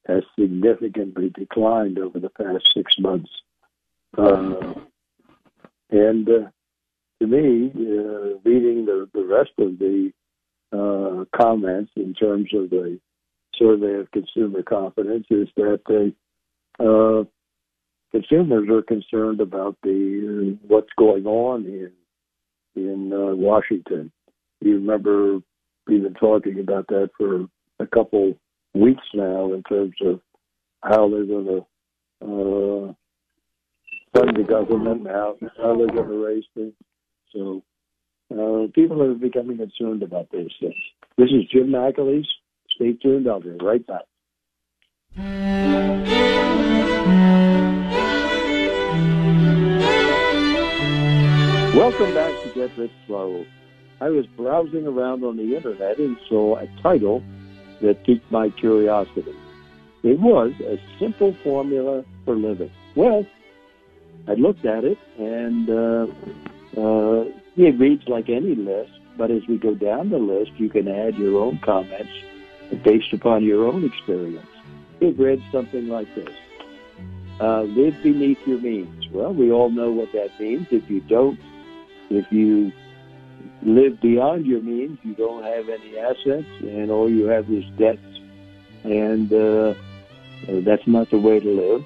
has 0.08 0.24
significantly 0.38 1.30
declined 1.30 2.00
over 2.00 2.20
the 2.20 2.30
past 2.30 2.68
six 2.76 2.94
months. 3.00 3.30
Uh, 4.18 4.74
and 5.92 6.28
uh, 6.28 6.50
to 7.22 7.28
me, 7.28 7.72
uh, 7.76 8.40
reading 8.44 8.86
the, 8.86 9.08
the 9.14 9.24
rest 9.24 9.52
of 9.60 9.78
the 9.78 10.12
uh, 10.72 11.26
comments 11.36 11.92
in 11.96 12.14
terms 12.14 12.50
of 12.54 12.70
the 12.70 13.00
survey 13.58 14.00
of 14.00 14.12
consumer 14.12 14.64
confidence 14.64 15.26
is 15.30 15.48
that 15.56 15.82
the 15.88 16.14
uh, 16.80 17.24
consumers 18.12 18.70
are 18.70 18.82
concerned 18.82 19.42
about 19.42 19.78
the 19.84 20.58
uh, 20.58 20.66
what's 20.68 20.90
going 20.98 21.26
on 21.26 21.66
in 21.66 21.92
in 22.76 23.12
uh, 23.14 23.36
Washington. 23.36 24.12
You 24.62 24.76
remember 24.76 25.40
we've 25.88 26.04
been 26.04 26.14
talking 26.14 26.60
about 26.60 26.88
that 26.88 27.10
for 27.18 27.48
a 27.80 27.88
couple 27.88 28.34
weeks 28.74 29.04
now 29.14 29.54
in 29.54 29.64
terms 29.64 29.96
of 30.06 30.22
how 30.84 31.10
they're 31.10 31.26
going 31.26 31.46
to 31.46 31.66
uh, 32.24 32.94
fund 34.14 34.38
the 34.38 34.44
government, 34.48 35.08
how 35.08 35.36
how 35.58 35.76
they're 35.76 35.88
going 35.88 36.10
to 36.10 36.26
raise 36.26 36.46
things. 36.54 36.74
So 37.34 37.64
uh, 38.32 38.68
people 38.74 39.02
are 39.02 39.14
becoming 39.14 39.58
concerned 39.58 40.04
about 40.04 40.30
these 40.32 40.52
things. 40.60 40.76
This 41.18 41.30
is 41.30 41.50
Jim 41.52 41.68
McAleese. 41.68 42.26
Stay 42.76 42.94
tuned. 42.94 43.28
I'll 43.28 43.42
be 43.42 43.50
right 43.62 43.86
back. 43.86 44.04
Welcome 51.76 52.14
back 52.14 52.44
to 52.44 52.52
Get 52.54 52.78
Rich 52.78 52.92
Slow. 53.08 53.46
I 54.00 54.10
was 54.10 54.26
browsing 54.38 54.88
around 54.88 55.24
on 55.24 55.38
the 55.38 55.56
internet 55.56 56.00
and 56.00 56.18
saw 56.28 56.58
a 56.58 56.68
title 56.82 57.24
that 57.82 58.04
piqued 58.06 58.32
my 58.32 58.50
curiosity. 58.50 59.36
It 60.04 60.20
was 60.20 60.54
a 60.62 60.80
simple 61.00 61.36
formula 61.44 62.04
for 62.26 62.36
living. 62.36 62.72
Well, 62.96 63.26
I 64.28 64.34
looked 64.34 64.66
at 64.66 64.84
it 64.84 64.98
and 65.18 65.70
uh, 65.70 66.08
uh, 66.80 67.26
it 67.58 67.80
reads 67.80 68.08
like 68.08 68.30
any 68.30 68.56
list, 68.56 68.92
but 69.18 69.32
as 69.32 69.42
we 69.48 69.58
go 69.58 69.76
down 69.76 70.10
the 70.10 70.18
list, 70.18 70.52
you 70.58 70.70
can 70.70 70.88
add 70.88 71.16
your 71.16 71.42
own 71.42 71.60
comments 71.60 72.12
based 72.84 73.14
upon 73.14 73.44
your 73.44 73.66
own 73.68 73.84
experience. 73.84 74.48
It 75.00 75.18
read 75.20 75.42
something 75.52 75.88
like 75.88 76.14
this. 76.16 76.30
Uh, 77.40 77.64
live 77.64 77.96
beneath 78.04 78.38
your 78.46 78.60
means. 78.60 79.10
Well, 79.12 79.34
we 79.34 79.52
all 79.52 79.70
know 79.70 79.92
what 79.92 80.12
that 80.14 80.30
means. 80.40 80.68
If 80.72 80.90
you 80.90 81.02
don't, 81.02 81.40
if 82.10 82.32
you 82.32 82.72
live 83.64 84.00
beyond 84.00 84.46
your 84.46 84.62
means, 84.62 85.00
you 85.04 85.16
don't 85.16 85.44
have 85.44 85.68
any 85.68 85.98
assets, 85.98 86.48
and 86.62 86.92
all 86.92 87.10
you 87.10 87.26
have 87.26 87.50
is 87.50 87.64
debts, 87.78 88.00
and 88.84 89.32
uh, 89.34 89.74
that's 90.66 90.86
not 90.88 91.10
the 91.10 91.18
way 91.18 91.40
to 91.40 91.50
live. 91.50 91.86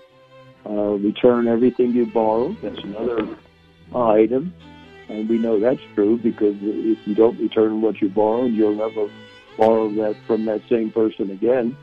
Uh, 0.65 0.97
return 0.97 1.47
everything 1.47 1.93
you 1.93 2.05
borrow. 2.05 2.55
That's 2.61 2.83
another 2.83 3.37
item, 3.95 4.53
and 5.09 5.29
we 5.29 5.37
know 5.37 5.59
that's 5.59 5.81
true 5.93 6.17
because 6.17 6.55
if 6.61 6.97
you 7.07 7.15
don't 7.15 7.39
return 7.39 7.81
what 7.81 8.01
you 8.01 8.09
borrowed, 8.09 8.51
you'll 8.51 8.75
never 8.75 9.09
borrow 9.57 9.89
that 9.89 10.15
from 10.25 10.45
that 10.45 10.61
same 10.69 10.91
person 10.91 11.31
again. 11.31 11.77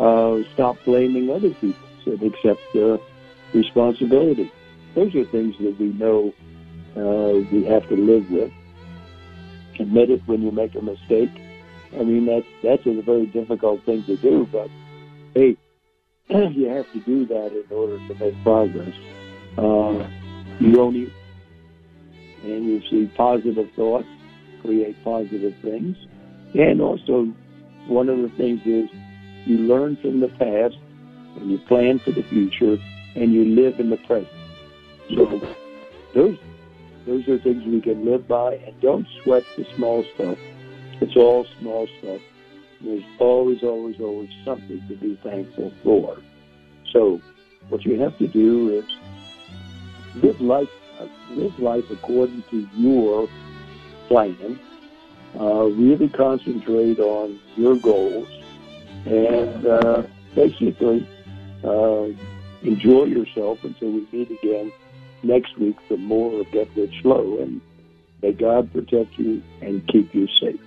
Uh, 0.00 0.38
stop 0.54 0.76
blaming 0.84 1.30
other 1.30 1.50
people 1.50 1.86
and 2.06 2.22
accept 2.22 2.60
uh, 2.76 2.98
responsibility. 3.52 4.50
Those 4.94 5.14
are 5.14 5.24
things 5.26 5.56
that 5.58 5.78
we 5.78 5.86
know 5.86 6.32
uh, 6.96 7.46
we 7.52 7.64
have 7.64 7.88
to 7.88 7.96
live 7.96 8.30
with. 8.30 8.52
Admit 9.78 10.10
it 10.10 10.22
when 10.26 10.42
you 10.42 10.50
make 10.50 10.74
a 10.74 10.80
mistake. 10.80 11.30
I 11.94 12.02
mean, 12.02 12.26
that's 12.26 12.46
that's 12.62 12.86
a 12.86 13.02
very 13.02 13.26
difficult 13.26 13.84
thing 13.84 14.04
to 14.04 14.16
do, 14.16 14.48
but 14.50 14.70
hey, 15.34 15.56
you 16.28 16.68
have 16.68 16.90
to 16.92 17.00
do 17.00 17.26
that 17.26 17.52
in 17.52 17.64
order 17.70 17.98
to 18.08 18.14
make 18.14 18.42
progress. 18.42 18.94
Uh, 19.58 20.08
you 20.58 20.80
only 20.80 21.12
and 22.46 22.64
you 22.64 22.80
see 22.88 23.10
positive 23.16 23.70
thoughts 23.74 24.06
create 24.62 24.96
positive 25.04 25.54
things, 25.62 25.96
and 26.54 26.80
also 26.80 27.32
one 27.86 28.08
of 28.08 28.18
the 28.18 28.28
things 28.36 28.60
is 28.64 28.90
you 29.46 29.58
learn 29.58 29.96
from 29.96 30.20
the 30.20 30.28
past 30.28 30.76
and 31.36 31.50
you 31.50 31.58
plan 31.68 31.98
for 32.00 32.10
the 32.10 32.22
future 32.24 32.76
and 33.14 33.32
you 33.32 33.44
live 33.44 33.78
in 33.78 33.90
the 33.90 33.96
present. 33.98 34.28
So 35.14 35.40
those 36.14 36.38
those 37.06 37.28
are 37.28 37.38
things 37.38 37.64
we 37.64 37.80
can 37.80 38.04
live 38.04 38.26
by 38.26 38.54
and 38.54 38.80
don't 38.80 39.06
sweat 39.22 39.44
the 39.56 39.64
small 39.76 40.04
stuff. 40.14 40.38
It's 41.00 41.16
all 41.16 41.46
small 41.60 41.86
stuff. 41.98 42.20
There's 42.80 43.04
always, 43.20 43.62
always, 43.62 44.00
always 44.00 44.30
something 44.44 44.82
to 44.88 44.96
be 44.96 45.18
thankful 45.22 45.72
for. 45.84 46.18
So 46.92 47.20
what 47.68 47.84
you 47.84 48.00
have 48.00 48.18
to 48.18 48.26
do 48.26 48.70
is 48.70 48.84
live 50.22 50.40
life 50.40 50.68
live 51.30 51.58
life 51.58 51.90
according 51.90 52.42
to 52.50 52.68
your 52.74 53.28
plan. 54.08 54.58
Uh, 55.38 55.64
really 55.64 56.08
concentrate 56.08 56.98
on 56.98 57.38
your 57.56 57.76
goals 57.76 58.28
and 59.04 59.66
uh, 59.66 60.02
basically 60.34 61.06
uh, 61.62 62.06
enjoy 62.62 63.04
yourself 63.04 63.62
until 63.62 63.90
we 63.90 64.06
meet 64.12 64.30
again 64.30 64.72
next 65.22 65.58
week 65.58 65.76
for 65.88 65.96
more 65.96 66.40
of 66.40 66.50
Get 66.52 66.68
Rich 66.76 67.02
Slow. 67.02 67.38
And 67.40 67.60
may 68.22 68.32
God 68.32 68.72
protect 68.72 69.18
you 69.18 69.42
and 69.60 69.86
keep 69.88 70.14
you 70.14 70.26
safe. 70.40 70.60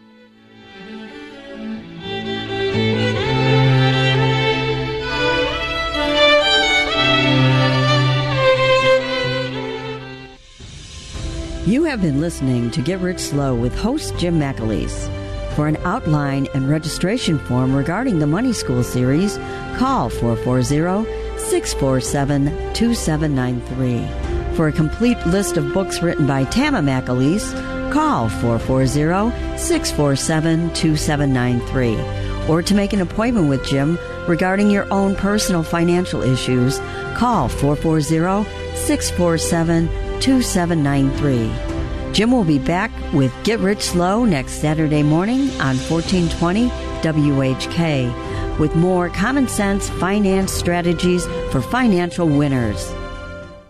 You 11.69 11.83
have 11.83 12.01
been 12.01 12.19
listening 12.19 12.71
to 12.71 12.81
Get 12.81 12.99
Rich 12.99 13.19
Slow 13.19 13.53
with 13.53 13.77
host 13.77 14.17
Jim 14.17 14.39
McAleese. 14.39 15.07
For 15.53 15.67
an 15.67 15.77
outline 15.83 16.47
and 16.55 16.67
registration 16.67 17.37
form 17.37 17.75
regarding 17.75 18.17
the 18.17 18.25
Money 18.25 18.53
School 18.53 18.81
series, 18.81 19.37
call 19.77 20.09
440 20.09 21.05
647 21.37 22.45
2793. 22.73 24.55
For 24.55 24.67
a 24.67 24.71
complete 24.71 25.23
list 25.27 25.57
of 25.57 25.71
books 25.71 26.01
written 26.01 26.25
by 26.25 26.45
Tama 26.45 26.79
McAleese, 26.79 27.53
call 27.93 28.29
440 28.29 29.29
647 29.59 30.73
2793. 30.73 32.47
Or 32.49 32.63
to 32.63 32.73
make 32.73 32.93
an 32.93 33.01
appointment 33.01 33.47
with 33.47 33.63
Jim 33.63 33.99
regarding 34.27 34.71
your 34.71 34.91
own 34.91 35.15
personal 35.15 35.61
financial 35.61 36.23
issues, 36.23 36.79
call 37.15 37.47
440 37.47 38.49
647 38.75 40.08
2793. 40.21 42.13
Jim 42.13 42.31
will 42.31 42.43
be 42.43 42.59
back 42.59 42.91
with 43.13 43.33
Get 43.43 43.59
Rich 43.59 43.81
Slow 43.81 44.25
next 44.25 44.53
Saturday 44.53 45.03
morning 45.03 45.49
on 45.61 45.77
1420 45.77 46.69
WHK 47.01 48.59
with 48.59 48.75
more 48.75 49.09
common 49.09 49.47
sense 49.47 49.89
finance 49.89 50.51
strategies 50.51 51.25
for 51.51 51.61
financial 51.61 52.27
winners. 52.27 52.93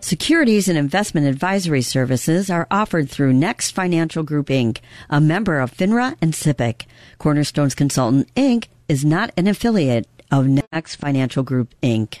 Securities 0.00 0.68
and 0.68 0.78
investment 0.78 1.26
advisory 1.26 1.82
services 1.82 2.50
are 2.50 2.66
offered 2.70 3.08
through 3.10 3.34
Next 3.34 3.70
Financial 3.72 4.22
Group 4.22 4.46
Inc., 4.46 4.78
a 5.10 5.20
member 5.20 5.60
of 5.60 5.70
FINRA 5.70 6.16
and 6.22 6.32
SIPC. 6.32 6.86
Cornerstones 7.18 7.74
Consultant 7.74 8.34
Inc. 8.34 8.66
is 8.88 9.04
not 9.04 9.30
an 9.36 9.46
affiliate 9.46 10.08
of 10.32 10.48
Next 10.72 10.96
Financial 10.96 11.42
Group 11.42 11.74
Inc. 11.82 12.20